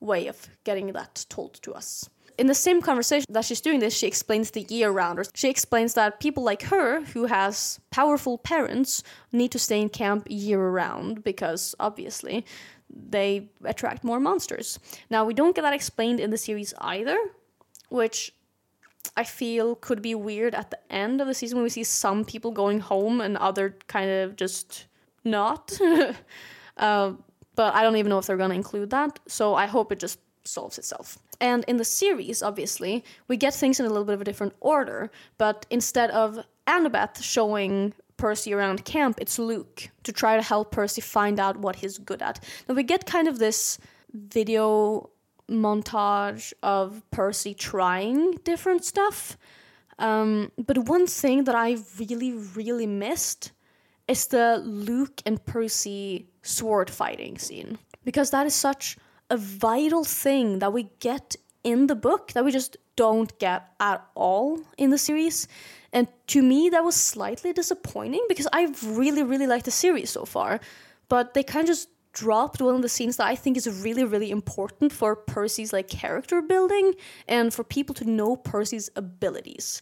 way 0.00 0.26
of 0.26 0.48
getting 0.64 0.92
that 0.92 1.26
told 1.28 1.54
to 1.62 1.72
us. 1.72 2.08
In 2.38 2.46
the 2.46 2.54
same 2.54 2.80
conversation 2.80 3.26
that 3.30 3.44
she's 3.44 3.60
doing 3.60 3.80
this, 3.80 3.96
she 3.96 4.06
explains 4.06 4.52
the 4.52 4.62
year 4.68 4.90
round. 4.90 5.28
She 5.34 5.50
explains 5.50 5.94
that 5.94 6.20
people 6.20 6.44
like 6.44 6.62
her, 6.62 7.00
who 7.00 7.26
has 7.26 7.80
powerful 7.90 8.38
parents, 8.38 9.02
need 9.32 9.50
to 9.52 9.58
stay 9.58 9.80
in 9.80 9.88
camp 9.88 10.28
year 10.30 10.70
round 10.70 11.24
because 11.24 11.74
obviously 11.80 12.46
they 12.88 13.48
attract 13.64 14.04
more 14.04 14.20
monsters. 14.20 14.78
Now, 15.10 15.24
we 15.24 15.34
don't 15.34 15.56
get 15.56 15.62
that 15.62 15.74
explained 15.74 16.20
in 16.20 16.30
the 16.30 16.38
series 16.38 16.72
either, 16.80 17.18
which 17.88 18.32
I 19.16 19.24
feel 19.24 19.74
could 19.74 20.00
be 20.00 20.14
weird 20.14 20.54
at 20.54 20.70
the 20.70 20.78
end 20.92 21.20
of 21.20 21.26
the 21.26 21.34
season 21.34 21.56
when 21.56 21.64
we 21.64 21.70
see 21.70 21.84
some 21.84 22.24
people 22.24 22.52
going 22.52 22.80
home 22.80 23.20
and 23.20 23.36
other 23.36 23.76
kind 23.88 24.10
of 24.10 24.36
just 24.36 24.86
not. 25.24 25.76
uh, 26.76 27.12
but 27.58 27.74
I 27.74 27.82
don't 27.82 27.96
even 27.96 28.10
know 28.10 28.18
if 28.18 28.26
they're 28.26 28.36
going 28.36 28.50
to 28.50 28.62
include 28.64 28.90
that. 28.90 29.18
So 29.26 29.56
I 29.56 29.66
hope 29.66 29.90
it 29.90 29.98
just 29.98 30.20
solves 30.44 30.78
itself. 30.78 31.18
And 31.40 31.64
in 31.64 31.76
the 31.76 31.84
series, 31.84 32.40
obviously, 32.40 33.02
we 33.26 33.36
get 33.36 33.52
things 33.52 33.80
in 33.80 33.86
a 33.86 33.88
little 33.88 34.04
bit 34.04 34.14
of 34.14 34.20
a 34.20 34.24
different 34.24 34.54
order. 34.60 35.10
But 35.38 35.66
instead 35.68 36.10
of 36.12 36.38
Annabeth 36.68 37.20
showing 37.20 37.94
Percy 38.16 38.54
around 38.54 38.84
camp, 38.84 39.18
it's 39.20 39.40
Luke 39.40 39.88
to 40.04 40.12
try 40.12 40.36
to 40.36 40.42
help 40.42 40.70
Percy 40.70 41.00
find 41.00 41.40
out 41.40 41.56
what 41.56 41.74
he's 41.74 41.98
good 41.98 42.22
at. 42.22 42.44
Now 42.68 42.76
we 42.76 42.84
get 42.84 43.06
kind 43.06 43.26
of 43.26 43.40
this 43.40 43.80
video 44.14 45.10
montage 45.50 46.52
of 46.62 47.02
Percy 47.10 47.54
trying 47.54 48.34
different 48.44 48.84
stuff. 48.84 49.36
Um, 49.98 50.52
but 50.56 50.78
one 50.78 51.08
thing 51.08 51.42
that 51.42 51.56
I 51.56 51.78
really, 51.98 52.34
really 52.54 52.86
missed 52.86 53.50
is 54.08 54.26
the 54.26 54.62
Luke 54.64 55.22
and 55.26 55.44
Percy 55.44 56.26
sword 56.42 56.90
fighting 56.90 57.38
scene 57.38 57.78
because 58.04 58.30
that 58.30 58.46
is 58.46 58.54
such 58.54 58.96
a 59.30 59.36
vital 59.36 60.04
thing 60.04 60.58
that 60.60 60.72
we 60.72 60.88
get 60.98 61.36
in 61.62 61.86
the 61.86 61.94
book 61.94 62.32
that 62.32 62.44
we 62.44 62.50
just 62.50 62.76
don't 62.96 63.38
get 63.38 63.68
at 63.78 64.04
all 64.14 64.60
in 64.76 64.90
the 64.90 64.98
series. 64.98 65.46
And 65.92 66.08
to 66.28 66.42
me, 66.42 66.70
that 66.70 66.84
was 66.84 66.96
slightly 66.96 67.52
disappointing 67.52 68.24
because 68.28 68.48
I've 68.52 68.96
really, 68.96 69.22
really 69.22 69.46
liked 69.46 69.66
the 69.66 69.70
series 69.70 70.10
so 70.10 70.24
far. 70.24 70.60
But 71.08 71.34
they 71.34 71.42
kind 71.42 71.62
of 71.62 71.68
just 71.68 71.88
dropped 72.12 72.60
one 72.60 72.74
of 72.74 72.82
the 72.82 72.88
scenes 72.88 73.16
that 73.16 73.26
I 73.26 73.36
think 73.36 73.56
is 73.56 73.82
really, 73.82 74.04
really 74.04 74.30
important 74.30 74.92
for 74.92 75.14
Percy's 75.14 75.72
like 75.72 75.88
character 75.88 76.42
building 76.42 76.94
and 77.28 77.54
for 77.54 77.62
people 77.62 77.94
to 77.96 78.04
know 78.04 78.36
Percy's 78.36 78.90
abilities. 78.96 79.80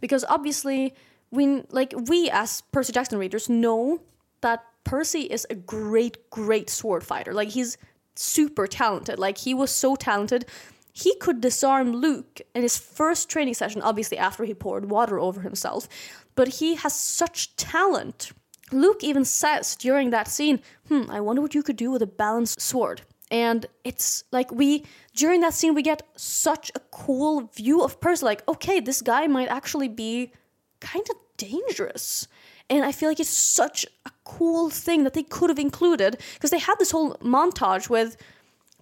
Because 0.00 0.24
obviously, 0.28 0.94
we 1.30 1.62
like 1.70 1.94
we 2.06 2.30
as 2.30 2.62
Percy 2.72 2.92
Jackson 2.92 3.18
readers 3.18 3.48
know 3.48 4.00
that 4.40 4.64
Percy 4.84 5.22
is 5.22 5.46
a 5.50 5.54
great, 5.54 6.30
great 6.30 6.70
sword 6.70 7.04
fighter. 7.04 7.34
Like 7.34 7.48
he's 7.48 7.76
super 8.14 8.66
talented. 8.66 9.18
Like 9.18 9.38
he 9.38 9.54
was 9.54 9.70
so 9.70 9.96
talented. 9.96 10.46
He 10.92 11.14
could 11.16 11.40
disarm 11.40 11.92
Luke 11.92 12.40
in 12.54 12.62
his 12.62 12.76
first 12.76 13.28
training 13.28 13.54
session, 13.54 13.82
obviously 13.82 14.18
after 14.18 14.44
he 14.44 14.54
poured 14.54 14.90
water 14.90 15.18
over 15.18 15.42
himself. 15.42 15.88
But 16.34 16.48
he 16.48 16.74
has 16.76 16.94
such 16.94 17.54
talent. 17.56 18.32
Luke 18.72 19.02
even 19.02 19.24
says 19.24 19.76
during 19.76 20.10
that 20.10 20.28
scene, 20.28 20.60
hmm, 20.88 21.04
I 21.08 21.20
wonder 21.20 21.40
what 21.40 21.54
you 21.54 21.62
could 21.62 21.76
do 21.76 21.90
with 21.90 22.02
a 22.02 22.06
balanced 22.06 22.60
sword. 22.60 23.02
And 23.30 23.66
it's 23.84 24.24
like 24.32 24.50
we, 24.50 24.84
during 25.14 25.40
that 25.42 25.54
scene, 25.54 25.74
we 25.74 25.82
get 25.82 26.02
such 26.16 26.70
a 26.74 26.80
cool 26.90 27.50
view 27.54 27.82
of 27.82 28.00
Percy. 28.00 28.24
Like, 28.24 28.46
okay, 28.48 28.80
this 28.80 29.02
guy 29.02 29.26
might 29.26 29.48
actually 29.48 29.88
be 29.88 30.32
kind 30.80 31.06
of 31.10 31.16
dangerous. 31.36 32.28
And 32.70 32.84
I 32.84 32.92
feel 32.92 33.08
like 33.08 33.20
it's 33.20 33.30
such 33.30 33.86
a 34.04 34.10
cool 34.24 34.68
thing 34.68 35.04
that 35.04 35.14
they 35.14 35.22
could 35.22 35.50
have 35.50 35.58
included 35.58 36.18
because 36.34 36.50
they 36.50 36.58
had 36.58 36.76
this 36.78 36.90
whole 36.90 37.14
montage 37.16 37.88
with 37.88 38.16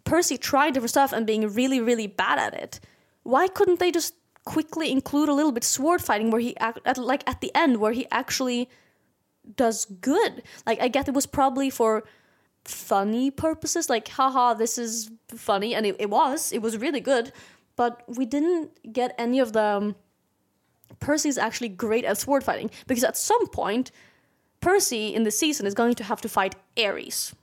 Percy 0.04 0.38
trying 0.38 0.72
different 0.72 0.90
stuff 0.90 1.12
and 1.12 1.26
being 1.26 1.46
really, 1.52 1.80
really 1.80 2.06
bad 2.06 2.38
at 2.38 2.54
it. 2.54 2.80
Why 3.22 3.48
couldn't 3.48 3.78
they 3.78 3.90
just 3.90 4.14
quickly 4.44 4.90
include 4.90 5.28
a 5.28 5.34
little 5.34 5.52
bit 5.52 5.64
sword 5.64 6.00
fighting 6.00 6.30
where 6.30 6.40
he 6.40 6.56
at, 6.58 6.98
like 6.98 7.28
at 7.28 7.40
the 7.40 7.52
end 7.54 7.78
where 7.78 7.92
he 7.92 8.06
actually 8.10 8.68
does 9.56 9.84
good? 9.84 10.42
Like 10.66 10.80
I 10.80 10.88
get 10.88 11.08
it 11.08 11.14
was 11.14 11.26
probably 11.26 11.70
for 11.70 12.04
funny 12.64 13.30
purposes, 13.30 13.88
like 13.88 14.08
haha, 14.08 14.54
this 14.54 14.78
is 14.78 15.10
funny, 15.28 15.74
and 15.74 15.86
it, 15.86 15.96
it 15.98 16.10
was, 16.10 16.52
it 16.52 16.62
was 16.62 16.76
really 16.76 17.00
good, 17.00 17.32
but 17.76 18.02
we 18.08 18.26
didn't 18.26 18.92
get 18.92 19.14
any 19.18 19.38
of 19.38 19.52
the 19.52 19.62
um, 19.62 19.96
um, 20.90 20.96
Percy's 21.00 21.38
actually 21.38 21.68
great 21.68 22.04
at 22.04 22.18
sword 22.18 22.44
fighting 22.44 22.70
because 22.86 23.04
at 23.04 23.16
some 23.16 23.46
point, 23.48 23.90
Percy 24.60 25.14
in 25.14 25.24
the 25.24 25.30
season 25.30 25.66
is 25.66 25.74
going 25.74 25.94
to 25.94 26.04
have 26.04 26.20
to 26.22 26.28
fight 26.28 26.54
Ares. 26.78 27.34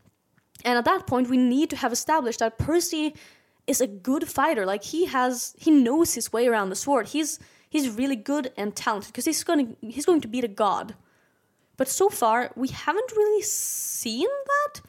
And 0.65 0.77
at 0.77 0.85
that 0.85 1.07
point, 1.07 1.29
we 1.29 1.37
need 1.37 1.69
to 1.71 1.75
have 1.75 1.91
established 1.91 2.39
that 2.39 2.57
Percy 2.57 3.15
is 3.67 3.81
a 3.81 3.87
good 3.87 4.27
fighter. 4.27 4.65
Like 4.65 4.83
he 4.83 5.05
has, 5.05 5.55
he 5.57 5.71
knows 5.71 6.13
his 6.13 6.33
way 6.33 6.47
around 6.47 6.69
the 6.69 6.75
sword. 6.75 7.07
He's 7.07 7.39
he's 7.69 7.89
really 7.89 8.15
good 8.15 8.51
and 8.55 8.75
talented 8.75 9.11
because 9.11 9.25
he's 9.25 9.43
going 9.43 9.67
to 9.67 9.87
he's 9.87 10.05
going 10.05 10.21
to 10.21 10.27
beat 10.27 10.43
a 10.43 10.49
god. 10.49 10.95
But 11.75 11.87
so 11.87 12.09
far, 12.09 12.51
we 12.55 12.67
haven't 12.67 13.11
really 13.15 13.41
seen 13.41 14.27
that. 14.47 14.81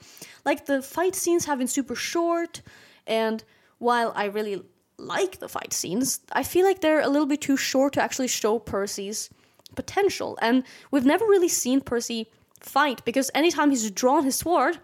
Like 0.45 0.67
the 0.67 0.83
fight 0.83 1.15
scenes 1.15 1.47
have 1.47 1.59
been 1.59 1.67
super 1.67 1.95
short, 1.95 2.63
and 3.07 3.43
while 3.79 4.13
I 4.15 4.27
really 4.27 4.63
like 4.99 5.39
the 5.39 5.49
fight 5.49 5.73
scenes, 5.73 6.21
I 6.33 6.43
feel 6.43 6.65
like 6.65 6.81
they're 6.81 7.01
a 7.01 7.09
little 7.09 7.27
bit 7.27 7.41
too 7.41 7.57
short 7.57 7.95
to 7.95 8.03
actually 8.03 8.29
show 8.29 8.59
Percy's 8.59 9.31
potential. 9.75 10.39
And 10.41 10.65
we've 10.91 11.05
never 11.05 11.25
really 11.25 11.49
seen 11.49 11.81
Percy 11.81 12.31
fight 12.61 13.05
because 13.05 13.31
anytime 13.35 13.71
he's 13.71 13.91
drawn 13.91 14.25
his 14.25 14.37
sword, 14.37 14.79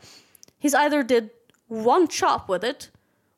he's 0.59 0.75
either 0.75 1.03
did 1.03 1.31
one 1.69 2.09
chop 2.09 2.49
with 2.49 2.65
it 2.65 2.91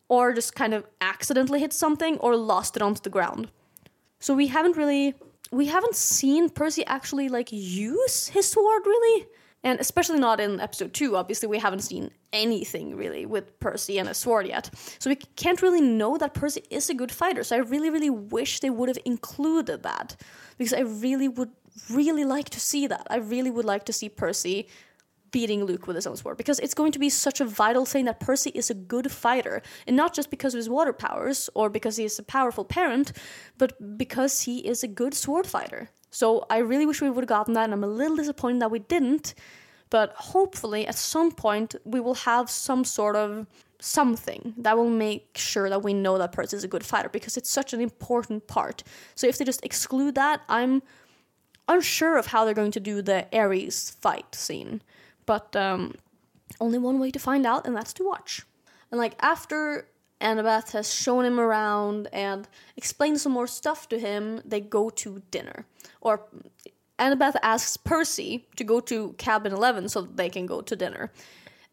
or 0.09 0.33
just 0.33 0.55
kind 0.55 0.75
of 0.75 0.87
accidentally 1.01 1.61
hit 1.61 1.73
something 1.73 2.19
or 2.19 2.37
lost 2.37 2.77
it 2.77 2.83
onto 2.83 3.03
the 3.03 3.11
ground. 3.11 3.51
So 4.19 4.35
we 4.35 4.49
haven't 4.49 4.77
really 4.77 5.15
we 5.51 5.67
haven't 5.67 5.95
seen 5.95 6.49
Percy 6.49 6.85
actually 6.87 7.29
like 7.29 7.49
use 7.53 8.29
his 8.29 8.49
sword 8.49 8.83
really. 8.87 9.27
And 9.65 9.79
especially 9.79 10.19
not 10.19 10.41
in 10.41 10.61
episode 10.61 10.93
two. 10.93 11.17
Obviously, 11.17 11.49
we 11.49 11.59
haven't 11.59 11.81
seen 11.81 12.11
anything 12.33 12.97
really 12.97 13.27
with 13.27 13.59
Percy 13.61 13.99
and 13.99 14.09
a 14.09 14.15
sword 14.15 14.47
yet. 14.47 14.71
So 14.99 15.09
we 15.09 15.17
can't 15.17 15.63
really 15.63 15.81
know 15.81 16.19
that 16.19 16.35
Percy 16.35 16.65
is 16.71 16.91
a 16.91 16.95
good 16.95 17.13
fighter. 17.13 17.45
So 17.45 17.57
I 17.57 17.61
really, 17.61 17.91
really 17.91 18.11
wish 18.11 18.61
they 18.61 18.71
would 18.71 18.89
have 18.89 18.99
included 19.05 19.85
that. 19.85 20.17
Because 20.59 20.73
I 20.73 20.81
really 20.81 21.29
would 21.29 21.51
really 21.91 22.25
like 22.25 22.51
to 22.51 22.61
see 22.61 22.87
that. 22.89 23.07
I 23.09 23.17
really 23.17 23.51
would 23.51 23.65
like 23.65 23.85
to 23.85 23.93
see 23.93 24.09
Percy 24.09 24.69
beating 25.33 25.65
Luke 25.65 25.87
with 25.87 25.97
his 25.97 26.07
own 26.07 26.17
sword 26.17 26.37
because 26.37 26.59
it's 26.61 26.75
going 26.75 26.93
to 26.93 26.99
be 26.99 27.09
such 27.09 27.41
a 27.41 27.45
vital 27.45 27.85
thing 27.85 28.05
that 28.05 28.21
Percy 28.21 28.51
is 28.51 28.71
a 28.71 28.75
good 28.75 29.11
fighter 29.11 29.63
and 29.87 29.97
not 29.97 30.15
just 30.15 30.31
because 30.31 30.55
of 30.55 30.59
his 30.59 30.69
water 30.69 30.93
powers 30.93 31.51
or 31.55 31.71
because 31.71 31.97
he 31.97 32.05
is 32.05 32.19
a 32.19 32.23
powerful 32.23 32.65
parent, 32.65 33.13
but 33.59 33.99
because 33.99 34.43
he 34.43 34.59
is 34.59 34.85
a 34.85 34.89
good 34.89 35.15
sword 35.15 35.47
fighter. 35.47 35.89
So 36.13 36.47
I 36.51 36.59
really 36.59 36.87
wish 36.87 37.01
we 37.01 37.11
would 37.11 37.25
have 37.25 37.29
gotten 37.29 37.55
that, 37.55 37.65
and 37.65 37.73
I'm 37.73 37.83
a 37.83 37.89
little 37.89 38.17
disappointed 38.17 38.61
that 38.61 38.71
we 38.71 38.79
didn't. 38.79 39.35
But 39.91 40.13
hopefully, 40.15 40.87
at 40.87 40.95
some 40.95 41.33
point, 41.33 41.75
we 41.85 42.01
will 42.01 42.15
have 42.15 42.49
some 42.49 42.85
sort 42.85 43.17
of 43.17 43.47
something 43.81 44.55
that 44.59 44.77
will 44.77 44.89
make 44.89 45.37
sure 45.37 45.69
that 45.69 45.83
we 45.83 45.93
know 45.93 46.19
that 46.19 46.33
Percy 46.33 46.57
is 46.57 46.65
a 46.65 46.69
good 46.69 46.85
fighter 46.85 47.09
because 47.09 47.37
it's 47.37 47.51
such 47.51 47.73
an 47.73 47.81
important 47.81 48.47
part. 48.47 48.85
So 49.15 49.27
if 49.27 49.39
they 49.39 49.45
just 49.45 49.65
exclude 49.65 50.15
that, 50.15 50.43
I'm 50.49 50.83
unsure 51.67 52.17
of 52.17 52.27
how 52.27 52.45
they're 52.45 52.55
going 52.55 52.71
to 52.73 52.81
do 52.81 53.03
the 53.03 53.27
Ares 53.37 53.91
fight 53.91 54.35
scene. 54.35 54.83
But 55.27 55.57
um, 55.57 55.95
only 56.61 56.79
one 56.79 57.01
way 57.01 57.11
to 57.11 57.19
find 57.19 57.47
out, 57.47 57.67
and 57.67 57.75
that's 57.75 57.93
to 57.95 58.05
watch. 58.05 58.43
And 58.91 58.99
like 58.99 59.15
after 59.21 59.89
Annabeth 60.23 60.73
has 60.73 60.93
shown 60.93 61.25
him 61.25 61.39
around 61.39 62.09
and 62.13 62.49
explained 62.77 63.21
some 63.21 63.33
more 63.33 63.47
stuff 63.47 63.89
to 63.89 63.99
him, 63.99 64.41
they 64.45 64.61
go 64.61 64.89
to 64.91 65.23
dinner. 65.31 65.67
Or 66.01 66.27
Annabeth 66.99 67.37
asks 67.43 67.77
Percy 67.77 68.47
to 68.57 68.65
go 68.65 68.81
to 68.81 69.15
cabin 69.19 69.53
11 69.53 69.89
so 69.89 70.03
they 70.03 70.31
can 70.31 70.47
go 70.47 70.61
to 70.61 70.77
dinner. 70.77 71.11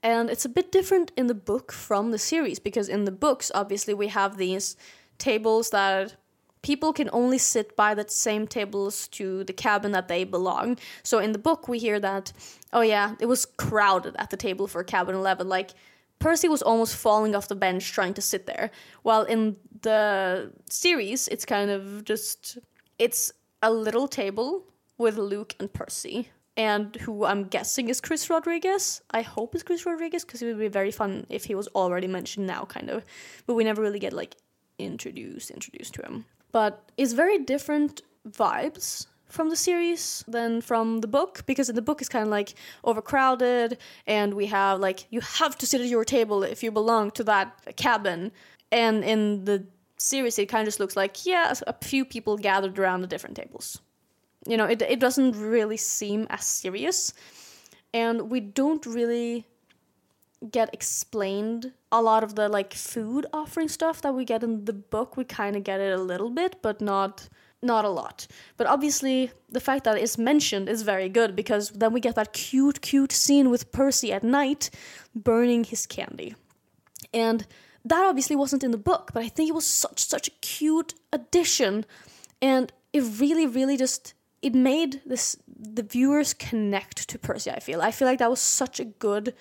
And 0.01 0.29
it's 0.29 0.45
a 0.45 0.49
bit 0.49 0.71
different 0.71 1.11
in 1.15 1.27
the 1.27 1.33
book 1.33 1.71
from 1.71 2.11
the 2.11 2.17
series 2.17 2.59
because 2.59 2.89
in 2.89 3.05
the 3.05 3.11
books, 3.11 3.51
obviously, 3.53 3.93
we 3.93 4.07
have 4.07 4.37
these 4.37 4.75
tables 5.17 5.69
that 5.71 6.15
people 6.61 6.93
can 6.93 7.09
only 7.13 7.37
sit 7.37 7.75
by 7.75 7.93
the 7.93 8.07
same 8.07 8.47
tables 8.47 9.07
to 9.09 9.43
the 9.43 9.53
cabin 9.53 9.91
that 9.91 10.07
they 10.07 10.23
belong. 10.23 10.77
So 11.03 11.19
in 11.19 11.31
the 11.31 11.39
book, 11.39 11.67
we 11.67 11.79
hear 11.79 11.99
that, 11.99 12.31
oh 12.73 12.81
yeah, 12.81 13.15
it 13.19 13.27
was 13.27 13.45
crowded 13.45 14.15
at 14.17 14.29
the 14.29 14.37
table 14.37 14.67
for 14.67 14.83
cabin 14.83 15.15
11. 15.15 15.47
Like, 15.47 15.71
Percy 16.19 16.47
was 16.47 16.61
almost 16.61 16.95
falling 16.95 17.35
off 17.35 17.47
the 17.47 17.55
bench 17.55 17.91
trying 17.91 18.13
to 18.15 18.21
sit 18.21 18.45
there. 18.45 18.71
While 19.03 19.23
in 19.23 19.55
the 19.81 20.51
series, 20.69 21.27
it's 21.29 21.45
kind 21.45 21.71
of 21.71 22.03
just, 22.03 22.57
it's 22.97 23.31
a 23.61 23.71
little 23.71 24.07
table 24.07 24.65
with 24.97 25.17
Luke 25.17 25.55
and 25.59 25.71
Percy. 25.71 26.29
And 26.57 26.95
who 26.97 27.23
I'm 27.23 27.45
guessing 27.45 27.87
is 27.87 28.01
Chris 28.01 28.29
Rodriguez. 28.29 29.01
I 29.11 29.21
hope 29.21 29.55
it's 29.55 29.63
Chris 29.63 29.85
Rodriguez 29.85 30.25
because 30.25 30.41
it 30.41 30.47
would 30.47 30.59
be 30.59 30.67
very 30.67 30.91
fun 30.91 31.25
if 31.29 31.45
he 31.45 31.55
was 31.55 31.69
already 31.69 32.07
mentioned 32.07 32.47
now, 32.47 32.65
kind 32.65 32.89
of. 32.89 33.05
But 33.47 33.53
we 33.53 33.63
never 33.63 33.81
really 33.81 33.99
get 33.99 34.11
like 34.11 34.35
introduced 34.77 35.51
introduced 35.51 35.93
to 35.93 36.01
him 36.01 36.25
but 36.51 36.91
it's 36.97 37.13
very 37.13 37.39
different 37.39 38.01
vibes 38.27 39.07
from 39.29 39.49
the 39.49 39.55
series 39.55 40.23
than 40.27 40.59
from 40.59 41.01
the 41.01 41.07
book 41.07 41.43
because 41.45 41.69
in 41.69 41.75
the 41.75 41.81
book 41.81 42.01
it's 42.01 42.09
kind 42.09 42.23
of 42.23 42.29
like 42.29 42.55
overcrowded 42.83 43.77
and 44.07 44.33
we 44.33 44.47
have 44.47 44.79
like 44.79 45.05
you 45.11 45.21
have 45.21 45.57
to 45.59 45.67
sit 45.67 45.79
at 45.79 45.87
your 45.87 46.03
table 46.03 46.43
if 46.43 46.63
you 46.63 46.71
belong 46.71 47.11
to 47.11 47.23
that 47.23 47.75
cabin. 47.75 48.31
And 48.71 49.03
in 49.03 49.45
the 49.45 49.65
series 49.97 50.37
it 50.39 50.47
kind 50.47 50.61
of 50.61 50.67
just 50.67 50.79
looks 50.79 50.95
like 50.95 51.25
yeah 51.25 51.53
a 51.67 51.73
few 51.83 52.03
people 52.05 52.37
gathered 52.37 52.77
around 52.79 53.01
the 53.01 53.07
different 53.07 53.35
tables. 53.35 53.79
You 54.47 54.57
know 54.57 54.65
it, 54.65 54.81
it 54.81 54.99
doesn't 54.99 55.33
really 55.33 55.77
seem 55.77 56.25
as 56.29 56.45
serious 56.45 57.13
and 57.93 58.31
we 58.31 58.39
don't 58.39 58.85
really 58.85 59.45
get 60.51 60.73
explained 60.73 61.73
a 61.91 62.01
lot 62.01 62.23
of 62.23 62.35
the 62.35 62.47
like 62.49 62.73
food 62.73 63.25
offering 63.33 63.67
stuff 63.67 64.01
that 64.01 64.13
we 64.13 64.23
get 64.23 64.43
in 64.43 64.65
the 64.65 64.73
book. 64.73 65.17
We 65.17 65.23
kind 65.25 65.55
of 65.55 65.63
get 65.63 65.79
it 65.79 65.93
a 65.93 66.01
little 66.01 66.31
bit 66.31 66.61
but 66.63 66.81
not 66.81 67.29
not 67.61 67.85
a 67.85 67.89
lot 67.89 68.27
but 68.57 68.67
obviously 68.67 69.31
the 69.49 69.59
fact 69.59 69.83
that 69.83 69.97
it's 69.97 70.17
mentioned 70.17 70.69
is 70.69 70.81
very 70.81 71.09
good 71.09 71.35
because 71.35 71.69
then 71.71 71.91
we 71.91 71.99
get 71.99 72.15
that 72.15 72.33
cute 72.33 72.81
cute 72.81 73.11
scene 73.11 73.49
with 73.49 73.71
percy 73.71 74.13
at 74.13 74.23
night 74.23 74.69
burning 75.13 75.63
his 75.63 75.85
candy 75.85 76.35
and 77.13 77.45
that 77.83 78.05
obviously 78.05 78.35
wasn't 78.35 78.63
in 78.63 78.71
the 78.71 78.77
book 78.77 79.11
but 79.13 79.23
i 79.23 79.27
think 79.27 79.49
it 79.49 79.55
was 79.55 79.67
such 79.67 79.99
such 79.99 80.27
a 80.27 80.31
cute 80.41 80.93
addition 81.11 81.85
and 82.41 82.71
it 82.93 83.03
really 83.19 83.45
really 83.45 83.75
just 83.75 84.13
it 84.41 84.55
made 84.55 85.01
this 85.05 85.35
the 85.47 85.83
viewers 85.83 86.33
connect 86.33 87.09
to 87.09 87.19
percy 87.19 87.51
i 87.51 87.59
feel 87.59 87.81
i 87.81 87.91
feel 87.91 88.07
like 88.07 88.19
that 88.19 88.29
was 88.29 88.39
such 88.39 88.79
a 88.79 88.85
good 88.85 89.33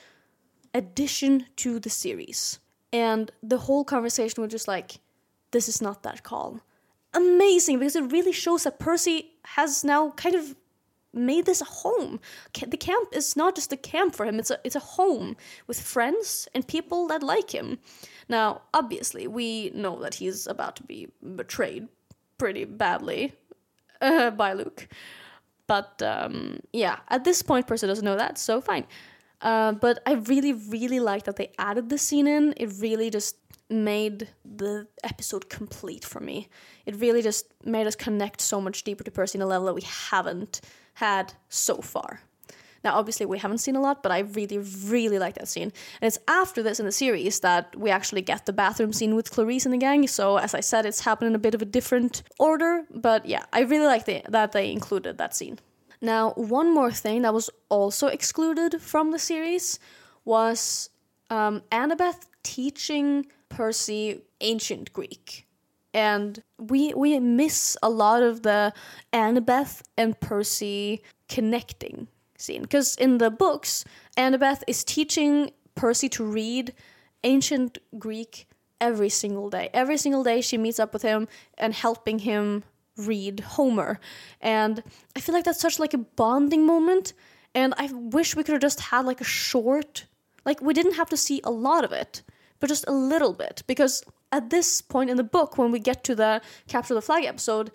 addition 0.74 1.46
to 1.56 1.78
the 1.80 1.90
series. 1.90 2.58
And 2.92 3.30
the 3.42 3.58
whole 3.58 3.84
conversation 3.84 4.42
was 4.42 4.50
just 4.50 4.68
like, 4.68 5.00
this 5.50 5.68
is 5.68 5.82
not 5.82 6.02
that 6.02 6.22
calm. 6.22 6.60
Amazing, 7.14 7.78
because 7.78 7.96
it 7.96 8.12
really 8.12 8.32
shows 8.32 8.64
that 8.64 8.78
Percy 8.78 9.32
has 9.44 9.82
now 9.82 10.10
kind 10.10 10.34
of 10.34 10.54
made 11.12 11.46
this 11.46 11.60
a 11.60 11.64
home. 11.64 12.20
The 12.54 12.76
camp 12.76 13.08
is 13.12 13.36
not 13.36 13.54
just 13.54 13.72
a 13.72 13.76
camp 13.76 14.14
for 14.14 14.26
him, 14.26 14.38
it's 14.38 14.50
a, 14.50 14.58
it's 14.64 14.76
a 14.76 14.80
home 14.80 15.36
with 15.66 15.80
friends 15.80 16.48
and 16.54 16.66
people 16.66 17.08
that 17.08 17.22
like 17.22 17.50
him. 17.50 17.78
Now, 18.28 18.62
obviously, 18.74 19.26
we 19.26 19.70
know 19.74 20.00
that 20.00 20.16
he's 20.16 20.46
about 20.46 20.76
to 20.76 20.82
be 20.82 21.08
betrayed 21.36 21.88
pretty 22.36 22.64
badly 22.64 23.32
uh, 24.00 24.30
by 24.30 24.52
Luke. 24.52 24.88
But 25.66 26.02
um, 26.02 26.60
yeah, 26.72 26.98
at 27.08 27.24
this 27.24 27.42
point, 27.42 27.66
Percy 27.66 27.86
doesn't 27.86 28.04
know 28.04 28.16
that, 28.16 28.38
so 28.38 28.60
fine. 28.60 28.86
Uh, 29.40 29.72
but 29.72 30.00
I 30.06 30.14
really, 30.14 30.52
really 30.52 30.98
like 30.98 31.24
that 31.24 31.36
they 31.36 31.52
added 31.58 31.90
the 31.90 31.98
scene 31.98 32.26
in. 32.26 32.54
It 32.56 32.72
really 32.80 33.10
just 33.10 33.36
made 33.70 34.28
the 34.44 34.86
episode 35.04 35.48
complete 35.48 36.04
for 36.04 36.20
me. 36.20 36.48
It 36.86 36.96
really 36.96 37.22
just 37.22 37.52
made 37.64 37.86
us 37.86 37.96
connect 37.96 38.40
so 38.40 38.60
much 38.60 38.82
deeper 38.84 39.04
to 39.04 39.10
Percy 39.10 39.38
in 39.38 39.42
a 39.42 39.46
level 39.46 39.66
that 39.66 39.74
we 39.74 39.82
haven't 39.82 40.60
had 40.94 41.34
so 41.48 41.76
far. 41.76 42.20
Now, 42.84 42.94
obviously, 42.94 43.26
we 43.26 43.38
haven't 43.38 43.58
seen 43.58 43.76
a 43.76 43.80
lot, 43.80 44.02
but 44.02 44.12
I 44.12 44.20
really, 44.20 44.58
really 44.58 45.18
like 45.18 45.34
that 45.34 45.48
scene. 45.48 45.72
And 46.00 46.06
it's 46.06 46.18
after 46.28 46.62
this 46.62 46.78
in 46.78 46.86
the 46.86 46.92
series 46.92 47.40
that 47.40 47.74
we 47.76 47.90
actually 47.90 48.22
get 48.22 48.46
the 48.46 48.52
bathroom 48.52 48.92
scene 48.92 49.14
with 49.16 49.30
Clarisse 49.30 49.64
and 49.64 49.74
the 49.74 49.78
gang. 49.78 50.06
So, 50.06 50.36
as 50.36 50.54
I 50.54 50.60
said, 50.60 50.86
it's 50.86 51.00
happened 51.00 51.28
in 51.28 51.34
a 51.34 51.40
bit 51.40 51.54
of 51.54 51.62
a 51.62 51.64
different 51.64 52.22
order. 52.38 52.84
But 52.90 53.26
yeah, 53.26 53.44
I 53.52 53.60
really 53.62 53.86
like 53.86 54.04
the, 54.04 54.22
that 54.28 54.52
they 54.52 54.70
included 54.70 55.18
that 55.18 55.34
scene. 55.34 55.58
Now, 56.00 56.30
one 56.36 56.72
more 56.72 56.92
thing 56.92 57.22
that 57.22 57.34
was 57.34 57.50
also 57.68 58.06
excluded 58.06 58.80
from 58.80 59.10
the 59.10 59.18
series 59.18 59.80
was 60.24 60.90
um, 61.30 61.62
Annabeth 61.72 62.26
teaching 62.44 63.26
Percy 63.48 64.22
ancient 64.40 64.92
Greek. 64.92 65.46
And 65.94 66.42
we 66.58 66.92
we 66.94 67.18
miss 67.18 67.76
a 67.82 67.88
lot 67.88 68.22
of 68.22 68.42
the 68.42 68.72
Annabeth 69.12 69.82
and 69.96 70.18
Percy 70.20 71.02
connecting 71.28 72.08
scene. 72.36 72.62
Because 72.62 72.94
in 72.96 73.18
the 73.18 73.30
books, 73.30 73.84
Annabeth 74.16 74.62
is 74.66 74.84
teaching 74.84 75.50
Percy 75.74 76.08
to 76.10 76.24
read 76.24 76.74
ancient 77.24 77.78
Greek 77.98 78.46
every 78.80 79.08
single 79.08 79.50
day. 79.50 79.70
Every 79.72 79.96
single 79.96 80.22
day 80.22 80.40
she 80.40 80.58
meets 80.58 80.78
up 80.78 80.92
with 80.92 81.02
him 81.02 81.28
and 81.56 81.74
helping 81.74 82.20
him 82.20 82.64
read 82.96 83.40
Homer. 83.40 84.00
And 84.40 84.82
I 85.16 85.20
feel 85.20 85.34
like 85.34 85.44
that's 85.44 85.60
such 85.60 85.78
like 85.78 85.94
a 85.94 85.98
bonding 85.98 86.66
moment. 86.66 87.12
And 87.54 87.74
I 87.76 87.90
wish 87.92 88.36
we 88.36 88.44
could 88.44 88.52
have 88.52 88.62
just 88.62 88.80
had 88.80 89.04
like 89.06 89.20
a 89.20 89.24
short, 89.24 90.06
like 90.44 90.60
we 90.60 90.74
didn't 90.74 90.94
have 90.94 91.08
to 91.10 91.16
see 91.16 91.40
a 91.44 91.50
lot 91.50 91.84
of 91.84 91.92
it, 91.92 92.22
but 92.60 92.68
just 92.68 92.84
a 92.88 92.92
little 92.92 93.32
bit. 93.32 93.62
Because 93.66 94.04
at 94.32 94.50
this 94.50 94.82
point 94.82 95.10
in 95.10 95.16
the 95.16 95.24
book, 95.24 95.58
when 95.58 95.70
we 95.70 95.78
get 95.78 96.04
to 96.04 96.14
the 96.14 96.40
Capture 96.66 96.94
the 96.94 97.02
Flag 97.02 97.24
episode, 97.24 97.70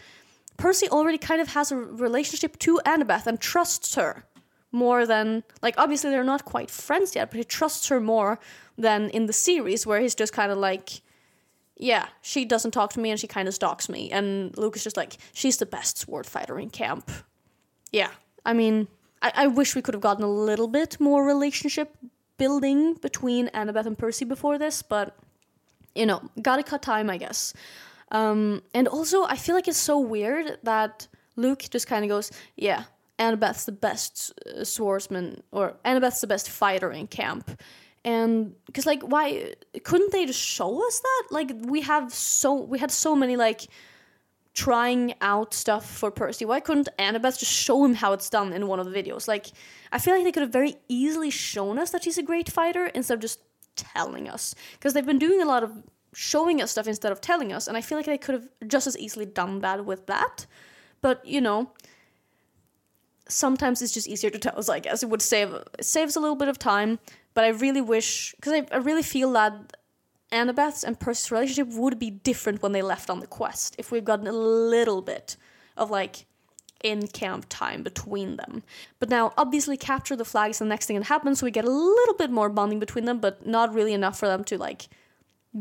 Percy 0.57 0.87
already 0.89 1.17
kind 1.17 1.41
of 1.41 1.49
has 1.49 1.71
a 1.71 1.75
relationship 1.75 2.59
to 2.59 2.79
Annabeth 2.85 3.27
and 3.27 3.39
trusts 3.39 3.95
her 3.95 4.25
more 4.71 5.05
than 5.05 5.43
like 5.61 5.75
obviously 5.77 6.09
they're 6.09 6.23
not 6.23 6.45
quite 6.45 6.69
friends 6.69 7.15
yet, 7.15 7.29
but 7.29 7.37
he 7.37 7.43
trusts 7.43 7.87
her 7.89 7.99
more 7.99 8.39
than 8.77 9.09
in 9.09 9.27
the 9.27 9.33
series 9.33 9.85
where 9.85 9.99
he's 9.99 10.15
just 10.15 10.33
kind 10.33 10.51
of 10.51 10.57
like 10.57 11.01
yeah, 11.77 12.07
she 12.21 12.45
doesn't 12.45 12.71
talk 12.71 12.93
to 12.93 12.99
me 12.99 13.09
and 13.09 13.19
she 13.19 13.27
kind 13.27 13.47
of 13.47 13.53
stalks 13.53 13.89
me. 13.89 14.11
And 14.11 14.55
Luke 14.57 14.75
is 14.75 14.83
just 14.83 14.95
like, 14.95 15.17
she's 15.33 15.57
the 15.57 15.65
best 15.65 15.97
sword 15.97 16.25
fighter 16.25 16.59
in 16.59 16.69
camp. 16.69 17.09
Yeah, 17.91 18.11
I 18.45 18.53
mean, 18.53 18.87
I, 19.21 19.31
I 19.35 19.47
wish 19.47 19.75
we 19.75 19.81
could 19.81 19.93
have 19.93 20.01
gotten 20.01 20.23
a 20.23 20.31
little 20.31 20.67
bit 20.67 20.99
more 20.99 21.25
relationship 21.25 21.97
building 22.43 22.81
between 23.07 23.43
Annabeth 23.59 23.87
and 23.91 23.97
Percy 23.97 24.25
before 24.25 24.57
this, 24.57 24.81
but 24.81 25.07
you 25.95 26.05
know, 26.05 26.19
gotta 26.41 26.63
cut 26.71 26.81
time, 26.81 27.09
I 27.15 27.17
guess. 27.25 27.53
Um, 28.11 28.61
and 28.73 28.85
also, 28.87 29.17
I 29.23 29.37
feel 29.43 29.55
like 29.55 29.67
it's 29.67 29.85
so 29.91 29.97
weird 30.15 30.57
that 30.63 31.07
Luke 31.43 31.63
just 31.75 31.87
kind 31.87 32.03
of 32.05 32.09
goes, 32.09 32.31
yeah, 32.67 32.83
Annabeth's 33.17 33.65
the 33.65 33.77
best 33.87 34.13
uh, 34.31 34.63
swordsman, 34.63 35.41
or 35.51 35.65
Annabeth's 35.85 36.21
the 36.21 36.27
best 36.27 36.49
fighter 36.49 36.91
in 36.91 37.07
camp 37.07 37.45
and 38.05 38.53
because 38.65 38.85
like 38.85 39.01
why 39.13 39.53
couldn't 39.83 40.11
they 40.11 40.25
just 40.25 40.43
show 40.57 40.85
us 40.87 40.99
that 40.99 41.23
like 41.31 41.51
we 41.73 41.79
have 41.81 42.13
so 42.13 42.49
we 42.53 42.77
had 42.77 42.91
so 42.91 43.15
many 43.15 43.37
like 43.37 43.61
trying 44.53 45.15
out 45.21 45.53
stuff 45.53 45.89
for 45.89 46.11
Percy? 46.11 46.45
Why 46.45 46.59
couldn't 46.59 46.89
Annabeth 46.99 47.39
just 47.39 47.51
show 47.51 47.83
him 47.83 47.95
how 47.95 48.13
it's 48.13 48.29
done 48.29 48.53
in 48.53 48.67
one 48.67 48.79
of 48.79 48.89
the 48.89 49.03
videos? 49.03 49.27
Like, 49.27 49.47
I 49.91 49.99
feel 49.99 50.13
like 50.13 50.23
they 50.23 50.31
could 50.31 50.43
have 50.43 50.51
very 50.51 50.75
easily 50.87 51.29
shown 51.29 51.79
us 51.79 51.91
that 51.91 52.03
she's 52.03 52.17
a 52.17 52.23
great 52.23 52.49
fighter 52.49 52.87
instead 52.87 53.15
of 53.15 53.19
just 53.19 53.39
telling 53.75 54.29
us. 54.29 54.53
Because 54.73 54.93
they've 54.93 55.05
been 55.05 55.19
doing 55.19 55.41
a 55.41 55.45
lot 55.45 55.63
of 55.63 55.71
showing 56.13 56.61
us 56.61 56.71
stuff 56.71 56.87
instead 56.87 57.11
of 57.11 57.21
telling 57.21 57.51
us, 57.51 57.67
and 57.67 57.75
I 57.75 57.81
feel 57.81 57.97
like 57.97 58.05
they 58.05 58.17
could 58.17 58.35
have 58.35 58.47
just 58.67 58.87
as 58.87 58.97
easily 58.97 59.25
done 59.25 59.59
that 59.59 59.85
with 59.85 60.05
that. 60.07 60.45
But, 61.01 61.25
you 61.25 61.41
know, 61.41 61.71
sometimes 63.27 63.81
it's 63.81 63.93
just 63.93 64.07
easier 64.07 64.29
to 64.29 64.39
tell 64.39 64.57
us, 64.57 64.69
I 64.69 64.79
guess. 64.79 65.03
It 65.03 65.09
would 65.09 65.21
save 65.21 65.53
it 65.53 65.83
saves 65.83 66.15
a 66.15 66.19
little 66.19 66.35
bit 66.35 66.47
of 66.47 66.59
time, 66.59 66.99
but 67.33 67.43
I 67.43 67.49
really 67.49 67.81
wish 67.81 68.33
because 68.35 68.53
I, 68.53 68.67
I 68.71 68.77
really 68.77 69.03
feel 69.03 69.31
that 69.33 69.77
Annabeth's 70.33 70.83
and 70.83 70.99
Percy's 70.99 71.31
relationship 71.31 71.73
would 71.75 71.99
be 71.99 72.09
different 72.09 72.61
when 72.61 72.71
they 72.71 72.81
left 72.81 73.09
on 73.09 73.19
the 73.19 73.27
quest 73.27 73.75
if 73.77 73.91
we've 73.91 74.03
gotten 74.03 74.27
a 74.27 74.31
little 74.31 75.01
bit 75.01 75.37
of 75.77 75.91
like 75.91 76.25
in 76.83 77.07
camp 77.07 77.45
time 77.47 77.81
between 77.83 78.35
them. 78.35 78.63
But 78.99 79.09
now, 79.09 79.33
obviously, 79.37 79.77
capture 79.77 80.15
the 80.15 80.25
flag 80.25 80.51
is 80.51 80.59
the 80.59 80.65
next 80.65 80.85
thing 80.85 80.97
that 80.97 81.05
happens, 81.05 81.39
so 81.39 81.45
we 81.45 81.51
get 81.51 81.65
a 81.65 81.69
little 81.69 82.15
bit 82.15 82.29
more 82.29 82.49
bonding 82.49 82.79
between 82.79 83.05
them, 83.05 83.19
but 83.19 83.47
not 83.47 83.73
really 83.73 83.93
enough 83.93 84.19
for 84.19 84.27
them 84.27 84.43
to 84.45 84.57
like 84.57 84.89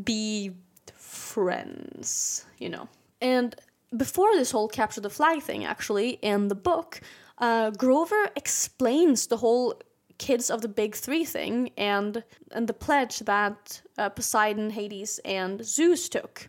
be 0.02 0.50
friends, 0.96 2.44
you 2.58 2.68
know. 2.68 2.88
And 3.20 3.54
before 3.96 4.32
this 4.34 4.50
whole 4.50 4.68
capture 4.68 5.00
the 5.00 5.10
flag 5.10 5.42
thing, 5.42 5.64
actually, 5.64 6.18
in 6.22 6.48
the 6.48 6.54
book, 6.54 7.00
uh, 7.38 7.70
Grover 7.70 8.30
explains 8.34 9.28
the 9.28 9.36
whole 9.36 9.80
kids 10.22 10.50
of 10.50 10.60
the 10.60 10.68
big 10.68 10.94
three 10.94 11.24
thing 11.24 11.70
and 11.76 12.22
and 12.52 12.68
the 12.68 12.78
pledge 12.86 13.18
that 13.32 13.82
uh, 13.98 14.08
Poseidon, 14.08 14.70
Hades, 14.70 15.18
and 15.24 15.64
Zeus 15.64 16.08
took. 16.08 16.48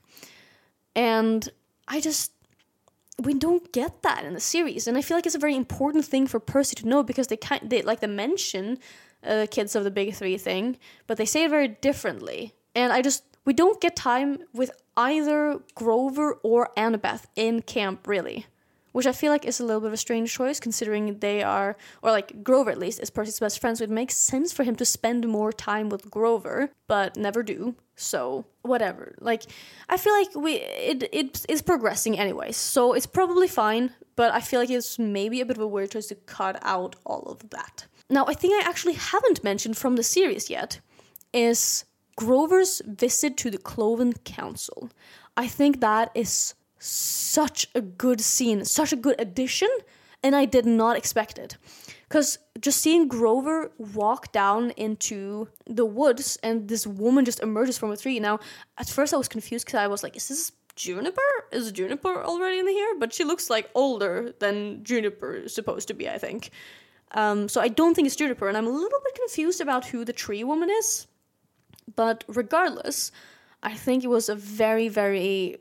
And 0.96 1.50
I 1.88 2.00
just 2.00 2.32
we 3.18 3.34
don't 3.34 3.72
get 3.72 4.04
that 4.04 4.26
in 4.26 4.34
the 4.34 4.40
series, 4.40 4.88
and 4.88 4.96
I 4.98 5.02
feel 5.02 5.18
like 5.18 5.26
it's 5.26 5.42
a 5.42 5.48
very 5.48 5.56
important 5.56 6.06
thing 6.06 6.28
for 6.28 6.40
Percy 6.40 6.76
to 6.76 6.88
know 6.88 7.02
because 7.04 7.28
they 7.28 7.38
kind 7.38 7.68
they 7.68 7.82
like 7.82 8.00
they 8.00 8.08
mention 8.08 8.78
uh, 9.24 9.48
kids 9.50 9.76
of 9.76 9.84
the 9.84 9.92
big 9.92 10.14
three 10.14 10.38
thing, 10.38 10.78
but 11.08 11.18
they 11.18 11.26
say 11.26 11.46
it 11.46 11.50
very 11.50 11.68
differently. 11.68 12.54
And 12.76 12.94
I 12.94 13.02
just 13.02 13.24
we 13.44 13.54
don't 13.54 13.82
get 13.82 13.96
time 13.96 14.40
with 14.54 14.70
either 14.96 15.60
Grover 15.74 16.34
or 16.44 16.70
Annabeth 16.78 17.26
in 17.36 17.64
camp 17.64 18.08
really 18.08 18.46
which 18.94 19.06
I 19.06 19.12
feel 19.12 19.32
like 19.32 19.46
is 19.46 19.60
a 19.60 19.66
little 19.66 19.82
bit 19.82 19.88
of 19.88 19.94
a 19.94 19.98
strange 19.98 20.34
choice 20.34 20.60
considering 20.60 21.20
they 21.20 21.44
are, 21.44 21.76
or 22.02 22.12
like 22.12 22.44
Grover 22.44 22.72
at 22.72 22.80
least, 22.80 23.02
is 23.02 23.10
Percy's 23.10 23.40
best 23.40 23.60
friend, 23.60 23.78
so 23.78 23.84
it 23.84 23.90
makes 23.90 24.16
sense 24.16 24.54
for 24.54 24.64
him 24.64 24.76
to 24.78 24.86
spend 24.86 25.28
more 25.28 25.52
time 25.52 25.90
with 25.90 26.10
Grover, 26.10 26.72
but 26.88 27.18
never 27.18 27.44
do. 27.44 27.76
So 27.96 28.46
whatever. 28.62 29.16
Like 29.20 29.44
I 29.90 29.98
feel 29.98 30.14
like 30.14 30.36
we 30.36 30.54
it 30.54 31.04
it 31.12 31.46
is 31.50 31.62
progressing 31.62 32.18
anyway, 32.18 32.52
so 32.52 32.94
it's 32.94 33.06
probably 33.06 33.48
fine. 33.48 33.92
But 34.16 34.32
I 34.32 34.42
feel 34.42 34.60
like 34.60 34.70
it's 34.70 34.98
maybe 34.98 35.42
a 35.42 35.46
bit 35.46 35.58
of 35.58 35.64
a 35.64 35.68
weird 35.68 35.92
choice 35.92 36.08
to 36.08 36.16
cut 36.16 36.58
out 36.62 36.96
all 37.06 37.24
of 37.24 37.50
that. 37.50 37.88
Now 38.10 38.26
I 38.28 38.34
think 38.34 38.54
I 38.54 38.68
actually 38.68 38.94
haven't 38.94 39.44
mentioned 39.44 39.78
from 39.78 39.96
the 39.96 40.04
series 40.04 40.50
yet 40.50 40.80
is 41.34 41.86
Grover's 42.16 42.82
visit 42.86 43.38
to 43.38 43.50
the 43.50 43.58
Cloven 43.58 44.14
Council. 44.24 44.90
I 45.36 45.48
think 45.48 45.80
that 45.80 46.12
is 46.14 46.54
such 46.84 47.68
a 47.74 47.82
good 47.82 48.20
scene, 48.20 48.66
such 48.66 48.92
a 48.92 48.98
good 48.98 49.16
addition, 49.20 49.70
and 50.22 50.36
I 50.36 50.46
did 50.46 50.66
not 50.66 50.98
expect 50.98 51.38
it. 51.38 51.58
Because 52.08 52.38
just 52.60 52.82
seeing 52.82 53.08
Grover 53.08 53.72
walk 53.78 54.32
down 54.32 54.72
into 54.72 55.48
the 55.66 55.86
woods 55.86 56.38
and 56.44 56.68
this 56.68 56.86
woman 56.86 57.26
just 57.26 57.40
emerges 57.42 57.78
from 57.78 57.92
a 57.92 57.98
tree. 57.98 58.20
Now, 58.20 58.40
at 58.78 58.90
first 58.90 59.14
I 59.14 59.18
was 59.18 59.28
confused 59.28 59.66
because 59.66 59.80
I 59.80 59.88
was 59.88 60.04
like, 60.04 60.16
is 60.16 60.28
this 60.28 60.52
Juniper? 60.76 61.22
Is 61.52 61.72
Juniper 61.72 62.24
already 62.24 62.60
in 62.60 62.68
here? 62.68 62.96
But 63.00 63.14
she 63.14 63.24
looks 63.24 63.50
like 63.50 63.70
older 63.74 64.34
than 64.40 64.84
Juniper 64.84 65.34
is 65.34 65.56
supposed 65.56 65.88
to 65.88 65.94
be, 65.94 66.10
I 66.10 66.18
think. 66.18 66.52
Um, 67.12 67.48
so 67.48 67.62
I 67.62 67.68
don't 67.68 67.94
think 67.96 68.08
it's 68.08 68.16
Juniper, 68.16 68.48
and 68.48 68.58
I'm 68.58 68.68
a 68.68 68.72
little 68.72 69.00
bit 69.04 69.16
confused 69.16 69.62
about 69.62 69.86
who 69.86 70.04
the 70.04 70.14
tree 70.14 70.44
woman 70.44 70.70
is. 70.70 71.08
But 71.96 72.24
regardless, 72.28 73.12
I 73.62 73.74
think 73.74 74.04
it 74.04 74.08
was 74.08 74.30
a 74.30 74.36
very, 74.36 74.90
very 74.90 75.58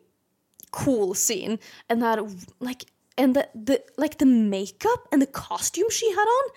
cool 0.72 1.14
scene 1.14 1.58
and 1.88 2.02
that 2.02 2.18
like 2.60 2.84
and 3.16 3.36
the, 3.36 3.48
the 3.54 3.82
like 3.96 4.18
the 4.18 4.26
makeup 4.26 5.06
and 5.12 5.22
the 5.22 5.26
costume 5.26 5.90
she 5.90 6.10
had 6.10 6.24
on 6.24 6.50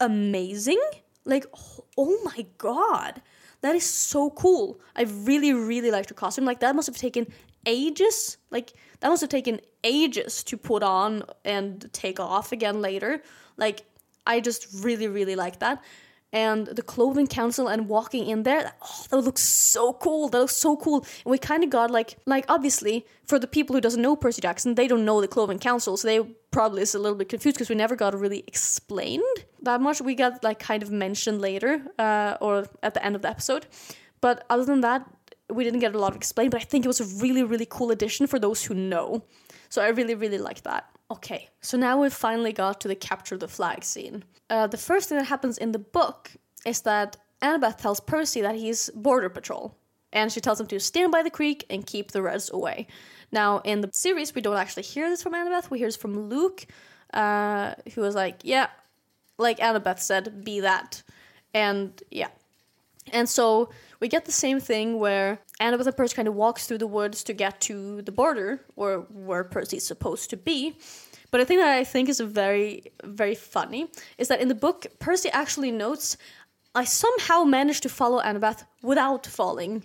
amazing. 0.00 0.80
Like 1.24 1.46
oh, 1.54 1.84
oh 1.98 2.18
my 2.24 2.46
god. 2.58 3.20
That 3.60 3.74
is 3.74 3.84
so 3.84 4.30
cool. 4.30 4.80
I 4.96 5.02
really 5.02 5.52
really 5.52 5.90
liked 5.90 6.08
her 6.08 6.14
costume. 6.14 6.44
Like 6.46 6.60
that 6.60 6.74
must 6.74 6.86
have 6.86 6.96
taken 6.96 7.26
ages 7.66 8.38
like 8.50 8.72
that 9.00 9.08
must 9.08 9.20
have 9.20 9.28
taken 9.28 9.60
ages 9.84 10.42
to 10.44 10.56
put 10.56 10.82
on 10.82 11.22
and 11.44 11.92
take 11.92 12.18
off 12.18 12.52
again 12.52 12.80
later. 12.80 13.22
Like 13.56 13.84
i 14.26 14.38
just 14.38 14.66
really 14.84 15.08
really 15.08 15.34
like 15.34 15.58
that 15.60 15.82
and 16.32 16.66
the 16.68 16.82
Cloven 16.82 17.26
Council 17.26 17.68
and 17.68 17.88
walking 17.88 18.26
in 18.26 18.44
there 18.44 18.72
oh, 18.82 19.04
that 19.10 19.16
looks 19.16 19.42
so 19.42 19.92
cool 19.94 20.28
that 20.28 20.38
looks 20.38 20.56
so 20.56 20.76
cool. 20.76 21.04
And 21.24 21.30
we 21.30 21.38
kind 21.38 21.64
of 21.64 21.70
got 21.70 21.90
like 21.90 22.16
like 22.26 22.44
obviously 22.48 23.06
for 23.24 23.38
the 23.38 23.46
people 23.46 23.74
who 23.74 23.80
doesn't 23.80 24.02
know 24.02 24.16
percy 24.16 24.40
jackson 24.40 24.74
they 24.74 24.86
don't 24.86 25.04
know 25.04 25.20
the 25.20 25.28
Cloven 25.28 25.58
Council 25.58 25.96
so 25.96 26.06
they 26.06 26.20
probably 26.50 26.82
is 26.82 26.94
a 26.94 26.98
little 26.98 27.16
bit 27.16 27.28
confused 27.28 27.56
because 27.56 27.68
we 27.68 27.74
never 27.74 27.96
got 27.96 28.18
really 28.18 28.44
explained 28.46 29.22
that 29.62 29.80
much. 29.80 30.00
We 30.00 30.14
got 30.14 30.42
like 30.42 30.58
kind 30.58 30.82
of 30.82 30.90
mentioned 30.90 31.40
later 31.40 31.82
uh, 31.98 32.36
or 32.40 32.66
at 32.82 32.94
the 32.94 33.04
end 33.04 33.16
of 33.16 33.22
the 33.22 33.28
episode. 33.28 33.66
But 34.20 34.44
other 34.50 34.64
than 34.64 34.80
that 34.82 35.06
we 35.48 35.64
didn't 35.64 35.80
get 35.80 35.94
a 35.94 35.98
lot 35.98 36.10
of 36.10 36.16
explained 36.16 36.52
but 36.52 36.60
i 36.60 36.64
think 36.64 36.84
it 36.84 36.88
was 36.88 37.00
a 37.00 37.20
really 37.20 37.42
really 37.42 37.66
cool 37.68 37.90
addition 37.90 38.26
for 38.26 38.38
those 38.38 38.64
who 38.64 38.74
know. 38.74 39.24
So 39.68 39.82
i 39.82 39.88
really 39.88 40.14
really 40.14 40.38
like 40.38 40.62
that 40.62 40.84
Okay, 41.10 41.48
so 41.60 41.76
now 41.76 42.00
we've 42.00 42.12
finally 42.12 42.52
got 42.52 42.80
to 42.80 42.88
the 42.88 42.94
capture 42.94 43.36
the 43.36 43.48
flag 43.48 43.82
scene. 43.82 44.22
Uh, 44.48 44.68
the 44.68 44.76
first 44.76 45.08
thing 45.08 45.18
that 45.18 45.24
happens 45.24 45.58
in 45.58 45.72
the 45.72 45.78
book 45.78 46.30
is 46.64 46.82
that 46.82 47.16
Annabeth 47.42 47.78
tells 47.78 47.98
Percy 47.98 48.40
that 48.42 48.54
he's 48.54 48.90
border 48.90 49.28
patrol, 49.28 49.76
and 50.12 50.30
she 50.30 50.40
tells 50.40 50.60
him 50.60 50.66
to 50.68 50.78
stand 50.78 51.10
by 51.10 51.22
the 51.22 51.30
creek 51.30 51.64
and 51.68 51.84
keep 51.84 52.12
the 52.12 52.22
Reds 52.22 52.48
away. 52.50 52.86
Now, 53.32 53.58
in 53.64 53.80
the 53.80 53.90
series, 53.92 54.34
we 54.34 54.40
don't 54.40 54.56
actually 54.56 54.84
hear 54.84 55.10
this 55.10 55.22
from 55.22 55.32
Annabeth. 55.32 55.68
We 55.70 55.78
hear 55.78 55.88
this 55.88 55.96
from 55.96 56.28
Luke, 56.28 56.66
uh, 57.12 57.74
who 57.94 58.02
was 58.02 58.14
like, 58.14 58.40
"Yeah, 58.44 58.68
like 59.36 59.58
Annabeth 59.58 59.98
said, 59.98 60.44
be 60.44 60.60
that," 60.60 61.02
and 61.54 62.00
yeah, 62.10 62.28
and 63.12 63.28
so 63.28 63.70
we 64.00 64.08
get 64.08 64.24
the 64.24 64.32
same 64.32 64.60
thing 64.60 64.98
where 64.98 65.38
Annabeth 65.60 65.86
and 65.86 65.96
Percy 65.96 66.16
kind 66.16 66.28
of 66.28 66.34
walks 66.34 66.66
through 66.66 66.78
the 66.78 66.86
woods 66.86 67.22
to 67.24 67.32
get 67.32 67.60
to 67.62 68.02
the 68.02 68.12
border, 68.12 68.60
or 68.76 69.06
where 69.12 69.44
Percy's 69.44 69.86
supposed 69.86 70.30
to 70.30 70.36
be. 70.36 70.76
But 71.30 71.38
the 71.38 71.44
thing 71.44 71.58
that 71.58 71.68
I 71.68 71.84
think 71.84 72.08
is 72.08 72.20
very, 72.20 72.92
very 73.04 73.34
funny 73.34 73.90
is 74.18 74.28
that 74.28 74.40
in 74.40 74.48
the 74.48 74.54
book, 74.54 74.86
Percy 74.98 75.30
actually 75.30 75.70
notes, 75.70 76.16
I 76.74 76.84
somehow 76.84 77.44
managed 77.44 77.82
to 77.84 77.88
follow 77.88 78.20
Annabeth 78.20 78.64
without 78.82 79.26
falling, 79.26 79.84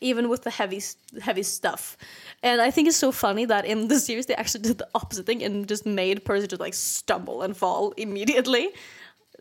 even 0.00 0.28
with 0.28 0.42
the 0.42 0.50
heavy, 0.50 0.82
heavy 1.22 1.42
stuff. 1.42 1.96
And 2.42 2.60
I 2.60 2.70
think 2.70 2.88
it's 2.88 2.96
so 2.96 3.12
funny 3.12 3.44
that 3.46 3.64
in 3.64 3.88
the 3.88 3.98
series 3.98 4.26
they 4.26 4.34
actually 4.34 4.62
did 4.62 4.78
the 4.78 4.88
opposite 4.94 5.26
thing 5.26 5.42
and 5.42 5.66
just 5.66 5.86
made 5.86 6.24
Percy 6.24 6.46
just 6.46 6.60
like 6.60 6.74
stumble 6.74 7.42
and 7.42 7.56
fall 7.56 7.92
immediately 7.96 8.70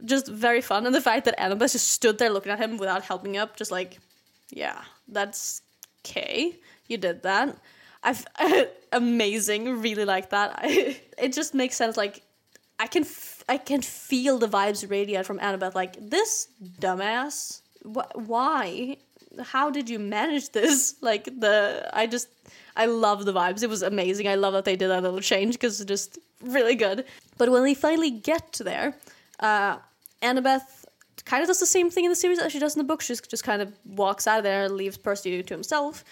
just 0.05 0.27
very 0.27 0.61
fun. 0.61 0.85
And 0.85 0.93
the 0.93 1.01
fact 1.01 1.25
that 1.25 1.37
Annabeth 1.39 1.71
just 1.71 1.87
stood 1.87 2.17
there 2.17 2.29
looking 2.29 2.51
at 2.51 2.59
him 2.59 2.77
without 2.77 3.03
helping 3.03 3.37
up, 3.37 3.55
just 3.55 3.71
like, 3.71 3.99
yeah, 4.49 4.81
that's 5.07 5.61
okay. 6.01 6.55
You 6.87 6.97
did 6.97 7.23
that. 7.23 7.57
I've 8.03 8.25
amazing. 8.91 9.81
Really 9.81 10.05
like 10.05 10.29
that. 10.31 10.59
I, 10.61 10.99
it 11.17 11.33
just 11.33 11.53
makes 11.53 11.75
sense. 11.75 11.97
Like, 11.97 12.21
I 12.79 12.87
can 12.87 13.03
f- 13.03 13.43
I 13.47 13.57
can 13.57 13.81
feel 13.81 14.37
the 14.37 14.47
vibes 14.47 14.89
radiate 14.89 15.25
from 15.25 15.39
Annabeth. 15.39 15.75
Like 15.75 15.97
this 16.09 16.47
dumbass. 16.79 17.61
Wh- 17.83 18.15
why? 18.15 18.97
How 19.41 19.69
did 19.71 19.89
you 19.89 19.99
manage 19.99 20.49
this? 20.51 20.95
Like 21.01 21.25
the 21.25 21.89
I 21.93 22.07
just 22.07 22.27
I 22.75 22.85
love 22.87 23.25
the 23.25 23.33
vibes. 23.33 23.63
It 23.63 23.69
was 23.69 23.83
amazing. 23.83 24.27
I 24.27 24.35
love 24.35 24.53
that 24.53 24.65
they 24.65 24.75
did 24.75 24.89
that 24.89 25.03
little 25.03 25.21
change 25.21 25.53
because 25.53 25.79
it's 25.79 25.87
just 25.87 26.19
really 26.41 26.75
good. 26.75 27.05
But 27.37 27.49
when 27.49 27.63
they 27.63 27.73
finally 27.73 28.11
get 28.11 28.59
there, 28.63 28.95
uh, 29.39 29.77
Annabeth 30.23 30.85
kind 31.25 31.43
of 31.43 31.47
does 31.47 31.59
the 31.59 31.65
same 31.65 31.89
thing 31.89 32.05
in 32.05 32.09
the 32.09 32.15
series 32.15 32.39
as 32.39 32.51
she 32.51 32.59
does 32.59 32.75
in 32.75 32.79
the 32.79 32.87
book. 32.87 33.01
She 33.01 33.15
just, 33.15 33.43
kind 33.43 33.61
of 33.61 33.73
walks 33.85 34.25
out 34.27 34.39
of 34.39 34.43
there 34.43 34.63
and 34.65 34.75
leaves 34.75 34.97
Percy 34.97 35.43
to 35.43 35.53
himself. 35.53 36.03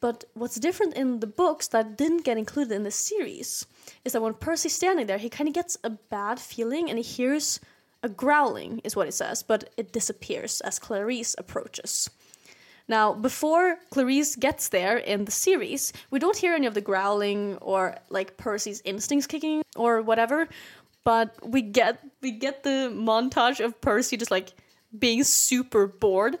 But 0.00 0.24
what's 0.34 0.56
different 0.56 0.94
in 0.94 1.20
the 1.20 1.26
books 1.26 1.68
that 1.68 1.96
didn't 1.96 2.24
get 2.24 2.36
included 2.36 2.74
in 2.74 2.82
the 2.82 2.90
series 2.90 3.66
is 4.04 4.12
that 4.12 4.22
when 4.22 4.34
Percy's 4.34 4.74
standing 4.74 5.06
there, 5.06 5.18
he 5.18 5.30
kind 5.30 5.48
of 5.48 5.54
gets 5.54 5.76
a 5.82 5.90
bad 5.90 6.38
feeling 6.38 6.88
and 6.90 6.98
he 6.98 7.04
hears 7.04 7.60
a 8.02 8.08
growling, 8.08 8.80
is 8.84 8.94
what 8.94 9.06
he 9.06 9.12
says, 9.12 9.42
but 9.42 9.70
it 9.76 9.92
disappears 9.92 10.60
as 10.60 10.78
Clarisse 10.78 11.34
approaches. 11.38 12.10
Now, 12.88 13.14
before 13.14 13.78
Clarisse 13.90 14.38
gets 14.38 14.68
there 14.68 14.96
in 14.96 15.24
the 15.24 15.32
series, 15.32 15.92
we 16.10 16.20
don't 16.20 16.36
hear 16.36 16.54
any 16.54 16.66
of 16.66 16.74
the 16.74 16.80
growling 16.80 17.56
or 17.56 17.96
like 18.10 18.36
Percy's 18.36 18.80
instincts 18.84 19.26
kicking 19.26 19.62
or 19.74 20.02
whatever 20.02 20.48
but 21.06 21.36
we 21.48 21.62
get 21.62 22.00
we 22.20 22.32
get 22.32 22.64
the 22.64 22.90
montage 22.92 23.64
of 23.64 23.80
Percy 23.80 24.16
just 24.16 24.32
like 24.32 24.52
being 24.98 25.22
super 25.22 25.86
bored 25.86 26.36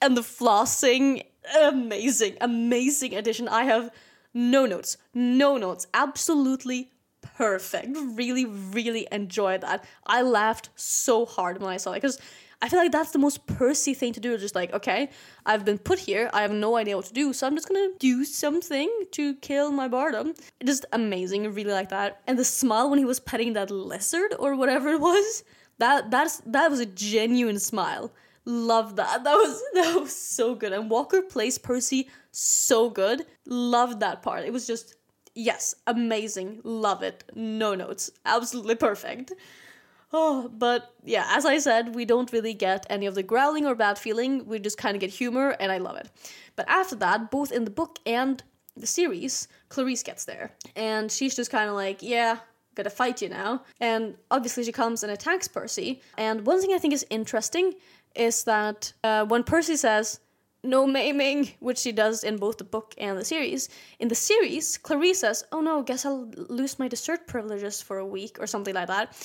and 0.00 0.16
the 0.16 0.20
flossing 0.20 1.24
amazing 1.60 2.36
amazing 2.40 3.16
addition 3.16 3.48
I 3.48 3.64
have 3.64 3.90
no 4.32 4.64
notes, 4.64 4.96
no 5.12 5.56
notes, 5.56 5.88
absolutely 5.92 6.92
perfect. 7.20 7.96
Really, 8.00 8.44
really 8.44 9.08
enjoyed 9.10 9.62
that. 9.62 9.84
I 10.06 10.22
laughed 10.22 10.68
so 10.76 11.26
hard 11.26 11.60
when 11.60 11.68
I 11.68 11.76
saw 11.76 11.90
it 11.90 11.96
because 11.96 12.20
I 12.62 12.68
feel 12.68 12.78
like 12.78 12.92
that's 12.92 13.12
the 13.12 13.18
most 13.18 13.46
Percy 13.46 13.94
thing 13.94 14.12
to 14.12 14.20
do. 14.20 14.36
Just 14.36 14.54
like, 14.54 14.72
okay, 14.72 15.10
I've 15.46 15.64
been 15.64 15.78
put 15.78 15.98
here, 15.98 16.30
I 16.32 16.42
have 16.42 16.52
no 16.52 16.76
idea 16.76 16.96
what 16.96 17.06
to 17.06 17.14
do, 17.14 17.32
so 17.32 17.46
I'm 17.46 17.54
just 17.54 17.68
gonna 17.68 17.88
do 17.98 18.24
something 18.24 18.90
to 19.12 19.34
kill 19.36 19.72
my 19.72 19.88
boredom. 19.88 20.34
Just 20.64 20.84
amazing, 20.92 21.46
I 21.46 21.48
really 21.48 21.72
like 21.72 21.88
that. 21.88 22.20
And 22.26 22.38
the 22.38 22.44
smile 22.44 22.90
when 22.90 22.98
he 22.98 23.04
was 23.04 23.20
petting 23.20 23.54
that 23.54 23.70
lizard 23.70 24.34
or 24.38 24.56
whatever 24.56 24.90
it 24.90 25.00
was, 25.00 25.44
that 25.78 26.10
that's 26.10 26.42
that 26.46 26.70
was 26.70 26.80
a 26.80 26.86
genuine 26.86 27.58
smile. 27.58 28.12
Love 28.44 28.96
that. 28.96 29.24
That 29.24 29.34
was 29.34 29.62
that 29.74 30.00
was 30.00 30.14
so 30.14 30.54
good. 30.54 30.72
And 30.72 30.90
Walker 30.90 31.22
plays 31.22 31.58
Percy 31.58 32.08
so 32.30 32.90
good. 32.90 33.26
Loved 33.46 34.00
that 34.00 34.22
part. 34.22 34.44
It 34.44 34.52
was 34.52 34.66
just 34.66 34.96
yes, 35.34 35.74
amazing. 35.86 36.60
Love 36.64 37.02
it. 37.02 37.24
No 37.34 37.74
notes. 37.74 38.10
Absolutely 38.24 38.74
perfect. 38.74 39.32
Oh, 40.12 40.50
but 40.52 40.94
yeah, 41.04 41.26
as 41.28 41.46
I 41.46 41.58
said, 41.58 41.94
we 41.94 42.04
don't 42.04 42.32
really 42.32 42.54
get 42.54 42.84
any 42.90 43.06
of 43.06 43.14
the 43.14 43.22
growling 43.22 43.64
or 43.64 43.74
bad 43.74 43.98
feeling. 43.98 44.46
We 44.46 44.58
just 44.58 44.76
kind 44.76 44.96
of 44.96 45.00
get 45.00 45.10
humor, 45.10 45.56
and 45.60 45.70
I 45.70 45.78
love 45.78 45.96
it. 45.96 46.10
But 46.56 46.68
after 46.68 46.96
that, 46.96 47.30
both 47.30 47.52
in 47.52 47.64
the 47.64 47.70
book 47.70 47.98
and 48.04 48.42
the 48.76 48.86
series, 48.86 49.46
Clarisse 49.68 50.04
gets 50.04 50.24
there, 50.24 50.52
and 50.74 51.10
she's 51.12 51.36
just 51.36 51.50
kind 51.50 51.68
of 51.68 51.76
like, 51.76 52.02
yeah, 52.02 52.38
gonna 52.74 52.90
fight 52.90 53.22
you 53.22 53.28
now. 53.28 53.62
And 53.80 54.16
obviously, 54.30 54.64
she 54.64 54.72
comes 54.72 55.02
and 55.04 55.12
attacks 55.12 55.46
Percy. 55.46 56.00
And 56.18 56.44
one 56.44 56.60
thing 56.60 56.72
I 56.72 56.78
think 56.78 56.94
is 56.94 57.06
interesting 57.10 57.74
is 58.16 58.42
that 58.44 58.92
uh, 59.04 59.24
when 59.26 59.44
Percy 59.44 59.76
says, 59.76 60.18
no 60.62 60.86
maiming, 60.86 61.50
which 61.60 61.78
she 61.78 61.92
does 61.92 62.22
in 62.24 62.36
both 62.36 62.58
the 62.58 62.64
book 62.64 62.94
and 62.98 63.16
the 63.16 63.24
series. 63.24 63.70
In 63.98 64.08
the 64.08 64.14
series, 64.14 64.76
Clarisse 64.76 65.16
says, 65.16 65.42
Oh 65.52 65.62
no, 65.62 65.82
guess 65.82 66.04
I'll 66.04 66.30
lose 66.36 66.78
my 66.78 66.86
dessert 66.86 67.26
privileges 67.26 67.80
for 67.80 67.96
a 67.98 68.04
week 68.04 68.36
or 68.38 68.46
something 68.46 68.74
like 68.74 68.88
that. 68.88 69.16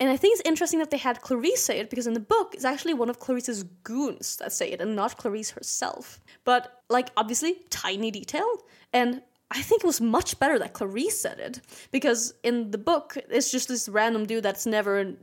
And 0.00 0.08
I 0.08 0.16
think 0.16 0.32
it's 0.32 0.48
interesting 0.48 0.78
that 0.78 0.90
they 0.90 0.96
had 0.96 1.20
Clarisse 1.20 1.58
say 1.58 1.78
it 1.78 1.90
because 1.90 2.06
in 2.06 2.14
the 2.14 2.20
book, 2.20 2.54
it's 2.54 2.64
actually 2.64 2.94
one 2.94 3.10
of 3.10 3.20
Clarisse's 3.20 3.64
goons 3.84 4.36
that 4.36 4.50
say 4.50 4.72
it 4.72 4.80
and 4.80 4.96
not 4.96 5.18
Clarisse 5.18 5.52
herself. 5.52 6.20
But, 6.44 6.82
like, 6.88 7.10
obviously, 7.18 7.56
tiny 7.68 8.10
detail. 8.10 8.48
And 8.94 9.20
I 9.50 9.60
think 9.60 9.84
it 9.84 9.86
was 9.86 10.00
much 10.00 10.38
better 10.38 10.58
that 10.58 10.72
Clarisse 10.72 11.12
said 11.12 11.38
it 11.38 11.60
because 11.90 12.32
in 12.42 12.70
the 12.70 12.78
book, 12.78 13.18
it's 13.28 13.50
just 13.50 13.68
this 13.68 13.90
random 13.90 14.24
dude 14.24 14.42
that's 14.42 14.64
never 14.64 15.14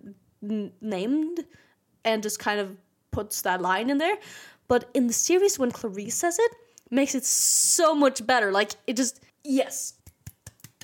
n- 0.44 0.72
named 0.80 1.40
and 2.06 2.22
just 2.22 2.38
kind 2.38 2.60
of 2.60 2.78
puts 3.12 3.42
that 3.42 3.62
line 3.62 3.90
in 3.90 3.98
there. 3.98 4.18
But 4.68 4.92
in 4.94 5.08
the 5.08 5.14
series, 5.14 5.58
when 5.58 5.72
Clarisse 5.72 6.12
says 6.12 6.38
it, 6.38 6.52
makes 6.92 7.16
it 7.16 7.26
so 7.26 7.96
much 7.96 8.26
better. 8.28 8.52
Like, 8.52 8.74
it 8.86 8.96
just, 8.96 9.22
yes, 9.44 9.97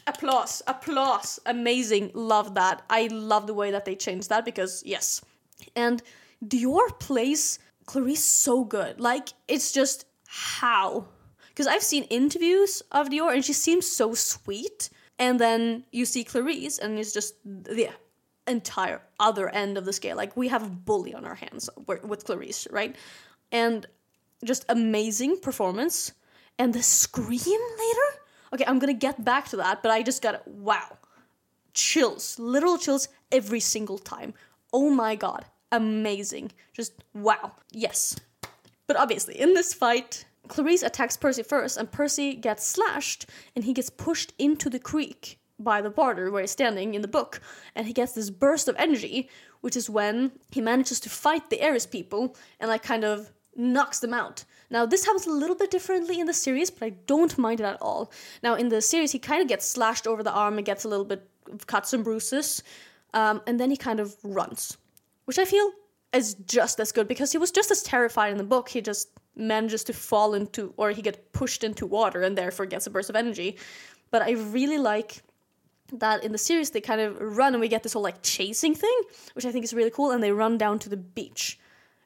applause 0.07 0.61
applause. 0.67 1.39
Amazing. 1.45 2.11
Love 2.13 2.55
that. 2.55 2.83
I 2.89 3.07
love 3.07 3.47
the 3.47 3.53
way 3.53 3.71
that 3.71 3.85
they 3.85 3.95
changed 3.95 4.29
that 4.29 4.45
because 4.45 4.83
yes. 4.85 5.21
And 5.75 6.01
dior 6.45 6.99
plays 6.99 7.59
Clarisse 7.85 8.17
so 8.17 8.63
good. 8.63 8.99
Like 8.99 9.29
it's 9.47 9.71
just 9.71 10.05
how. 10.27 11.07
Because 11.49 11.67
i've 11.67 11.83
seen 11.83 12.03
interviews 12.05 12.81
of 12.91 13.09
dior 13.09 13.33
and 13.33 13.45
she 13.45 13.53
seems 13.53 13.87
so 13.87 14.13
sweet. 14.13 14.89
And 15.19 15.39
then 15.39 15.83
you 15.91 16.05
see 16.05 16.23
Clarisse 16.23 16.79
and 16.79 16.97
it's 16.97 17.13
just 17.13 17.35
the 17.45 17.89
entire 18.47 19.01
other 19.19 19.49
end 19.49 19.77
of 19.77 19.85
the 19.85 19.93
scale. 19.93 20.17
Like 20.17 20.35
we 20.35 20.47
have 20.47 20.63
a 20.63 20.69
bully 20.69 21.13
on 21.13 21.25
our 21.25 21.35
hands 21.35 21.69
with 21.87 22.25
Clarisse, 22.25 22.67
right? 22.71 22.95
And 23.51 23.85
just 24.43 24.65
amazing 24.69 25.37
performance. 25.39 26.13
And 26.59 26.73
the 26.73 26.83
scream 26.83 27.37
later 27.39 28.12
Okay, 28.53 28.65
I'm 28.67 28.77
gonna 28.77 28.93
get 28.93 29.25
back 29.25 29.49
to 29.49 29.57
that, 29.57 29.81
but 29.81 29.91
I 29.91 30.03
just 30.03 30.21
got 30.21 30.47
wow. 30.47 30.97
Chills, 31.73 32.37
literal 32.37 32.77
chills 32.77 33.07
every 33.31 33.59
single 33.59 33.97
time. 33.97 34.35
Oh 34.71 34.91
my 34.91 35.15
god, 35.15 35.45
amazing. 35.71 36.51
Just 36.71 36.93
wow. 37.15 37.53
Yes. 37.71 38.15
But 38.85 38.97
obviously, 38.97 39.39
in 39.39 39.55
this 39.55 39.73
fight, 39.73 40.25
Clarisse 40.47 40.83
attacks 40.83 41.17
Percy 41.17 41.41
first, 41.41 41.77
and 41.77 41.91
Percy 41.91 42.35
gets 42.35 42.65
slashed, 42.65 43.25
and 43.55 43.65
he 43.65 43.73
gets 43.73 43.89
pushed 43.89 44.33
into 44.37 44.69
the 44.69 44.79
creek 44.79 45.39
by 45.57 45.81
the 45.81 45.89
border 45.89 46.29
where 46.29 46.41
he's 46.41 46.51
standing 46.51 46.93
in 46.93 47.01
the 47.01 47.07
book, 47.07 47.41
and 47.75 47.87
he 47.87 47.93
gets 47.93 48.11
this 48.11 48.29
burst 48.29 48.67
of 48.67 48.75
energy, 48.77 49.29
which 49.61 49.75
is 49.75 49.89
when 49.89 50.31
he 50.51 50.61
manages 50.61 50.99
to 50.99 51.09
fight 51.09 51.49
the 51.49 51.63
Ares 51.63 51.87
people 51.87 52.35
and 52.59 52.69
like 52.69 52.83
kind 52.83 53.03
of 53.03 53.31
knocks 53.55 53.99
them 53.99 54.13
out. 54.13 54.43
Now, 54.69 54.85
this 54.85 55.05
happens 55.05 55.27
a 55.27 55.31
little 55.31 55.55
bit 55.55 55.71
differently 55.71 56.19
in 56.19 56.25
the 56.25 56.33
series, 56.33 56.71
but 56.71 56.85
I 56.85 56.89
don't 57.05 57.37
mind 57.37 57.59
it 57.59 57.65
at 57.65 57.81
all. 57.81 58.11
Now, 58.41 58.55
in 58.55 58.69
the 58.69 58.81
series, 58.81 59.11
he 59.11 59.19
kind 59.19 59.41
of 59.41 59.47
gets 59.47 59.67
slashed 59.67 60.07
over 60.07 60.23
the 60.23 60.31
arm 60.31 60.57
and 60.57 60.65
gets 60.65 60.83
a 60.83 60.87
little 60.87 61.05
bit 61.05 61.27
of 61.51 61.67
cuts 61.67 61.93
and 61.93 62.03
bruises, 62.03 62.63
um, 63.13 63.41
and 63.45 63.59
then 63.59 63.69
he 63.69 63.77
kind 63.77 63.99
of 63.99 64.15
runs, 64.23 64.77
which 65.25 65.37
I 65.37 65.45
feel 65.45 65.71
is 66.13 66.35
just 66.45 66.79
as 66.79 66.91
good 66.91 67.07
because 67.07 67.31
he 67.31 67.37
was 67.37 67.51
just 67.51 67.71
as 67.71 67.83
terrified 67.83 68.31
in 68.31 68.37
the 68.37 68.43
book. 68.43 68.69
He 68.69 68.81
just 68.81 69.09
manages 69.35 69.83
to 69.85 69.93
fall 69.93 70.33
into, 70.33 70.73
or 70.77 70.91
he 70.91 71.01
gets 71.01 71.19
pushed 71.31 71.63
into 71.63 71.85
water 71.85 72.21
and 72.21 72.37
therefore 72.37 72.65
gets 72.65 72.87
a 72.87 72.89
burst 72.89 73.09
of 73.09 73.15
energy. 73.15 73.57
But 74.11 74.21
I 74.21 74.31
really 74.31 74.77
like 74.77 75.23
that 75.91 76.23
in 76.23 76.31
the 76.31 76.37
series 76.37 76.71
they 76.71 76.81
kind 76.81 77.01
of 77.01 77.19
run 77.19 77.53
and 77.53 77.61
we 77.61 77.67
get 77.67 77.83
this 77.83 77.93
whole 77.93 78.03
like 78.03 78.21
chasing 78.21 78.75
thing, 78.75 78.97
which 79.33 79.45
I 79.45 79.51
think 79.51 79.65
is 79.65 79.73
really 79.73 79.91
cool, 79.91 80.11
and 80.11 80.21
they 80.21 80.31
run 80.31 80.57
down 80.57 80.79
to 80.79 80.89
the 80.89 80.97
beach. 80.97 81.59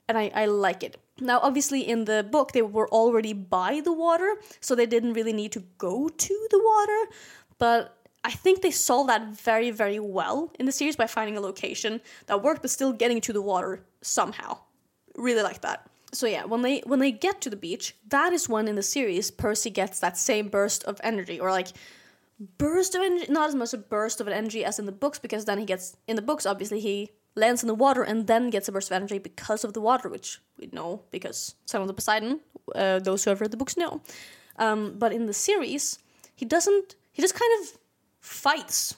And 0.07 0.17
I, 0.17 0.31
I 0.33 0.45
like 0.45 0.83
it. 0.83 0.97
Now, 1.19 1.39
obviously, 1.41 1.81
in 1.87 2.05
the 2.05 2.25
book, 2.29 2.51
they 2.51 2.61
were 2.61 2.87
already 2.89 3.33
by 3.33 3.81
the 3.83 3.93
water, 3.93 4.35
so 4.59 4.75
they 4.75 4.85
didn't 4.85 5.13
really 5.13 5.33
need 5.33 5.51
to 5.53 5.63
go 5.77 6.09
to 6.09 6.47
the 6.51 6.59
water. 6.59 7.11
But 7.57 7.97
I 8.23 8.31
think 8.31 8.61
they 8.61 8.71
solved 8.71 9.09
that 9.09 9.29
very, 9.29 9.71
very 9.71 9.99
well 9.99 10.51
in 10.59 10.65
the 10.65 10.71
series 10.71 10.95
by 10.95 11.07
finding 11.07 11.37
a 11.37 11.41
location 11.41 12.01
that 12.27 12.43
worked, 12.43 12.61
but 12.61 12.71
still 12.71 12.93
getting 12.93 13.21
to 13.21 13.33
the 13.33 13.41
water 13.41 13.85
somehow. 14.01 14.59
Really 15.15 15.41
like 15.41 15.61
that. 15.61 15.89
So 16.13 16.27
yeah, 16.27 16.45
when 16.45 16.61
they 16.61 16.79
when 16.85 16.99
they 16.99 17.11
get 17.11 17.41
to 17.41 17.49
the 17.49 17.55
beach, 17.55 17.95
that 18.09 18.31
is 18.31 18.47
when 18.47 18.67
in 18.67 18.75
the 18.75 18.83
series 18.83 19.31
Percy 19.31 19.69
gets 19.69 19.99
that 19.99 20.17
same 20.17 20.47
burst 20.47 20.83
of 20.85 21.01
energy, 21.03 21.39
or 21.39 21.51
like 21.51 21.69
burst 22.57 22.95
of 22.95 23.01
energy, 23.01 23.25
not 23.29 23.49
as 23.49 23.55
much 23.55 23.73
a 23.73 23.77
burst 23.77 24.21
of 24.21 24.27
an 24.27 24.33
energy 24.33 24.63
as 24.63 24.79
in 24.79 24.85
the 24.85 24.91
books, 24.91 25.19
because 25.19 25.45
then 25.45 25.57
he 25.57 25.65
gets 25.65 25.97
in 26.07 26.15
the 26.15 26.21
books. 26.21 26.45
Obviously, 26.45 26.79
he 26.79 27.11
lands 27.37 27.63
in 27.63 27.67
the 27.67 27.75
water 27.75 28.03
and 28.03 28.27
then 28.27 28.49
gets 28.49 28.67
a 28.67 28.71
burst 28.71 28.89
of 28.89 28.95
energy 28.95 29.19
because 29.19 29.63
of 29.63 29.73
the 29.73 29.81
water, 29.81 30.09
which 30.09 30.41
we 30.59 30.69
know 30.73 31.03
because 31.11 31.55
Son 31.65 31.81
of 31.81 31.87
the 31.87 31.93
Poseidon, 31.93 32.41
uh, 32.75 32.99
those 32.99 33.23
who 33.23 33.29
have 33.29 33.39
read 33.39 33.51
the 33.51 33.57
books 33.57 33.77
know. 33.77 34.01
Um, 34.57 34.95
but 34.97 35.13
in 35.13 35.27
the 35.27 35.33
series, 35.33 35.99
he 36.35 36.45
doesn't, 36.45 36.95
he 37.13 37.21
just 37.21 37.35
kind 37.35 37.51
of 37.61 37.77
fights. 38.19 38.95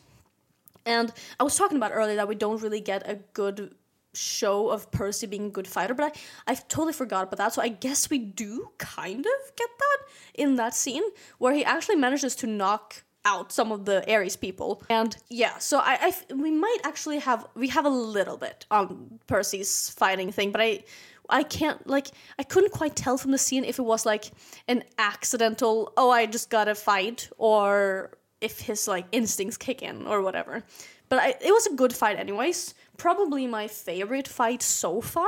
And 0.86 1.12
I 1.40 1.44
was 1.44 1.56
talking 1.56 1.78
about 1.78 1.92
earlier 1.94 2.16
that 2.16 2.28
we 2.28 2.36
don't 2.36 2.62
really 2.62 2.80
get 2.80 3.08
a 3.08 3.16
good 3.34 3.76
show 4.14 4.70
of 4.70 4.90
Percy 4.90 5.28
being 5.28 5.48
a 5.48 5.50
good 5.50 5.68
fighter, 5.68 5.94
but 5.94 6.18
I, 6.48 6.52
I 6.52 6.56
totally 6.56 6.94
forgot 6.94 7.24
about 7.24 7.38
that. 7.38 7.54
So 7.54 7.62
I 7.62 7.68
guess 7.68 8.10
we 8.10 8.18
do 8.18 8.70
kind 8.78 9.26
of 9.26 9.56
get 9.56 9.70
that 9.78 9.98
in 10.34 10.56
that 10.56 10.74
scene 10.74 11.04
where 11.38 11.54
he 11.54 11.64
actually 11.64 11.98
manages 11.98 12.36
to 12.38 12.48
knock 12.48 13.04
out 13.26 13.52
some 13.52 13.72
of 13.72 13.86
the 13.86 14.10
Ares 14.12 14.36
people. 14.36 14.82
And 14.90 15.16
yeah, 15.30 15.58
so 15.58 15.80
I, 15.80 16.14
I 16.30 16.34
we 16.34 16.52
might 16.52 16.80
actually 16.84 17.20
have 17.20 17.46
we 17.56 17.68
have 17.70 17.86
a 17.86 17.90
little 17.90 18.38
bit 18.38 18.66
on 18.72 19.20
Percy's 19.28 19.90
fighting 19.90 20.32
thing, 20.32 20.52
but 20.52 20.62
I 20.62 20.84
I 21.30 21.44
can't 21.44 21.86
like 21.88 22.08
I 22.38 22.44
couldn't 22.44 22.72
quite 22.72 22.96
tell 22.96 23.18
from 23.18 23.32
the 23.32 23.38
scene 23.38 23.64
if 23.64 23.80
it 23.80 23.84
was 23.84 24.06
like 24.06 24.26
an 24.68 24.84
accidental 24.98 25.94
oh 25.98 26.10
I 26.10 26.26
just 26.26 26.50
gotta 26.50 26.76
fight 26.76 27.30
or 27.38 28.12
if 28.42 28.62
his 28.62 28.88
like 28.88 29.06
instincts 29.12 29.58
kick 29.58 29.82
in 29.82 30.08
or 30.08 30.22
whatever. 30.22 30.64
But 31.10 31.20
I, 31.20 31.30
it 31.42 31.52
was 31.52 31.66
a 31.68 31.76
good 31.76 31.94
fight 31.94 32.18
anyways. 32.18 32.76
Probably 32.98 33.48
my 33.48 33.68
favorite 33.68 34.28
fight 34.28 34.62
so 34.62 35.02
far. 35.02 35.28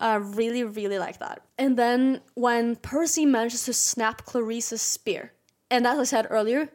Uh, 0.00 0.20
really, 0.22 0.64
really 0.64 0.98
like 0.98 1.18
that. 1.18 1.42
And 1.58 1.76
then 1.76 2.22
when 2.34 2.76
Percy 2.76 3.26
manages 3.26 3.64
to 3.64 3.74
snap 3.74 4.24
Clarisse's 4.24 4.80
spear, 4.80 5.32
and 5.70 5.86
as 5.86 5.98
I 5.98 6.04
said 6.04 6.26
earlier, 6.30 6.70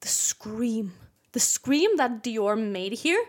the 0.00 0.08
scream. 0.08 0.92
The 1.32 1.40
scream 1.40 1.96
that 1.96 2.22
Dior 2.24 2.58
made 2.58 2.92
here, 2.92 3.22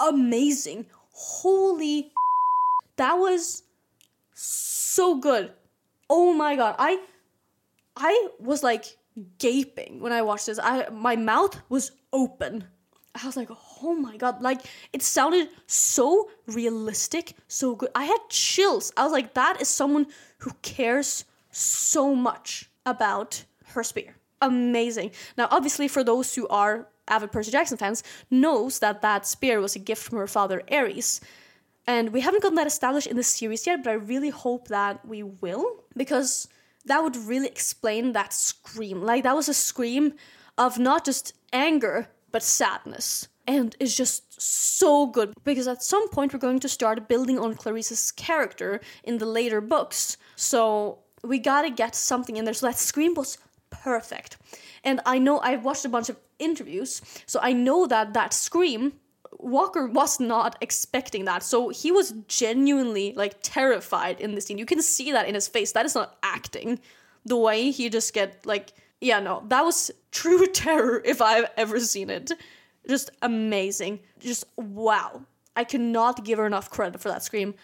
amazing. 0.00 0.86
Holy 1.10 2.12
that 2.96 3.14
was 3.14 3.62
so 4.34 5.16
good. 5.16 5.52
Oh 6.10 6.32
my 6.32 6.56
god. 6.56 6.76
I 6.78 7.00
I 7.96 8.28
was 8.38 8.62
like 8.62 8.96
gaping 9.38 10.00
when 10.00 10.12
I 10.12 10.22
watched 10.22 10.46
this. 10.46 10.58
I 10.62 10.88
my 10.90 11.16
mouth 11.16 11.60
was 11.68 11.92
open. 12.12 12.64
I 13.14 13.26
was 13.26 13.36
like, 13.36 13.50
"Oh 13.82 13.94
my 13.94 14.16
god." 14.16 14.42
Like 14.42 14.60
it 14.92 15.02
sounded 15.02 15.48
so 15.66 16.30
realistic, 16.46 17.34
so 17.48 17.74
good. 17.74 17.90
I 17.94 18.04
had 18.04 18.18
chills. 18.28 18.92
I 18.96 19.02
was 19.02 19.12
like, 19.12 19.34
"That 19.34 19.60
is 19.60 19.68
someone 19.68 20.06
who 20.38 20.52
cares 20.62 21.24
so 21.50 22.14
much 22.14 22.70
about 22.86 23.44
her 23.74 23.82
spear." 23.82 24.17
Amazing. 24.40 25.12
Now, 25.36 25.48
obviously, 25.50 25.88
for 25.88 26.04
those 26.04 26.34
who 26.34 26.46
are 26.48 26.88
avid 27.08 27.32
Percy 27.32 27.50
Jackson 27.50 27.76
fans, 27.76 28.02
knows 28.30 28.78
that 28.78 29.02
that 29.02 29.26
spear 29.26 29.60
was 29.60 29.74
a 29.74 29.78
gift 29.78 30.02
from 30.02 30.18
her 30.18 30.26
father 30.26 30.62
Ares. 30.70 31.20
And 31.86 32.12
we 32.12 32.20
haven't 32.20 32.42
gotten 32.42 32.56
that 32.56 32.66
established 32.66 33.06
in 33.06 33.16
the 33.16 33.22
series 33.22 33.66
yet, 33.66 33.82
but 33.82 33.90
I 33.90 33.94
really 33.94 34.28
hope 34.28 34.68
that 34.68 35.04
we 35.06 35.22
will 35.22 35.84
because 35.96 36.46
that 36.84 37.02
would 37.02 37.16
really 37.16 37.46
explain 37.46 38.12
that 38.12 38.32
scream. 38.32 39.02
Like 39.02 39.22
that 39.22 39.34
was 39.34 39.48
a 39.48 39.54
scream 39.54 40.14
of 40.58 40.78
not 40.78 41.04
just 41.04 41.32
anger, 41.52 42.08
but 42.30 42.42
sadness. 42.42 43.28
And 43.46 43.74
it's 43.80 43.96
just 43.96 44.40
so 44.40 45.06
good 45.06 45.32
because 45.44 45.66
at 45.66 45.82
some 45.82 46.10
point 46.10 46.34
we're 46.34 46.38
going 46.38 46.60
to 46.60 46.68
start 46.68 47.08
building 47.08 47.38
on 47.38 47.54
Clarisse's 47.54 48.12
character 48.12 48.80
in 49.02 49.16
the 49.16 49.24
later 49.24 49.62
books. 49.62 50.18
So 50.36 50.98
we 51.24 51.38
gotta 51.38 51.70
get 51.70 51.94
something 51.94 52.36
in 52.36 52.44
there. 52.44 52.52
So 52.52 52.66
that 52.66 52.78
scream 52.78 53.14
was 53.14 53.38
perfect. 53.70 54.36
And 54.84 55.00
I 55.06 55.18
know 55.18 55.40
I've 55.40 55.64
watched 55.64 55.84
a 55.84 55.88
bunch 55.88 56.08
of 56.08 56.16
interviews, 56.38 57.02
so 57.26 57.40
I 57.42 57.52
know 57.52 57.86
that 57.86 58.14
that 58.14 58.32
scream 58.32 58.92
Walker 59.38 59.86
was 59.86 60.18
not 60.18 60.56
expecting 60.60 61.24
that. 61.26 61.42
So 61.42 61.68
he 61.68 61.92
was 61.92 62.14
genuinely 62.26 63.12
like 63.12 63.36
terrified 63.42 64.20
in 64.20 64.34
the 64.34 64.40
scene. 64.40 64.58
You 64.58 64.66
can 64.66 64.82
see 64.82 65.12
that 65.12 65.28
in 65.28 65.34
his 65.34 65.48
face. 65.48 65.72
That 65.72 65.86
is 65.86 65.94
not 65.94 66.16
acting. 66.22 66.80
The 67.24 67.36
way 67.36 67.70
he 67.70 67.88
just 67.88 68.14
get 68.14 68.44
like 68.46 68.72
yeah, 69.00 69.20
no. 69.20 69.44
That 69.48 69.64
was 69.64 69.90
true 70.10 70.46
terror 70.52 71.00
if 71.04 71.22
I've 71.22 71.50
ever 71.56 71.78
seen 71.80 72.10
it. 72.10 72.32
Just 72.88 73.10
amazing. 73.22 74.00
Just 74.18 74.44
wow. 74.56 75.22
I 75.54 75.64
cannot 75.64 76.24
give 76.24 76.38
her 76.38 76.46
enough 76.46 76.70
credit 76.70 77.00
for 77.00 77.08
that 77.08 77.22
scream. 77.22 77.54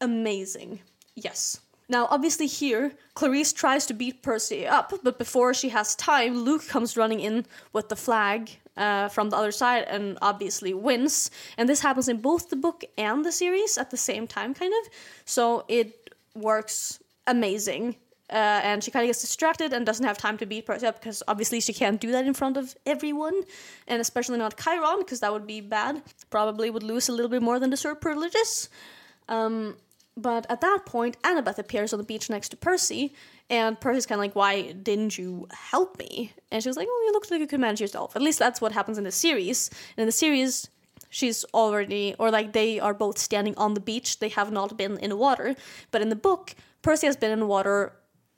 Amazing. 0.00 0.80
Yes. 1.14 1.60
Now, 1.92 2.08
obviously, 2.08 2.46
here, 2.46 2.92
Clarisse 3.14 3.54
tries 3.54 3.84
to 3.84 3.92
beat 3.92 4.22
Percy 4.22 4.66
up, 4.66 4.94
but 5.04 5.18
before 5.18 5.52
she 5.52 5.68
has 5.68 5.94
time, 5.94 6.42
Luke 6.42 6.66
comes 6.66 6.96
running 6.96 7.20
in 7.20 7.44
with 7.74 7.90
the 7.90 7.96
flag 7.96 8.48
uh, 8.78 9.08
from 9.08 9.28
the 9.28 9.36
other 9.36 9.52
side 9.52 9.84
and 9.88 10.16
obviously 10.22 10.72
wins. 10.72 11.30
And 11.58 11.68
this 11.68 11.80
happens 11.80 12.08
in 12.08 12.22
both 12.22 12.48
the 12.48 12.56
book 12.56 12.82
and 12.96 13.26
the 13.26 13.30
series 13.30 13.76
at 13.76 13.90
the 13.90 13.98
same 13.98 14.26
time, 14.26 14.54
kind 14.54 14.72
of. 14.80 14.90
So 15.26 15.66
it 15.68 16.14
works 16.34 16.98
amazing. 17.26 17.96
Uh, 18.30 18.60
and 18.64 18.82
she 18.82 18.90
kind 18.90 19.04
of 19.04 19.08
gets 19.08 19.20
distracted 19.20 19.74
and 19.74 19.84
doesn't 19.84 20.06
have 20.06 20.16
time 20.16 20.38
to 20.38 20.46
beat 20.46 20.64
Percy 20.64 20.86
up 20.86 20.98
because 20.98 21.22
obviously 21.28 21.60
she 21.60 21.74
can't 21.74 22.00
do 22.00 22.10
that 22.12 22.24
in 22.24 22.32
front 22.32 22.56
of 22.56 22.74
everyone, 22.86 23.42
and 23.86 24.00
especially 24.00 24.38
not 24.38 24.56
Chiron 24.56 25.00
because 25.00 25.20
that 25.20 25.30
would 25.30 25.46
be 25.46 25.60
bad. 25.60 26.00
Probably 26.30 26.70
would 26.70 26.82
lose 26.82 27.10
a 27.10 27.12
little 27.12 27.28
bit 27.28 27.42
more 27.42 27.58
than 27.58 27.68
deserved 27.68 28.00
privileges. 28.00 28.70
Um, 29.28 29.76
but 30.16 30.46
at 30.50 30.60
that 30.60 30.80
point, 30.84 31.16
Annabeth 31.22 31.58
appears 31.58 31.92
on 31.92 31.98
the 31.98 32.04
beach 32.04 32.28
next 32.28 32.50
to 32.50 32.56
Percy, 32.56 33.14
and 33.48 33.80
Percy's 33.80 34.06
kind 34.06 34.18
of 34.18 34.24
like, 34.24 34.36
"Why 34.36 34.72
didn't 34.72 35.16
you 35.18 35.46
help 35.52 35.98
me?" 35.98 36.32
And 36.50 36.62
she 36.62 36.68
was 36.68 36.76
like, 36.76 36.88
"Oh, 36.90 37.02
you 37.06 37.12
looked 37.12 37.30
like 37.30 37.40
you 37.40 37.46
could 37.46 37.60
manage 37.60 37.80
yourself." 37.80 38.14
At 38.16 38.22
least 38.22 38.38
that's 38.38 38.60
what 38.60 38.72
happens 38.72 38.98
in 38.98 39.04
the 39.04 39.10
series. 39.10 39.70
And 39.96 40.02
in 40.02 40.06
the 40.06 40.12
series, 40.12 40.68
she's 41.08 41.44
already, 41.54 42.14
or 42.18 42.30
like 42.30 42.52
they 42.52 42.78
are 42.80 42.94
both 42.94 43.18
standing 43.18 43.54
on 43.56 43.74
the 43.74 43.80
beach. 43.80 44.18
They 44.18 44.30
have 44.30 44.52
not 44.52 44.76
been 44.76 44.98
in 44.98 45.10
the 45.10 45.16
water. 45.16 45.54
But 45.90 46.02
in 46.02 46.08
the 46.08 46.16
book, 46.16 46.54
Percy 46.82 47.06
has 47.06 47.16
been 47.16 47.30
in 47.30 47.40
the 47.40 47.46
water 47.46 47.94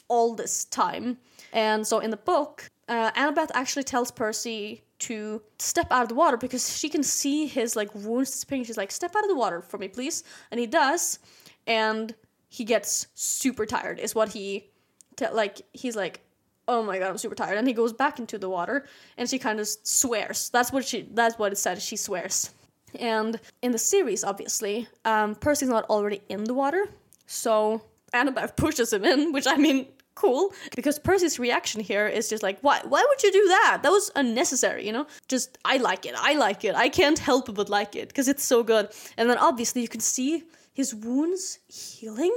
all 0.08 0.34
this 0.34 0.64
time. 0.66 1.18
And 1.52 1.86
so 1.86 1.98
in 1.98 2.10
the 2.10 2.16
book, 2.16 2.68
uh, 2.88 3.10
Annabeth 3.12 3.50
actually 3.54 3.84
tells 3.84 4.10
Percy 4.10 4.82
to 5.00 5.42
step 5.58 5.88
out 5.90 6.02
of 6.02 6.08
the 6.08 6.14
water 6.14 6.36
because 6.36 6.76
she 6.76 6.88
can 6.88 7.02
see 7.02 7.46
his 7.46 7.76
like 7.76 7.94
wounds 7.94 8.30
disappearing. 8.30 8.64
She's 8.64 8.76
like, 8.76 8.92
"Step 8.92 9.14
out 9.16 9.24
of 9.24 9.28
the 9.28 9.36
water 9.36 9.60
for 9.60 9.78
me, 9.78 9.88
please," 9.88 10.22
and 10.50 10.60
he 10.60 10.66
does, 10.66 11.18
and 11.66 12.14
he 12.48 12.64
gets 12.64 13.06
super 13.14 13.66
tired. 13.66 13.98
Is 13.98 14.14
what 14.14 14.30
he, 14.30 14.70
te- 15.16 15.30
like, 15.32 15.62
he's 15.72 15.96
like, 15.96 16.20
"Oh 16.68 16.82
my 16.82 16.98
god, 16.98 17.10
I'm 17.10 17.18
super 17.18 17.34
tired," 17.34 17.58
and 17.58 17.66
he 17.66 17.74
goes 17.74 17.92
back 17.92 18.18
into 18.18 18.38
the 18.38 18.48
water, 18.48 18.86
and 19.16 19.28
she 19.28 19.38
kind 19.38 19.60
of 19.60 19.66
swears. 19.66 20.50
That's 20.50 20.72
what 20.72 20.84
she. 20.84 21.08
That's 21.12 21.38
what 21.38 21.52
it 21.52 21.56
said. 21.56 21.80
She 21.80 21.96
swears. 21.96 22.50
And 22.98 23.40
in 23.62 23.72
the 23.72 23.78
series, 23.78 24.22
obviously, 24.22 24.86
um, 25.04 25.34
Percy's 25.34 25.68
not 25.68 25.84
already 25.90 26.22
in 26.28 26.44
the 26.44 26.54
water, 26.54 26.86
so 27.26 27.82
Annabeth 28.12 28.56
pushes 28.56 28.92
him 28.92 29.04
in, 29.04 29.32
which 29.32 29.46
I 29.46 29.56
mean, 29.56 29.86
cool. 30.14 30.52
Because 30.74 30.98
Percy's 30.98 31.38
reaction 31.38 31.80
here 31.80 32.06
is 32.06 32.28
just 32.28 32.42
like, 32.42 32.58
why? 32.60 32.80
Why 32.84 33.04
would 33.06 33.22
you 33.22 33.32
do 33.32 33.48
that? 33.48 33.80
That 33.82 33.90
was 33.90 34.10
unnecessary, 34.14 34.86
you 34.86 34.92
know? 34.92 35.06
Just, 35.28 35.58
I 35.64 35.78
like 35.78 36.06
it. 36.06 36.14
I 36.16 36.34
like 36.34 36.64
it. 36.64 36.74
I 36.74 36.88
can't 36.88 37.18
help 37.18 37.52
but 37.54 37.68
like 37.68 37.96
it 37.96 38.08
because 38.08 38.28
it's 38.28 38.44
so 38.44 38.62
good. 38.62 38.88
And 39.16 39.28
then 39.28 39.38
obviously 39.38 39.82
you 39.82 39.88
can 39.88 40.00
see 40.00 40.44
his 40.74 40.94
wounds 40.94 41.60
healing, 41.68 42.36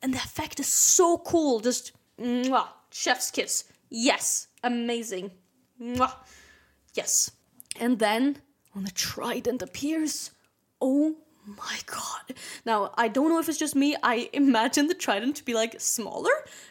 and 0.00 0.14
the 0.14 0.18
effect 0.18 0.60
is 0.60 0.68
so 0.68 1.18
cool. 1.18 1.58
Just, 1.58 1.90
mwah, 2.20 2.68
chef's 2.92 3.32
kiss. 3.32 3.64
Yes, 3.90 4.46
amazing. 4.62 5.32
Mwah. 5.82 6.12
Yes. 6.94 7.32
And 7.80 7.98
then 7.98 8.42
when 8.72 8.84
the 8.84 8.90
trident 8.90 9.62
appears, 9.62 10.30
oh 10.80 11.16
my 11.46 11.78
god. 11.86 12.36
Now, 12.66 12.92
I 12.98 13.08
don't 13.08 13.30
know 13.30 13.38
if 13.38 13.48
it's 13.48 13.58
just 13.58 13.74
me, 13.74 13.96
I 14.02 14.28
imagine 14.32 14.86
the 14.86 14.94
trident 14.94 15.36
to 15.36 15.44
be 15.44 15.54
like 15.54 15.80
smaller, 15.80 16.30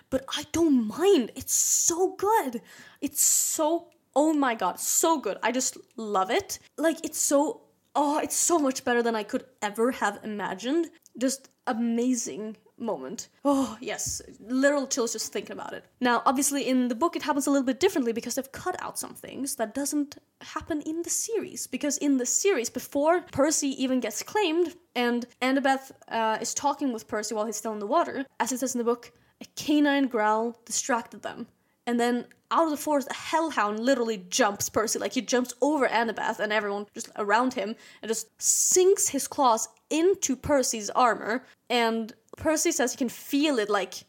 but 0.09 0.23
I 0.29 0.45
don't 0.51 0.87
mind. 0.87 1.31
It's 1.35 1.55
so 1.55 2.15
good. 2.15 2.61
It's 3.01 3.21
so, 3.21 3.87
oh 4.15 4.33
my 4.33 4.53
god, 4.53 4.79
so 4.79 5.19
good. 5.19 5.37
I 5.41 5.51
just 5.51 5.77
love 5.95 6.29
it. 6.29 6.59
Like, 6.77 7.03
it's 7.03 7.17
so, 7.19 7.61
oh, 7.97 8.19
it's 8.19 8.35
so 8.35 8.59
much 8.59 8.85
better 8.85 9.01
than 9.03 9.15
I 9.15 9.23
could 9.23 9.43
ever 9.61 9.91
have 9.91 10.19
imagined. 10.23 10.89
Just 11.17 11.49
amazing 11.65 12.55
moment. 12.77 13.27
Oh, 13.43 13.75
yes, 13.81 14.21
literal 14.39 14.85
chills 14.85 15.13
just 15.13 15.33
thinking 15.33 15.53
about 15.53 15.73
it. 15.73 15.83
Now, 15.99 16.21
obviously, 16.25 16.67
in 16.67 16.89
the 16.89 16.95
book, 16.95 17.15
it 17.15 17.23
happens 17.23 17.47
a 17.47 17.51
little 17.51 17.65
bit 17.65 17.79
differently 17.79 18.13
because 18.13 18.35
they've 18.35 18.51
cut 18.51 18.81
out 18.81 18.99
some 18.99 19.15
things 19.15 19.55
that 19.55 19.73
doesn't 19.73 20.17
happen 20.41 20.81
in 20.81 21.01
the 21.01 21.09
series. 21.09 21.65
Because 21.65 21.97
in 21.97 22.17
the 22.17 22.25
series, 22.25 22.69
before 22.69 23.21
Percy 23.31 23.69
even 23.83 23.99
gets 23.99 24.21
claimed, 24.21 24.75
and 24.95 25.25
Annabeth 25.41 25.91
uh, 26.07 26.37
is 26.39 26.53
talking 26.53 26.93
with 26.93 27.07
Percy 27.07 27.33
while 27.33 27.47
he's 27.47 27.57
still 27.57 27.73
in 27.73 27.79
the 27.79 27.87
water, 27.87 28.25
as 28.39 28.51
it 28.51 28.59
says 28.59 28.75
in 28.75 28.79
the 28.79 28.85
book, 28.85 29.11
a 29.41 29.45
canine 29.55 30.07
growl 30.07 30.55
distracted 30.65 31.23
them. 31.23 31.47
And 31.87 31.99
then 31.99 32.25
out 32.51 32.65
of 32.65 32.69
the 32.69 32.77
forest, 32.77 33.07
a 33.09 33.13
hellhound 33.13 33.79
literally 33.79 34.25
jumps 34.29 34.69
Percy. 34.69 34.99
Like 34.99 35.13
he 35.13 35.21
jumps 35.21 35.53
over 35.61 35.87
Annabeth 35.87 36.39
and 36.39 36.53
everyone 36.53 36.85
just 36.93 37.09
around 37.15 37.53
him 37.53 37.75
and 38.01 38.09
just 38.09 38.29
sinks 38.41 39.07
his 39.07 39.27
claws 39.27 39.67
into 39.89 40.35
Percy's 40.35 40.89
armor. 40.91 41.43
And 41.69 42.13
Percy 42.35 42.71
says 42.71 42.91
he 42.91 42.97
can 42.97 43.09
feel 43.09 43.57
it 43.57 43.69
like 43.69 44.03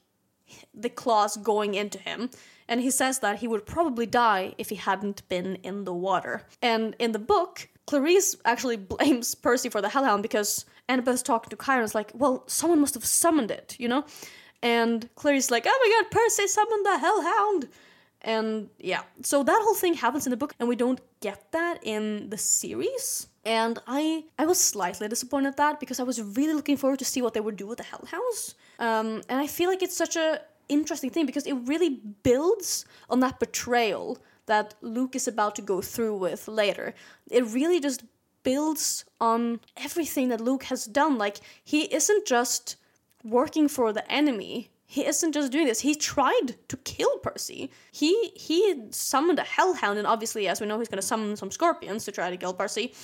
the 0.74 0.91
claws 0.91 1.37
going 1.37 1.74
into 1.74 1.99
him. 1.99 2.31
And 2.68 2.81
he 2.81 2.91
says 2.91 3.20
that 3.20 3.39
he 3.39 3.49
would 3.49 3.64
probably 3.64 4.07
die 4.07 4.55
if 4.59 4.68
he 4.68 4.76
hadn't 4.76 5.26
been 5.29 5.57
in 5.57 5.85
the 5.85 5.95
water. 5.95 6.43
And 6.61 6.95
in 6.99 7.12
the 7.12 7.18
book, 7.18 7.68
Clarisse 7.87 8.37
actually 8.45 8.76
blames 8.93 9.35
Percy 9.35 9.68
for 9.68 9.81
the 9.81 9.89
hellhound 9.89 10.22
because 10.22 10.64
Annabeth's 10.89 11.22
talking 11.22 11.51
to 11.51 11.64
Chiron. 11.64 11.85
It's 11.85 11.95
like, 11.95 12.12
well, 12.14 12.45
someone 12.47 12.81
must 12.81 12.95
have 12.95 13.05
summoned 13.05 13.51
it, 13.51 13.76
you 13.79 13.89
know? 13.89 14.05
And 14.62 15.09
Clarisse's 15.14 15.50
like, 15.50 15.64
oh 15.66 15.78
my 15.82 16.02
god, 16.02 16.11
Percy 16.11 16.46
summoned 16.46 16.84
the 16.84 16.98
hellhound! 16.98 17.68
And 18.22 18.68
yeah, 18.78 19.02
so 19.22 19.44
that 19.44 19.61
whole 19.62 19.74
thing 19.74 19.94
happens 19.94 20.26
in 20.26 20.30
the 20.30 20.36
book, 20.36 20.54
and 20.59 20.68
we 20.68 20.76
don't 20.76 21.00
get 21.20 21.52
that 21.52 21.78
in 21.82 22.30
the 22.30 22.38
series. 22.38 23.28
And 23.44 23.78
I 23.86 24.24
I 24.38 24.44
was 24.44 24.59
slightly 24.59 25.09
disappointed 25.09 25.48
at 25.48 25.56
that 25.59 25.80
because 25.80 26.00
I 26.00 26.02
was 26.02 26.20
really 26.20 26.54
looking 26.54 26.76
forward 26.76 26.98
to 26.98 27.04
see 27.04 27.22
what 27.22 27.34
they 27.34 27.40
would 27.40 27.56
do 27.56 27.66
with 27.66 27.78
the 27.78 27.84
Hellhounds. 27.84 28.54
Um, 28.80 29.22
and 29.28 29.40
I 29.40 29.46
feel 29.46 29.70
like 29.70 29.82
it's 29.82 29.96
such 29.96 30.16
a 30.16 30.40
interesting 30.68 31.11
thing 31.11 31.26
because 31.26 31.46
it 31.46 31.54
really 31.54 32.00
builds 32.22 32.84
on 33.09 33.20
that 33.20 33.38
betrayal 33.38 34.18
that 34.46 34.74
Luke 34.80 35.14
is 35.14 35.28
about 35.28 35.54
to 35.56 35.62
go 35.62 35.80
through 35.80 36.16
with 36.16 36.48
later. 36.48 36.94
It 37.30 37.44
really 37.46 37.80
just 37.80 38.02
builds 38.42 39.04
on 39.20 39.61
everything 39.76 40.28
that 40.28 40.40
Luke 40.40 40.64
has 40.64 40.84
done. 40.86 41.18
Like 41.18 41.38
he 41.64 41.82
isn't 41.94 42.26
just 42.26 42.76
working 43.25 43.69
for 43.69 43.93
the 43.93 44.11
enemy 44.11 44.71
he 44.91 45.07
isn't 45.07 45.33
just 45.33 45.53
doing 45.53 45.66
this. 45.66 45.81
He 45.81 45.95
tried 45.95 46.57
to 46.69 46.77
kill 46.79 47.19
Percy. 47.19 47.71
He 47.93 48.31
he 48.35 48.85
summoned 48.91 49.39
a 49.39 49.43
hellhound, 49.43 49.99
and 49.99 50.07
obviously, 50.07 50.49
as 50.49 50.62
we 50.62 50.66
know, 50.66 50.79
he's 50.79 50.89
gonna 50.89 51.03
summon 51.03 51.37
some 51.37 51.51
scorpions 51.51 52.07
to 52.07 52.12
try 52.12 52.31
to 52.31 52.39
kill 52.39 52.55
Percy. 52.55 52.95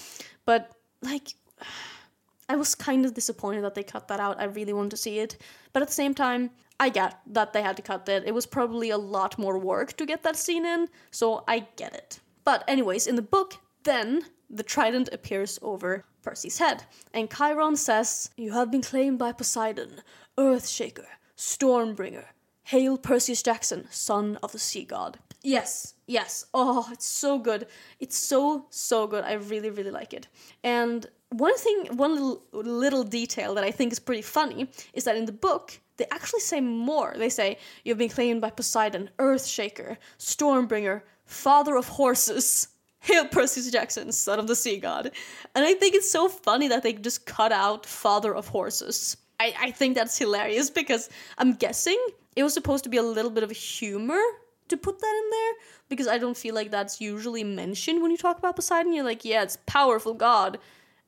But 0.46 0.72
like, 1.02 1.34
I 2.48 2.56
was 2.56 2.74
kind 2.74 3.04
of 3.04 3.12
disappointed 3.12 3.64
that 3.64 3.74
they 3.74 3.82
cut 3.82 4.08
that 4.08 4.18
out. 4.18 4.40
I 4.40 4.44
really 4.44 4.72
wanted 4.72 4.92
to 4.92 4.96
see 4.96 5.18
it, 5.18 5.36
but 5.74 5.82
at 5.82 5.88
the 5.88 5.94
same 5.94 6.14
time, 6.14 6.50
I 6.80 6.88
get 6.88 7.20
that 7.26 7.52
they 7.52 7.60
had 7.60 7.76
to 7.76 7.82
cut 7.82 8.08
it. 8.08 8.24
It 8.24 8.32
was 8.32 8.46
probably 8.46 8.88
a 8.88 8.98
lot 8.98 9.38
more 9.38 9.58
work 9.58 9.94
to 9.98 10.06
get 10.06 10.22
that 10.22 10.36
scene 10.36 10.64
in, 10.64 10.88
so 11.10 11.44
I 11.46 11.66
get 11.76 11.92
it. 11.92 12.18
But 12.44 12.64
anyways, 12.66 13.06
in 13.06 13.16
the 13.16 13.22
book, 13.22 13.58
then 13.84 14.26
the 14.50 14.62
trident 14.62 15.08
appears 15.12 15.58
over 15.62 16.04
Percy's 16.22 16.58
head, 16.58 16.84
and 17.12 17.30
Chiron 17.30 17.76
says, 17.76 18.30
"You 18.36 18.52
have 18.52 18.70
been 18.70 18.82
claimed 18.82 19.18
by 19.18 19.32
Poseidon, 19.32 20.02
Earthshaker." 20.36 21.06
Stormbringer. 21.36 22.26
Hail 22.64 22.96
Perseus 22.96 23.42
Jackson, 23.42 23.86
son 23.90 24.38
of 24.42 24.52
the 24.52 24.58
sea 24.58 24.84
god. 24.84 25.18
Yes, 25.42 25.94
yes. 26.06 26.46
Oh, 26.54 26.88
it's 26.90 27.06
so 27.06 27.38
good. 27.38 27.66
It's 28.00 28.16
so, 28.16 28.66
so 28.70 29.06
good. 29.06 29.24
I 29.24 29.34
really, 29.34 29.68
really 29.68 29.90
like 29.90 30.14
it. 30.14 30.28
And 30.62 31.06
one 31.28 31.56
thing, 31.58 31.96
one 31.96 32.14
little, 32.14 32.42
little 32.52 33.04
detail 33.04 33.54
that 33.54 33.64
I 33.64 33.70
think 33.70 33.92
is 33.92 33.98
pretty 33.98 34.22
funny 34.22 34.68
is 34.94 35.04
that 35.04 35.16
in 35.16 35.26
the 35.26 35.32
book, 35.32 35.78
they 35.98 36.06
actually 36.10 36.40
say 36.40 36.60
more. 36.60 37.14
They 37.16 37.28
say, 37.28 37.58
You've 37.84 37.98
been 37.98 38.08
claimed 38.08 38.40
by 38.40 38.50
Poseidon, 38.50 39.10
Earthshaker, 39.18 39.98
Stormbringer, 40.18 41.02
Father 41.26 41.76
of 41.76 41.88
Horses. 41.88 42.68
Hail 43.04 43.26
Perseus 43.30 43.70
Jackson, 43.70 44.10
son 44.12 44.38
of 44.38 44.46
the 44.46 44.56
sea 44.56 44.78
god. 44.78 45.10
And 45.54 45.64
I 45.64 45.74
think 45.74 45.94
it's 45.94 46.10
so 46.10 46.28
funny 46.28 46.68
that 46.68 46.82
they 46.82 46.94
just 46.94 47.26
cut 47.26 47.52
out 47.52 47.86
Father 47.86 48.34
of 48.34 48.48
Horses. 48.48 49.16
I, 49.38 49.54
I 49.60 49.70
think 49.70 49.94
that's 49.94 50.16
hilarious 50.16 50.70
because 50.70 51.10
I'm 51.38 51.54
guessing 51.54 51.98
it 52.34 52.42
was 52.42 52.54
supposed 52.54 52.84
to 52.84 52.90
be 52.90 52.96
a 52.96 53.02
little 53.02 53.30
bit 53.30 53.42
of 53.42 53.50
humor 53.50 54.20
to 54.68 54.76
put 54.76 54.98
that 54.98 55.22
in 55.24 55.30
there 55.30 55.52
because 55.88 56.08
I 56.08 56.18
don't 56.18 56.36
feel 56.36 56.54
like 56.54 56.70
that's 56.70 57.00
usually 57.00 57.44
mentioned 57.44 58.00
when 58.00 58.10
you 58.10 58.16
talk 58.16 58.38
about 58.38 58.56
Poseidon. 58.56 58.94
You're 58.94 59.04
like, 59.04 59.24
yeah, 59.24 59.42
it's 59.42 59.58
powerful 59.66 60.14
god, 60.14 60.58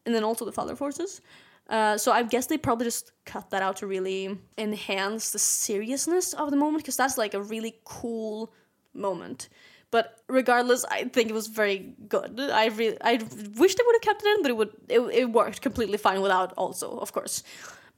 and 0.04 0.14
then 0.14 0.22
also 0.22 0.44
the 0.44 0.52
father 0.52 0.76
forces. 0.76 1.22
Uh, 1.68 1.96
so 1.96 2.12
I 2.12 2.22
guess 2.22 2.46
they 2.46 2.58
probably 2.58 2.84
just 2.84 3.12
cut 3.24 3.50
that 3.50 3.62
out 3.62 3.76
to 3.78 3.86
really 3.86 4.38
enhance 4.56 5.32
the 5.32 5.38
seriousness 5.38 6.32
of 6.34 6.50
the 6.50 6.56
moment 6.56 6.84
because 6.84 6.96
that's 6.96 7.18
like 7.18 7.34
a 7.34 7.42
really 7.42 7.76
cool 7.84 8.52
moment. 8.94 9.48
But 9.90 10.20
regardless, 10.28 10.84
I 10.84 11.04
think 11.04 11.30
it 11.30 11.34
was 11.34 11.46
very 11.46 11.94
good. 12.08 12.40
I 12.40 12.66
I 13.02 13.14
wish 13.56 13.74
they 13.74 13.84
would 13.86 13.96
have 13.96 14.02
kept 14.02 14.22
it 14.24 14.28
in, 14.28 14.42
but 14.42 14.50
it 14.50 14.56
would, 14.56 14.72
it, 14.88 15.00
it 15.00 15.30
worked 15.30 15.62
completely 15.62 15.98
fine 15.98 16.20
without. 16.20 16.52
Also, 16.56 16.98
of 16.98 17.12
course, 17.12 17.42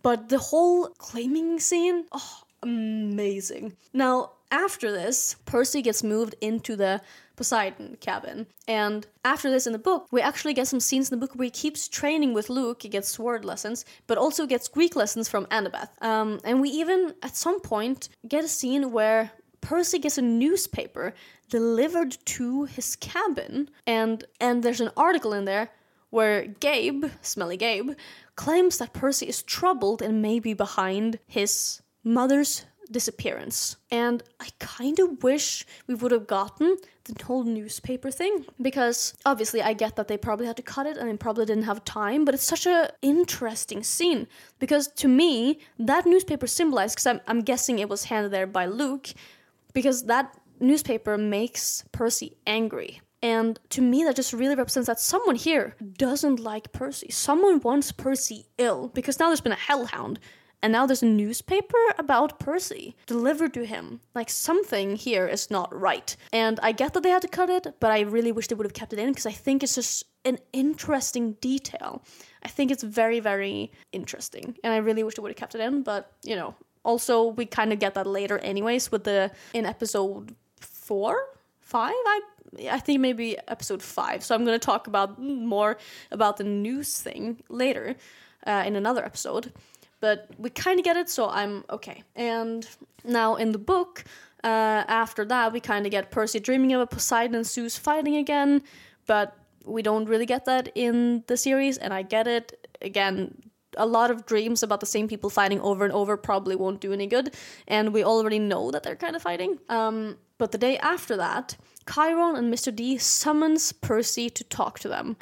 but 0.02 0.28
the 0.28 0.38
whole 0.38 0.88
claiming 0.98 1.58
scene, 1.58 2.04
oh, 2.12 2.42
amazing. 2.62 3.76
Now 3.92 4.32
after 4.50 4.90
this, 4.90 5.36
Percy 5.44 5.82
gets 5.82 6.02
moved 6.02 6.34
into 6.40 6.76
the 6.76 7.00
Poseidon 7.36 7.96
cabin. 8.00 8.46
And 8.66 9.06
after 9.24 9.50
this 9.50 9.66
in 9.66 9.72
the 9.72 9.78
book, 9.78 10.08
we 10.10 10.20
actually 10.20 10.54
get 10.54 10.66
some 10.66 10.80
scenes 10.80 11.10
in 11.10 11.18
the 11.18 11.24
book 11.24 11.36
where 11.36 11.44
he 11.44 11.50
keeps 11.50 11.86
training 11.86 12.34
with 12.34 12.50
Luke, 12.50 12.82
he 12.82 12.88
gets 12.88 13.08
sword 13.08 13.44
lessons, 13.44 13.84
but 14.06 14.18
also 14.18 14.46
gets 14.46 14.66
Greek 14.66 14.96
lessons 14.96 15.28
from 15.28 15.46
Annabeth. 15.46 15.90
Um, 16.02 16.40
and 16.44 16.60
we 16.60 16.70
even, 16.70 17.14
at 17.22 17.36
some 17.36 17.60
point, 17.60 18.08
get 18.26 18.44
a 18.44 18.48
scene 18.48 18.90
where 18.90 19.30
Percy 19.60 19.98
gets 19.98 20.18
a 20.18 20.22
newspaper 20.22 21.14
delivered 21.48 22.16
to 22.26 22.64
his 22.64 22.96
cabin, 22.96 23.70
and 23.86 24.24
and 24.40 24.62
there's 24.62 24.80
an 24.80 24.90
article 24.96 25.32
in 25.32 25.44
there 25.44 25.70
where 26.10 26.46
Gabe, 26.46 27.04
Smelly 27.20 27.56
Gabe, 27.56 27.90
claims 28.34 28.78
that 28.78 28.92
Percy 28.92 29.26
is 29.26 29.42
troubled 29.42 30.00
and 30.00 30.22
may 30.22 30.38
be 30.38 30.54
behind 30.54 31.18
his 31.26 31.82
mother's 32.02 32.64
disappearance. 32.90 33.76
And 33.90 34.22
I 34.40 34.48
kind 34.58 34.98
of 34.98 35.22
wish 35.22 35.66
we 35.86 35.94
would 35.94 36.12
have 36.12 36.26
gotten 36.26 36.76
the 37.04 37.24
whole 37.24 37.44
newspaper 37.44 38.10
thing 38.10 38.44
because 38.60 39.14
obviously 39.24 39.62
I 39.62 39.72
get 39.72 39.96
that 39.96 40.08
they 40.08 40.16
probably 40.16 40.46
had 40.46 40.56
to 40.56 40.62
cut 40.62 40.86
it 40.86 40.96
and 40.96 41.08
they 41.08 41.16
probably 41.16 41.46
didn't 41.46 41.64
have 41.64 41.84
time, 41.84 42.24
but 42.24 42.34
it's 42.34 42.44
such 42.44 42.66
a 42.66 42.90
interesting 43.02 43.82
scene 43.82 44.26
because 44.58 44.88
to 44.88 45.08
me 45.08 45.58
that 45.78 46.06
newspaper 46.06 46.46
symbolized 46.46 46.94
because 46.94 47.06
I'm, 47.06 47.20
I'm 47.26 47.40
guessing 47.40 47.78
it 47.78 47.88
was 47.88 48.04
handed 48.04 48.32
there 48.32 48.46
by 48.46 48.66
Luke 48.66 49.08
because 49.78 50.06
that 50.06 50.36
newspaper 50.58 51.16
makes 51.16 51.84
Percy 51.92 52.36
angry. 52.48 53.00
And 53.22 53.60
to 53.70 53.80
me, 53.80 54.02
that 54.02 54.16
just 54.16 54.32
really 54.32 54.56
represents 54.56 54.88
that 54.88 54.98
someone 54.98 55.36
here 55.36 55.76
doesn't 55.96 56.40
like 56.40 56.72
Percy. 56.72 57.10
Someone 57.10 57.60
wants 57.60 57.92
Percy 57.92 58.46
ill 58.58 58.88
because 58.88 59.20
now 59.20 59.28
there's 59.28 59.40
been 59.40 59.52
a 59.52 59.66
hellhound 59.70 60.18
and 60.64 60.72
now 60.72 60.84
there's 60.84 61.04
a 61.04 61.06
newspaper 61.06 61.78
about 61.96 62.40
Percy 62.40 62.96
delivered 63.06 63.54
to 63.54 63.64
him. 63.64 64.00
Like 64.16 64.30
something 64.30 64.96
here 64.96 65.28
is 65.28 65.48
not 65.48 65.72
right. 65.72 66.16
And 66.32 66.58
I 66.60 66.72
get 66.72 66.94
that 66.94 67.04
they 67.04 67.10
had 67.10 67.22
to 67.22 67.28
cut 67.28 67.48
it, 67.48 67.74
but 67.78 67.92
I 67.92 68.00
really 68.00 68.32
wish 68.32 68.48
they 68.48 68.56
would 68.56 68.66
have 68.66 68.72
kept 68.72 68.92
it 68.92 68.98
in 68.98 69.10
because 69.10 69.26
I 69.26 69.32
think 69.32 69.62
it's 69.62 69.76
just 69.76 70.04
an 70.24 70.38
interesting 70.52 71.34
detail. 71.34 72.02
I 72.42 72.48
think 72.48 72.72
it's 72.72 72.82
very, 72.82 73.20
very 73.20 73.70
interesting. 73.92 74.56
And 74.64 74.72
I 74.72 74.78
really 74.78 75.04
wish 75.04 75.14
they 75.14 75.22
would 75.22 75.30
have 75.30 75.36
kept 75.36 75.54
it 75.54 75.60
in, 75.60 75.84
but 75.84 76.12
you 76.24 76.34
know, 76.34 76.56
also 76.90 77.14
we 77.38 77.44
kind 77.46 77.72
of 77.72 77.78
get 77.78 77.92
that 77.94 78.06
later 78.06 78.38
anyways 78.38 78.90
with 78.92 79.04
the 79.04 79.30
in 79.52 79.64
episode 79.66 80.34
four, 80.60 81.14
five, 81.60 82.00
I 82.14 82.20
I 82.70 82.80
think 82.80 83.00
maybe 83.00 83.36
episode 83.46 83.82
five. 83.82 84.24
So 84.24 84.34
I'm 84.34 84.44
going 84.46 84.58
to 84.58 84.66
talk 84.72 84.86
about 84.86 85.10
more 85.20 85.76
about 86.10 86.38
the 86.38 86.44
news 86.44 86.90
thing 87.06 87.24
later 87.48 87.94
uh, 88.46 88.64
in 88.66 88.74
another 88.74 89.04
episode 89.04 89.52
but 90.00 90.28
we 90.38 90.50
kind 90.50 90.78
of 90.78 90.84
get 90.84 90.96
it, 90.96 91.08
so 91.08 91.28
I'm 91.28 91.64
okay. 91.70 92.02
And 92.14 92.66
now 93.04 93.36
in 93.36 93.52
the 93.52 93.58
book, 93.58 94.04
uh, 94.44 94.84
after 94.86 95.24
that, 95.24 95.52
we 95.52 95.60
kind 95.60 95.86
of 95.86 95.90
get 95.90 96.10
Percy 96.10 96.40
dreaming 96.40 96.72
of 96.72 96.80
a 96.80 96.86
Poseidon 96.86 97.34
and 97.34 97.46
Zeus 97.46 97.76
fighting 97.76 98.16
again, 98.16 98.62
but 99.06 99.36
we 99.64 99.82
don't 99.82 100.06
really 100.08 100.26
get 100.26 100.44
that 100.44 100.70
in 100.74 101.24
the 101.26 101.36
series, 101.36 101.78
and 101.78 101.92
I 101.92 102.02
get 102.02 102.26
it. 102.26 102.68
Again, 102.80 103.47
a 103.78 103.86
lot 103.86 104.10
of 104.10 104.26
dreams 104.26 104.62
about 104.62 104.80
the 104.80 104.86
same 104.86 105.08
people 105.08 105.30
fighting 105.30 105.60
over 105.60 105.84
and 105.84 105.92
over 105.92 106.16
probably 106.16 106.56
won't 106.56 106.80
do 106.80 106.92
any 106.92 107.06
good, 107.06 107.34
and 107.66 107.92
we 107.94 108.04
already 108.04 108.38
know 108.38 108.70
that 108.70 108.82
they're 108.82 108.96
kind 108.96 109.16
of 109.16 109.22
fighting. 109.22 109.58
Um, 109.68 110.18
but 110.36 110.52
the 110.52 110.58
day 110.58 110.78
after 110.78 111.16
that, 111.16 111.56
Chiron 111.92 112.36
and 112.36 112.52
Mr. 112.52 112.74
D 112.74 112.98
summons 112.98 113.72
Percy 113.72 114.28
to 114.30 114.44
talk 114.44 114.78
to 114.80 114.88
them. 114.88 115.16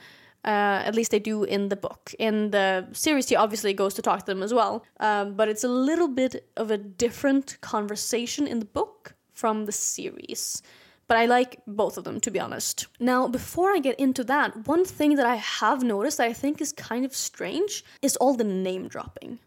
Uh, 0.44 0.80
at 0.84 0.94
least 0.94 1.10
they 1.10 1.18
do 1.18 1.42
in 1.42 1.70
the 1.70 1.76
book. 1.76 2.14
In 2.20 2.52
the 2.52 2.86
series, 2.92 3.28
he 3.28 3.34
obviously 3.34 3.72
goes 3.72 3.94
to 3.94 4.02
talk 4.02 4.20
to 4.20 4.26
them 4.26 4.44
as 4.44 4.54
well, 4.54 4.84
um, 5.00 5.34
but 5.34 5.48
it's 5.48 5.64
a 5.64 5.68
little 5.68 6.06
bit 6.06 6.48
of 6.56 6.70
a 6.70 6.78
different 6.78 7.60
conversation 7.60 8.46
in 8.46 8.60
the 8.60 8.64
book 8.64 9.14
from 9.32 9.66
the 9.66 9.72
series. 9.72 10.62
But 11.08 11.18
I 11.18 11.26
like 11.26 11.60
both 11.66 11.96
of 11.96 12.04
them, 12.04 12.20
to 12.20 12.30
be 12.30 12.40
honest. 12.40 12.86
Now, 12.98 13.28
before 13.28 13.70
I 13.72 13.78
get 13.78 13.98
into 14.00 14.24
that, 14.24 14.66
one 14.66 14.84
thing 14.84 15.14
that 15.16 15.26
I 15.26 15.36
have 15.36 15.82
noticed 15.82 16.18
that 16.18 16.28
I 16.28 16.32
think 16.32 16.60
is 16.60 16.72
kind 16.72 17.04
of 17.04 17.14
strange 17.14 17.84
is 18.02 18.16
all 18.16 18.34
the 18.34 18.44
name 18.44 18.88
dropping. 18.88 19.38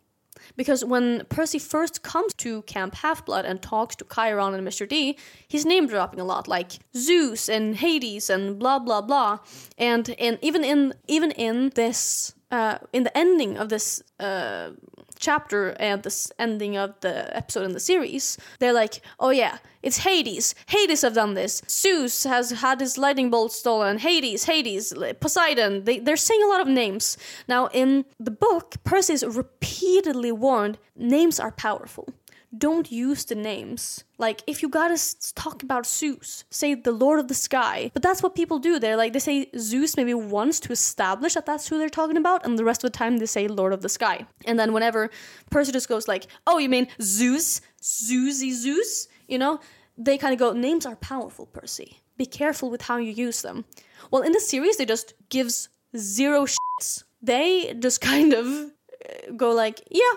Because 0.56 0.86
when 0.86 1.26
Percy 1.30 1.60
first 1.60 2.02
comes 2.02 2.34
to 2.36 2.62
Camp 2.64 2.96
Half 2.96 3.26
Blood 3.26 3.46
and 3.46 3.62
talks 3.62 3.96
to 3.98 4.06
Chiron 4.06 4.54
and 4.54 4.68
Mr. 4.68 4.88
D, 4.88 5.18
he's 5.48 5.66
name 5.66 5.88
dropping 5.88 6.20
a 6.20 6.24
lot, 6.24 6.48
like 6.48 6.80
Zeus 6.96 7.50
and 7.50 7.76
Hades 7.76 8.30
and 8.30 8.58
blah 8.58 8.80
blah 8.80 9.02
blah. 9.02 9.40
And 9.78 10.10
and 10.20 10.40
even 10.42 10.64
in 10.64 10.94
even 11.08 11.32
in 11.32 11.72
this 11.76 12.34
uh, 12.52 12.80
in 12.94 13.04
the 13.04 13.18
ending 13.18 13.58
of 13.58 13.70
this 13.70 14.02
uh, 14.20 14.72
chapter 15.20 15.70
and 15.80 16.02
this 16.04 16.32
ending 16.40 16.78
of 16.78 17.00
the 17.02 17.36
episode 17.36 17.66
in 17.66 17.74
the 17.74 17.80
series, 17.80 18.38
they're 18.60 18.74
like, 18.74 19.02
oh 19.20 19.30
yeah, 19.30 19.60
it's 19.84 20.00
Hades. 20.00 20.56
Hades 20.68 21.04
have 21.04 21.14
done 21.14 21.36
this. 21.36 21.62
Zeus 21.70 22.24
has 22.24 22.52
had 22.52 22.80
his 22.80 22.98
lightning 22.98 23.30
bolt 23.30 23.52
stolen. 23.52 24.00
Hades, 24.00 24.46
Hades, 24.46 24.94
Poseidon. 25.20 25.84
They, 25.84 26.00
they're 26.00 26.18
saying 26.18 26.42
a 26.44 26.48
lot 26.48 26.62
of 26.62 26.68
names. 26.68 27.18
Now, 27.48 27.68
in 27.68 28.06
the 28.20 28.32
book, 28.32 28.76
Percy 28.84 29.14
is 29.14 29.26
repeatedly 29.26 30.32
warned 30.32 30.78
names 30.96 31.40
are 31.40 31.52
powerful 31.52 32.14
don't 32.58 32.92
use 32.92 33.26
the 33.26 33.36
names. 33.36 34.04
Like, 34.18 34.42
if 34.48 34.62
you 34.62 34.70
gotta 34.70 34.98
talk 35.36 35.62
about 35.62 35.86
Zeus, 35.86 36.44
say 36.50 36.74
the 36.74 36.92
Lord 36.92 37.20
of 37.20 37.28
the 37.28 37.36
Sky. 37.36 37.92
But 37.94 38.02
that's 38.02 38.24
what 38.24 38.36
people 38.36 38.60
do. 38.60 38.80
They're 38.80 38.98
like, 38.98 39.14
they 39.14 39.20
say 39.20 39.50
Zeus 39.58 39.96
maybe 39.96 40.14
once 40.14 40.60
to 40.62 40.72
establish 40.72 41.36
that 41.36 41.46
that's 41.46 41.68
who 41.68 41.78
they're 41.78 41.90
talking 41.90 42.18
about, 42.18 42.46
and 42.46 42.58
the 42.58 42.66
rest 42.66 42.84
of 42.84 42.92
the 42.92 42.98
time 42.98 43.18
they 43.18 43.26
say 43.28 43.48
Lord 43.48 43.74
of 43.74 43.82
the 43.82 43.90
Sky. 43.90 44.26
And 44.46 44.58
then 44.60 44.74
whenever 44.74 45.10
Percy 45.52 45.72
just 45.72 45.90
goes 45.90 46.08
like, 46.08 46.28
oh, 46.48 46.58
you 46.58 46.70
mean 46.70 46.88
Zeus? 47.02 47.62
Zeusy 47.82 48.52
Zeus? 48.52 49.08
You 49.28 49.38
know? 49.38 49.60
They 49.98 50.18
kind 50.18 50.34
of 50.34 50.40
go, 50.40 50.54
names 50.54 50.86
are 50.86 50.96
powerful, 50.96 51.46
Percy. 51.46 52.00
Be 52.18 52.26
careful 52.26 52.72
with 52.72 52.82
how 52.82 52.98
you 52.98 53.12
use 53.12 53.42
them. 53.42 53.66
Well, 54.12 54.22
in 54.22 54.32
the 54.32 54.40
series, 54.40 54.78
they 54.78 54.86
just 54.86 55.14
gives 55.30 55.70
zero 55.96 56.46
shits. 56.46 57.04
They 57.22 57.76
just 57.78 58.00
kind 58.00 58.34
of 58.34 58.48
uh, 58.48 59.32
go 59.36 59.52
like, 59.52 59.82
yeah, 59.92 60.14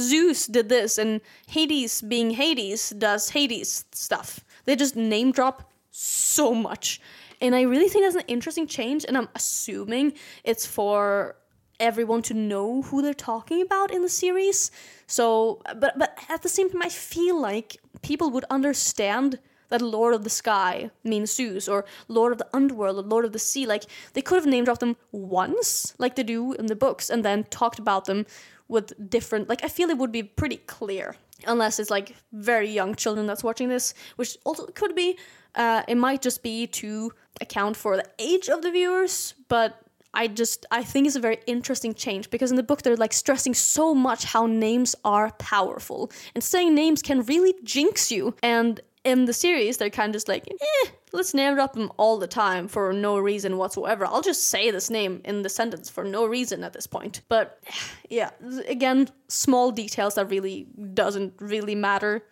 Zeus 0.00 0.46
did 0.46 0.68
this, 0.68 0.98
and 0.98 1.20
Hades, 1.46 2.02
being 2.02 2.30
Hades, 2.30 2.90
does 2.90 3.30
Hades 3.30 3.84
stuff. 3.92 4.40
They 4.64 4.76
just 4.76 4.96
name 4.96 5.32
drop 5.32 5.70
so 5.90 6.54
much. 6.54 7.00
And 7.40 7.54
I 7.54 7.62
really 7.62 7.88
think 7.88 8.04
that's 8.04 8.16
an 8.16 8.28
interesting 8.28 8.66
change, 8.66 9.04
and 9.06 9.18
I'm 9.18 9.28
assuming 9.34 10.12
it's 10.44 10.64
for 10.64 11.36
everyone 11.80 12.22
to 12.22 12.34
know 12.34 12.82
who 12.82 13.02
they're 13.02 13.12
talking 13.12 13.60
about 13.60 13.92
in 13.92 14.02
the 14.02 14.08
series. 14.08 14.70
So, 15.06 15.60
but 15.76 15.98
but 15.98 16.16
at 16.28 16.42
the 16.42 16.48
same 16.48 16.70
time, 16.70 16.82
I 16.82 16.88
feel 16.88 17.40
like 17.40 17.78
people 18.02 18.30
would 18.30 18.44
understand 18.50 19.40
that 19.70 19.82
Lord 19.82 20.14
of 20.14 20.22
the 20.22 20.30
Sky 20.30 20.90
means 21.02 21.34
Zeus, 21.34 21.66
or 21.66 21.84
Lord 22.06 22.30
of 22.30 22.38
the 22.38 22.48
Underworld, 22.52 22.98
or 22.98 23.02
Lord 23.02 23.24
of 23.24 23.32
the 23.32 23.38
Sea. 23.38 23.66
Like 23.66 23.84
they 24.12 24.22
could 24.22 24.36
have 24.36 24.46
name 24.46 24.64
dropped 24.64 24.80
them 24.80 24.96
once, 25.10 25.94
like 25.98 26.14
they 26.14 26.22
do 26.22 26.52
in 26.52 26.66
the 26.66 26.76
books, 26.76 27.10
and 27.10 27.24
then 27.24 27.44
talked 27.44 27.78
about 27.78 28.04
them 28.04 28.26
with 28.68 28.92
different 29.10 29.48
like 29.48 29.64
I 29.64 29.68
feel 29.68 29.90
it 29.90 29.98
would 29.98 30.12
be 30.12 30.22
pretty 30.22 30.58
clear 30.58 31.16
unless 31.46 31.78
it's 31.78 31.90
like 31.90 32.14
very 32.32 32.70
young 32.70 32.94
children 32.94 33.26
that's 33.26 33.44
watching 33.44 33.68
this, 33.68 33.94
which 34.16 34.36
also 34.44 34.66
could 34.66 34.94
be. 34.94 35.18
Uh, 35.54 35.82
it 35.86 35.96
might 35.96 36.22
just 36.22 36.42
be 36.42 36.66
to 36.66 37.12
account 37.40 37.76
for 37.76 37.96
the 37.96 38.06
age 38.18 38.48
of 38.48 38.62
the 38.62 38.70
viewers, 38.70 39.34
but 39.48 39.82
I 40.14 40.28
just 40.28 40.66
I 40.70 40.82
think 40.84 41.06
it's 41.06 41.16
a 41.16 41.20
very 41.20 41.38
interesting 41.46 41.94
change 41.94 42.30
because 42.30 42.50
in 42.50 42.56
the 42.56 42.62
book 42.62 42.82
they're 42.82 42.96
like 42.96 43.12
stressing 43.12 43.54
so 43.54 43.94
much 43.94 44.24
how 44.24 44.46
names 44.46 44.94
are 45.04 45.30
powerful 45.32 46.10
and 46.34 46.44
saying 46.44 46.74
names 46.74 47.02
can 47.02 47.22
really 47.22 47.54
jinx 47.64 48.10
you 48.12 48.34
and 48.42 48.80
in 49.04 49.24
the 49.24 49.32
series, 49.32 49.78
they're 49.78 49.90
kind 49.90 50.10
of 50.10 50.14
just 50.14 50.28
like, 50.28 50.46
eh, 50.48 50.90
let's 51.12 51.34
name 51.34 51.54
drop 51.54 51.72
them 51.74 51.90
all 51.96 52.18
the 52.18 52.26
time 52.26 52.68
for 52.68 52.92
no 52.92 53.18
reason 53.18 53.56
whatsoever. 53.56 54.06
I'll 54.06 54.22
just 54.22 54.48
say 54.48 54.70
this 54.70 54.90
name 54.90 55.20
in 55.24 55.42
the 55.42 55.48
sentence 55.48 55.90
for 55.90 56.04
no 56.04 56.24
reason 56.26 56.62
at 56.62 56.72
this 56.72 56.86
point. 56.86 57.22
But 57.28 57.58
yeah, 58.10 58.30
again, 58.68 59.08
small 59.28 59.72
details 59.72 60.14
that 60.14 60.30
really 60.30 60.66
doesn't 60.94 61.34
really 61.40 61.74
matter 61.74 62.24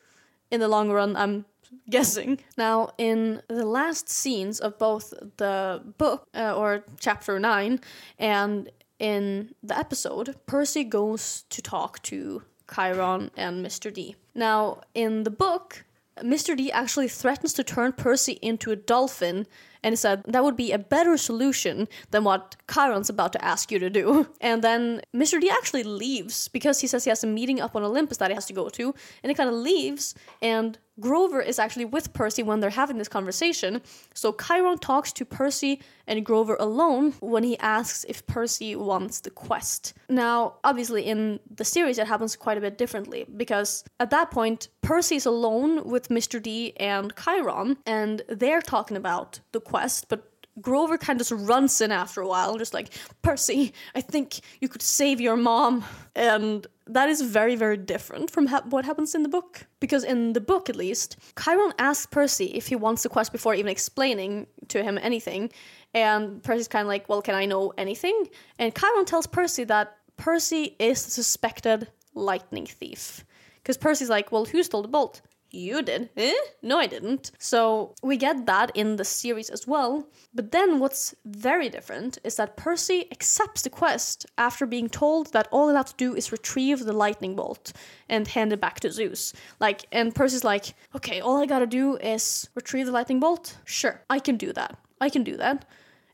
in 0.50 0.60
the 0.60 0.68
long 0.68 0.90
run. 0.90 1.16
I'm 1.16 1.44
guessing. 1.90 2.38
Now, 2.56 2.90
in 2.98 3.42
the 3.48 3.66
last 3.66 4.08
scenes 4.08 4.60
of 4.60 4.78
both 4.78 5.12
the 5.38 5.82
book 5.98 6.28
uh, 6.34 6.56
or 6.56 6.84
chapter 7.00 7.38
nine 7.38 7.80
and 8.18 8.70
in 8.98 9.54
the 9.62 9.76
episode, 9.76 10.36
Percy 10.46 10.84
goes 10.84 11.44
to 11.48 11.62
talk 11.62 12.02
to 12.02 12.42
Chiron 12.72 13.30
and 13.36 13.64
Mr. 13.64 13.92
D. 13.92 14.14
Now, 14.34 14.82
in 14.94 15.24
the 15.24 15.30
book, 15.30 15.84
Mr. 16.18 16.56
D 16.56 16.70
actually 16.70 17.08
threatens 17.08 17.52
to 17.54 17.64
turn 17.64 17.92
Percy 17.92 18.38
into 18.42 18.70
a 18.70 18.76
dolphin 18.76 19.46
and 19.82 19.92
he 19.92 19.96
said 19.96 20.22
that 20.26 20.44
would 20.44 20.56
be 20.56 20.72
a 20.72 20.78
better 20.78 21.16
solution 21.16 21.88
than 22.10 22.24
what 22.24 22.56
Chiron's 22.70 23.08
about 23.08 23.32
to 23.32 23.44
ask 23.44 23.72
you 23.72 23.78
to 23.78 23.90
do. 23.90 24.28
And 24.40 24.62
then 24.62 25.02
Mr. 25.14 25.40
D 25.40 25.50
actually 25.50 25.84
leaves 25.84 26.48
because 26.48 26.80
he 26.80 26.86
says 26.86 27.04
he 27.04 27.10
has 27.10 27.24
a 27.24 27.26
meeting 27.26 27.60
up 27.60 27.76
on 27.76 27.82
Olympus 27.82 28.18
that 28.18 28.30
he 28.30 28.34
has 28.34 28.46
to 28.46 28.52
go 28.52 28.68
to, 28.68 28.94
and 29.22 29.30
he 29.30 29.34
kind 29.34 29.48
of 29.48 29.54
leaves 29.54 30.14
and 30.42 30.78
Grover 31.00 31.40
is 31.40 31.58
actually 31.58 31.86
with 31.86 32.12
Percy 32.12 32.42
when 32.42 32.60
they're 32.60 32.70
having 32.70 32.98
this 32.98 33.08
conversation. 33.08 33.80
So 34.14 34.32
Chiron 34.32 34.78
talks 34.78 35.12
to 35.14 35.24
Percy 35.24 35.80
and 36.06 36.24
Grover 36.24 36.56
alone 36.60 37.12
when 37.20 37.42
he 37.42 37.58
asks 37.58 38.04
if 38.08 38.26
Percy 38.26 38.76
wants 38.76 39.20
the 39.20 39.30
quest. 39.30 39.94
Now, 40.08 40.54
obviously, 40.62 41.04
in 41.04 41.40
the 41.54 41.64
series, 41.64 41.98
it 41.98 42.06
happens 42.06 42.36
quite 42.36 42.58
a 42.58 42.60
bit 42.60 42.78
differently 42.78 43.26
because 43.36 43.84
at 43.98 44.10
that 44.10 44.30
point, 44.30 44.68
Percy 44.82 45.16
is 45.16 45.26
alone 45.26 45.84
with 45.84 46.08
Mr. 46.08 46.42
D 46.42 46.74
and 46.78 47.12
Chiron, 47.16 47.78
and 47.86 48.22
they're 48.28 48.60
talking 48.62 48.96
about 48.96 49.40
the 49.52 49.60
quest, 49.60 50.08
but 50.08 50.26
Grover 50.60 50.98
kind 50.98 51.20
of 51.20 51.26
just 51.26 51.48
runs 51.48 51.80
in 51.80 51.92
after 51.92 52.20
a 52.20 52.26
while, 52.26 52.58
just 52.58 52.74
like, 52.74 52.92
Percy, 53.22 53.72
I 53.94 54.00
think 54.00 54.40
you 54.60 54.68
could 54.68 54.82
save 54.82 55.20
your 55.20 55.36
mom. 55.36 55.84
And 56.14 56.66
that 56.94 57.08
is 57.08 57.20
very, 57.20 57.56
very 57.56 57.76
different 57.76 58.30
from 58.30 58.46
ha- 58.46 58.62
what 58.68 58.84
happens 58.84 59.14
in 59.14 59.22
the 59.22 59.28
book. 59.28 59.66
Because 59.80 60.04
in 60.04 60.32
the 60.32 60.40
book, 60.40 60.68
at 60.68 60.76
least, 60.76 61.16
Chiron 61.42 61.72
asks 61.78 62.06
Percy 62.06 62.46
if 62.46 62.68
he 62.68 62.76
wants 62.76 63.02
the 63.02 63.08
quest 63.08 63.32
before 63.32 63.54
even 63.54 63.70
explaining 63.70 64.46
to 64.68 64.82
him 64.82 64.98
anything. 65.02 65.50
And 65.94 66.42
Percy's 66.42 66.68
kind 66.68 66.82
of 66.82 66.88
like, 66.88 67.08
well, 67.08 67.22
can 67.22 67.34
I 67.34 67.46
know 67.46 67.72
anything? 67.76 68.28
And 68.58 68.74
Chiron 68.74 69.04
tells 69.04 69.26
Percy 69.26 69.64
that 69.64 69.96
Percy 70.16 70.76
is 70.78 71.04
the 71.04 71.10
suspected 71.10 71.88
lightning 72.14 72.66
thief. 72.66 73.24
Because 73.56 73.76
Percy's 73.76 74.10
like, 74.10 74.32
well, 74.32 74.44
who 74.44 74.62
stole 74.62 74.82
the 74.82 74.88
bolt? 74.88 75.20
You 75.52 75.82
did. 75.82 76.10
Eh? 76.16 76.32
No, 76.62 76.78
I 76.78 76.86
didn't. 76.86 77.32
So 77.38 77.94
we 78.02 78.16
get 78.16 78.46
that 78.46 78.70
in 78.74 78.96
the 78.96 79.04
series 79.04 79.50
as 79.50 79.66
well. 79.66 80.06
But 80.32 80.52
then 80.52 80.78
what's 80.78 81.14
very 81.24 81.68
different 81.68 82.18
is 82.22 82.36
that 82.36 82.56
Percy 82.56 83.08
accepts 83.10 83.62
the 83.62 83.70
quest 83.70 84.26
after 84.38 84.64
being 84.64 84.88
told 84.88 85.32
that 85.32 85.48
all 85.50 85.68
he 85.68 85.74
has 85.74 85.86
to 85.86 85.96
do 85.96 86.14
is 86.14 86.30
retrieve 86.30 86.84
the 86.84 86.92
lightning 86.92 87.34
bolt 87.34 87.72
and 88.08 88.28
hand 88.28 88.52
it 88.52 88.60
back 88.60 88.80
to 88.80 88.92
Zeus. 88.92 89.32
Like, 89.58 89.86
and 89.90 90.14
Percy's 90.14 90.44
like, 90.44 90.74
okay, 90.94 91.20
all 91.20 91.42
I 91.42 91.46
gotta 91.46 91.66
do 91.66 91.96
is 91.96 92.48
retrieve 92.54 92.86
the 92.86 92.92
lightning 92.92 93.18
bolt? 93.18 93.56
Sure, 93.64 94.02
I 94.08 94.20
can 94.20 94.36
do 94.36 94.52
that. 94.52 94.78
I 95.00 95.08
can 95.08 95.24
do 95.24 95.36
that. 95.36 95.64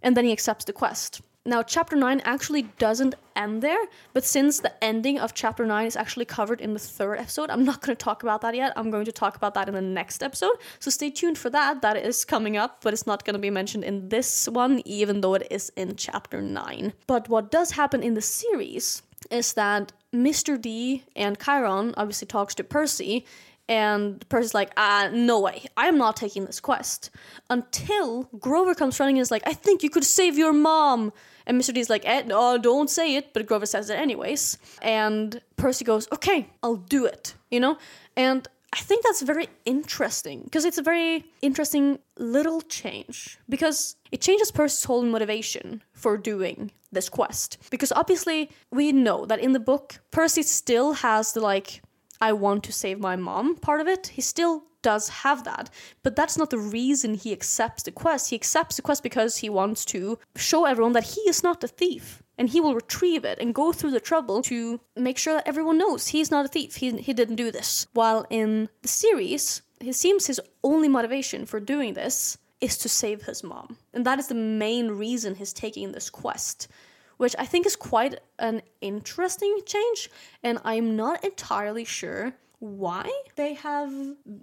And 0.02 0.16
then 0.16 0.24
he 0.24 0.32
accepts 0.32 0.64
the 0.64 0.72
quest. 0.72 1.20
Now, 1.46 1.62
chapter 1.62 1.94
9 1.94 2.22
actually 2.24 2.62
doesn't 2.78 3.14
end 3.36 3.62
there, 3.62 3.78
but 4.12 4.24
since 4.24 4.58
the 4.58 4.72
ending 4.82 5.20
of 5.20 5.32
chapter 5.32 5.64
9 5.64 5.86
is 5.86 5.94
actually 5.94 6.24
covered 6.24 6.60
in 6.60 6.72
the 6.72 6.80
third 6.80 7.20
episode, 7.20 7.50
I'm 7.50 7.64
not 7.64 7.82
going 7.82 7.96
to 7.96 8.04
talk 8.04 8.24
about 8.24 8.40
that 8.40 8.56
yet. 8.56 8.72
I'm 8.74 8.90
going 8.90 9.04
to 9.04 9.12
talk 9.12 9.36
about 9.36 9.54
that 9.54 9.68
in 9.68 9.74
the 9.74 9.80
next 9.80 10.24
episode. 10.24 10.56
So 10.80 10.90
stay 10.90 11.08
tuned 11.08 11.38
for 11.38 11.48
that. 11.50 11.82
That 11.82 11.96
is 11.96 12.24
coming 12.24 12.56
up, 12.56 12.82
but 12.82 12.92
it's 12.92 13.06
not 13.06 13.24
going 13.24 13.34
to 13.34 13.40
be 13.40 13.50
mentioned 13.50 13.84
in 13.84 14.08
this 14.08 14.48
one, 14.48 14.82
even 14.84 15.20
though 15.20 15.34
it 15.34 15.46
is 15.48 15.70
in 15.76 15.94
chapter 15.94 16.42
9. 16.42 16.92
But 17.06 17.28
what 17.28 17.52
does 17.52 17.70
happen 17.70 18.02
in 18.02 18.14
the 18.14 18.22
series 18.22 19.02
is 19.30 19.52
that 19.52 19.92
Mr. 20.12 20.60
D 20.60 21.04
and 21.14 21.38
Chiron 21.38 21.94
obviously 21.96 22.26
talks 22.26 22.56
to 22.56 22.64
Percy 22.64 23.24
and 23.68 24.26
Percy's 24.28 24.54
like, 24.54 24.72
ah, 24.76 25.10
no 25.12 25.40
way, 25.40 25.64
I'm 25.76 25.98
not 25.98 26.16
taking 26.16 26.44
this 26.44 26.60
quest. 26.60 27.10
Until 27.50 28.24
Grover 28.38 28.74
comes 28.74 28.98
running 29.00 29.16
and 29.16 29.22
is 29.22 29.30
like, 29.30 29.42
I 29.46 29.52
think 29.52 29.82
you 29.82 29.90
could 29.90 30.04
save 30.04 30.38
your 30.38 30.52
mom. 30.52 31.12
And 31.46 31.60
Mr. 31.60 31.72
D's 31.72 31.88
like, 31.88 32.04
eh, 32.04 32.22
no, 32.26 32.58
don't 32.58 32.90
say 32.90 33.16
it. 33.16 33.32
But 33.32 33.46
Grover 33.46 33.66
says 33.66 33.90
it 33.90 33.98
anyways. 33.98 34.58
And 34.82 35.40
Percy 35.56 35.84
goes, 35.84 36.08
okay, 36.12 36.48
I'll 36.62 36.76
do 36.76 37.04
it, 37.04 37.34
you 37.50 37.60
know? 37.60 37.78
And 38.16 38.48
I 38.72 38.78
think 38.80 39.04
that's 39.04 39.22
very 39.22 39.48
interesting 39.64 40.42
because 40.42 40.64
it's 40.64 40.78
a 40.78 40.82
very 40.82 41.24
interesting 41.40 41.98
little 42.18 42.60
change 42.60 43.38
because 43.48 43.96
it 44.10 44.20
changes 44.20 44.50
Percy's 44.50 44.84
whole 44.84 45.02
motivation 45.02 45.82
for 45.92 46.18
doing 46.18 46.72
this 46.92 47.08
quest. 47.08 47.58
Because 47.70 47.92
obviously, 47.92 48.50
we 48.70 48.92
know 48.92 49.24
that 49.26 49.40
in 49.40 49.52
the 49.52 49.60
book, 49.60 50.00
Percy 50.10 50.42
still 50.42 50.94
has 50.94 51.32
the 51.32 51.40
like, 51.40 51.82
I 52.20 52.32
want 52.32 52.64
to 52.64 52.72
save 52.72 52.98
my 52.98 53.16
mom 53.16 53.56
part 53.56 53.80
of 53.80 53.86
it. 53.86 54.08
He 54.08 54.20
still 54.20 54.64
does 54.86 55.08
have 55.24 55.42
that, 55.42 55.68
but 56.04 56.14
that's 56.14 56.38
not 56.38 56.50
the 56.50 56.66
reason 56.80 57.14
he 57.14 57.32
accepts 57.32 57.82
the 57.82 57.90
quest. 57.90 58.30
He 58.30 58.36
accepts 58.36 58.76
the 58.76 58.82
quest 58.82 59.02
because 59.02 59.38
he 59.38 59.50
wants 59.50 59.84
to 59.86 60.16
show 60.36 60.64
everyone 60.64 60.92
that 60.92 61.10
he 61.14 61.22
is 61.22 61.42
not 61.42 61.64
a 61.64 61.74
thief 61.80 62.22
and 62.38 62.48
he 62.48 62.60
will 62.60 62.76
retrieve 62.76 63.24
it 63.24 63.40
and 63.40 63.52
go 63.52 63.72
through 63.72 63.90
the 63.90 64.08
trouble 64.10 64.42
to 64.42 64.80
make 64.94 65.18
sure 65.18 65.34
that 65.34 65.48
everyone 65.48 65.76
knows 65.76 66.06
he's 66.06 66.30
not 66.30 66.44
a 66.44 66.48
thief. 66.48 66.76
He, 66.76 66.96
he 66.98 67.12
didn't 67.12 67.42
do 67.44 67.50
this. 67.50 67.88
While 67.94 68.26
in 68.30 68.68
the 68.82 68.88
series, 69.02 69.62
it 69.80 69.94
seems 69.94 70.28
his 70.28 70.40
only 70.62 70.88
motivation 70.88 71.46
for 71.46 71.58
doing 71.58 71.94
this 71.94 72.38
is 72.60 72.78
to 72.78 72.88
save 72.88 73.22
his 73.22 73.42
mom. 73.42 73.78
And 73.92 74.06
that 74.06 74.20
is 74.20 74.28
the 74.28 74.34
main 74.36 74.92
reason 74.92 75.34
he's 75.34 75.52
taking 75.52 75.90
this 75.90 76.10
quest 76.10 76.68
which 77.16 77.34
I 77.38 77.46
think 77.46 77.64
is 77.66 77.76
quite 77.76 78.20
an 78.38 78.60
interesting 78.80 79.60
change, 79.64 80.10
and 80.42 80.58
I'm 80.64 80.96
not 80.96 81.24
entirely 81.24 81.84
sure 81.84 82.34
why 82.58 83.10
they 83.36 83.54
have 83.54 83.92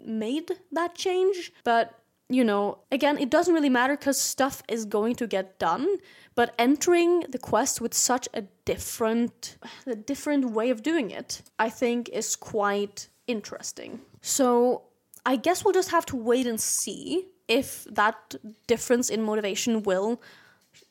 made 0.06 0.52
that 0.72 0.96
change, 0.96 1.52
but 1.64 2.00
you 2.30 2.44
know, 2.44 2.80
again, 2.92 3.18
it 3.18 3.30
doesn't 3.30 3.54
really 3.54 3.70
matter 3.70 3.96
because 3.96 4.20
stuff 4.20 4.64
is 4.68 4.86
going 4.86 5.16
to 5.16 5.28
get 5.28 5.60
done. 5.60 5.88
But 6.36 6.56
entering 6.58 7.26
the 7.30 7.38
quest 7.38 7.80
with 7.80 7.94
such 7.94 8.28
a 8.34 8.44
different, 8.66 9.58
a 9.86 9.96
different 9.96 10.52
way 10.52 10.72
of 10.72 10.82
doing 10.82 11.12
it, 11.12 11.44
I 11.60 11.70
think 11.70 12.10
is 12.10 12.36
quite 12.36 13.10
interesting. 13.28 14.02
So 14.22 14.84
I 15.26 15.36
guess 15.36 15.64
we'll 15.64 15.74
just 15.74 15.92
have 15.92 16.06
to 16.08 16.16
wait 16.16 16.48
and 16.48 16.60
see 16.60 17.28
if 17.48 17.86
that 17.92 18.36
difference 18.68 19.10
in 19.10 19.22
motivation 19.22 19.84
will 19.84 20.22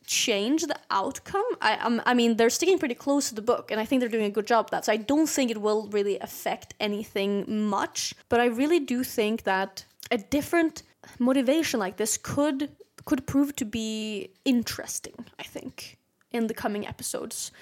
change 0.07 0.63
the 0.63 0.79
outcome. 0.91 1.45
I 1.61 1.77
um, 1.77 2.03
I 2.07 2.15
mean, 2.15 2.37
they're 2.37 2.51
sticking 2.51 2.79
pretty 2.79 2.95
close 2.95 3.29
to 3.29 3.35
the 3.35 3.43
book, 3.43 3.71
and 3.71 3.81
I 3.81 3.85
think 3.85 4.01
they're 4.01 4.09
doing 4.09 4.25
a 4.25 4.31
good 4.31 4.47
job 4.47 4.71
that. 4.71 4.85
So 4.85 4.93
I 4.93 4.97
don't 4.97 5.29
think 5.29 5.51
it 5.51 5.61
will 5.61 5.89
really 5.89 6.19
affect 6.19 6.75
anything 6.81 7.67
much. 7.69 8.15
But 8.29 8.41
I 8.41 8.47
really 8.47 8.81
do 8.81 9.05
think 9.05 9.45
that 9.45 9.85
a 10.11 10.19
different 10.19 10.83
motivation 11.19 11.81
like 11.81 11.97
this 11.97 12.17
could 12.17 12.71
could 13.05 13.27
prove 13.27 13.57
to 13.57 13.65
be 13.65 14.31
interesting. 14.45 15.15
I 15.39 15.45
think 15.45 15.99
in 16.31 16.47
the 16.47 16.55
coming 16.55 16.87
episodes. 16.87 17.53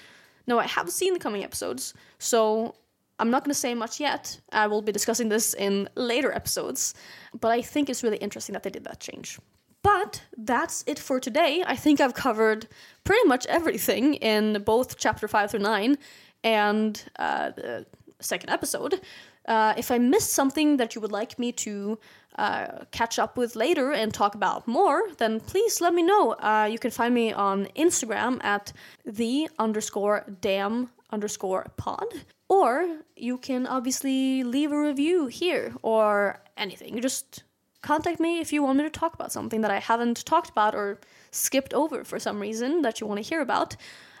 Now 0.47 0.59
I 0.59 0.67
have 0.67 0.89
seen 0.89 1.13
the 1.13 1.19
coming 1.19 1.43
episodes, 1.43 1.93
so 2.19 2.75
I'm 3.19 3.29
not 3.29 3.43
going 3.43 3.53
to 3.53 3.59
say 3.59 3.75
much 3.75 3.99
yet. 3.99 4.39
I 4.51 4.67
will 4.67 4.81
be 4.81 4.91
discussing 4.91 5.29
this 5.29 5.53
in 5.53 5.87
later 5.95 6.31
episodes, 6.31 6.95
but 7.39 7.51
I 7.51 7.61
think 7.61 7.89
it's 7.89 8.03
really 8.03 8.17
interesting 8.17 8.53
that 8.53 8.63
they 8.63 8.71
did 8.71 8.83
that 8.85 8.99
change. 8.99 9.39
But 9.83 10.23
that's 10.37 10.83
it 10.85 10.99
for 10.99 11.19
today. 11.19 11.63
I 11.65 11.75
think 11.75 11.99
I've 11.99 12.13
covered 12.13 12.67
pretty 13.03 13.27
much 13.27 13.45
everything 13.47 14.15
in 14.15 14.61
both 14.63 14.97
chapter 14.97 15.27
5 15.27 15.51
through 15.51 15.61
9 15.61 15.97
and 16.43 17.03
uh, 17.17 17.51
the 17.51 17.85
second 18.19 18.49
episode. 18.49 19.01
Uh, 19.47 19.73
if 19.75 19.89
I 19.89 19.97
missed 19.97 20.33
something 20.33 20.77
that 20.77 20.93
you 20.93 21.01
would 21.01 21.11
like 21.11 21.39
me 21.39 21.51
to 21.53 21.97
uh, 22.37 22.85
catch 22.91 23.17
up 23.17 23.37
with 23.37 23.55
later 23.55 23.91
and 23.91 24.13
talk 24.13 24.35
about 24.35 24.67
more, 24.67 25.01
then 25.17 25.39
please 25.39 25.81
let 25.81 25.93
me 25.93 26.03
know. 26.03 26.31
Uh, 26.33 26.69
you 26.71 26.77
can 26.77 26.91
find 26.91 27.13
me 27.13 27.33
on 27.33 27.65
Instagram 27.75 28.43
at 28.43 28.71
the 29.05 29.49
underscore 29.57 30.25
dam 30.41 30.91
underscore 31.09 31.71
pod. 31.77 32.05
Or 32.49 32.99
you 33.15 33.37
can 33.37 33.65
obviously 33.65 34.43
leave 34.43 34.71
a 34.71 34.79
review 34.79 35.27
here 35.27 35.73
or 35.81 36.41
anything. 36.57 36.95
You 36.95 37.01
just 37.01 37.43
contact 37.81 38.19
me 38.19 38.39
if 38.39 38.53
you 38.53 38.63
want 38.63 38.77
me 38.77 38.83
to 38.83 38.89
talk 38.89 39.13
about 39.13 39.31
something 39.31 39.61
that 39.61 39.71
I 39.71 39.79
haven't 39.79 40.25
talked 40.25 40.49
about 40.49 40.75
or 40.75 40.99
skipped 41.31 41.73
over 41.73 42.03
for 42.03 42.19
some 42.19 42.39
reason 42.39 42.81
that 42.81 42.99
you 42.99 43.07
want 43.07 43.17
to 43.23 43.27
hear 43.27 43.41
about. 43.41 43.75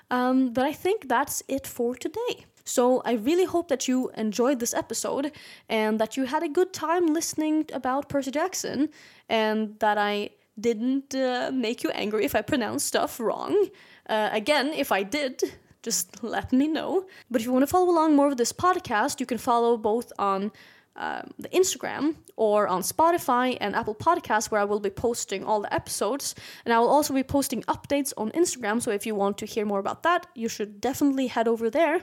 Um, 0.09 0.51
but 0.51 0.65
I 0.65 0.73
think 0.73 1.07
that's 1.07 1.41
it 1.47 1.65
for 1.65 1.95
today. 1.95 2.45
So 2.63 3.01
I 3.05 3.13
really 3.13 3.45
hope 3.45 3.69
that 3.69 3.87
you 3.87 4.11
enjoyed 4.15 4.59
this 4.59 4.73
episode 4.73 5.31
and 5.69 5.99
that 5.99 6.17
you 6.17 6.25
had 6.25 6.43
a 6.43 6.49
good 6.49 6.73
time 6.73 7.07
listening 7.07 7.65
about 7.73 8.09
Percy 8.09 8.31
Jackson 8.31 8.89
and 9.29 9.79
that 9.79 9.97
I 9.97 10.31
didn't 10.59 11.15
uh, 11.15 11.51
make 11.53 11.83
you 11.83 11.89
angry 11.91 12.25
if 12.25 12.35
I 12.35 12.41
pronounced 12.41 12.87
stuff 12.87 13.19
wrong. 13.19 13.67
Uh, 14.07 14.29
again, 14.31 14.67
if 14.73 14.91
I 14.91 15.03
did, 15.03 15.41
just 15.81 16.23
let 16.35 16.53
me 16.53 16.67
know. 16.67 17.05
But 17.29 17.41
if 17.41 17.47
you 17.47 17.53
want 17.53 17.63
to 17.63 17.67
follow 17.67 17.89
along 17.89 18.15
more 18.15 18.29
with 18.29 18.37
this 18.37 18.53
podcast, 18.53 19.19
you 19.19 19.25
can 19.25 19.37
follow 19.37 19.77
both 19.77 20.11
on 20.19 20.51
um, 20.95 21.31
the 21.39 21.49
Instagram 21.49 22.15
or 22.35 22.67
on 22.67 22.81
Spotify 22.81 23.57
and 23.61 23.75
Apple 23.75 23.95
Podcasts, 23.95 24.51
where 24.51 24.61
I 24.61 24.65
will 24.65 24.79
be 24.79 24.89
posting 24.89 25.43
all 25.43 25.61
the 25.61 25.73
episodes. 25.73 26.35
And 26.65 26.73
I 26.73 26.79
will 26.79 26.89
also 26.89 27.13
be 27.13 27.23
posting 27.23 27.63
updates 27.63 28.13
on 28.17 28.31
Instagram. 28.31 28.81
So 28.81 28.91
if 28.91 29.05
you 29.05 29.15
want 29.15 29.37
to 29.39 29.45
hear 29.45 29.65
more 29.65 29.79
about 29.79 30.03
that, 30.03 30.27
you 30.35 30.49
should 30.49 30.81
definitely 30.81 31.27
head 31.27 31.47
over 31.47 31.69
there. 31.69 32.01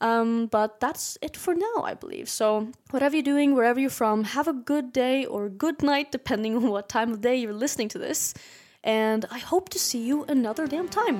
Um, 0.00 0.46
but 0.46 0.80
that's 0.80 1.16
it 1.22 1.36
for 1.36 1.54
now, 1.54 1.84
I 1.84 1.94
believe. 1.94 2.28
So, 2.28 2.72
whatever 2.90 3.14
you're 3.14 3.22
doing, 3.22 3.54
wherever 3.54 3.78
you're 3.78 3.88
from, 3.88 4.24
have 4.24 4.48
a 4.48 4.52
good 4.52 4.92
day 4.92 5.24
or 5.24 5.48
good 5.48 5.80
night, 5.80 6.10
depending 6.10 6.56
on 6.56 6.66
what 6.66 6.88
time 6.88 7.12
of 7.12 7.20
day 7.20 7.36
you're 7.36 7.52
listening 7.52 7.88
to 7.90 7.98
this. 7.98 8.34
And 8.82 9.24
I 9.30 9.38
hope 9.38 9.68
to 9.68 9.78
see 9.78 10.04
you 10.04 10.24
another 10.24 10.66
damn 10.66 10.88
time. 10.88 11.18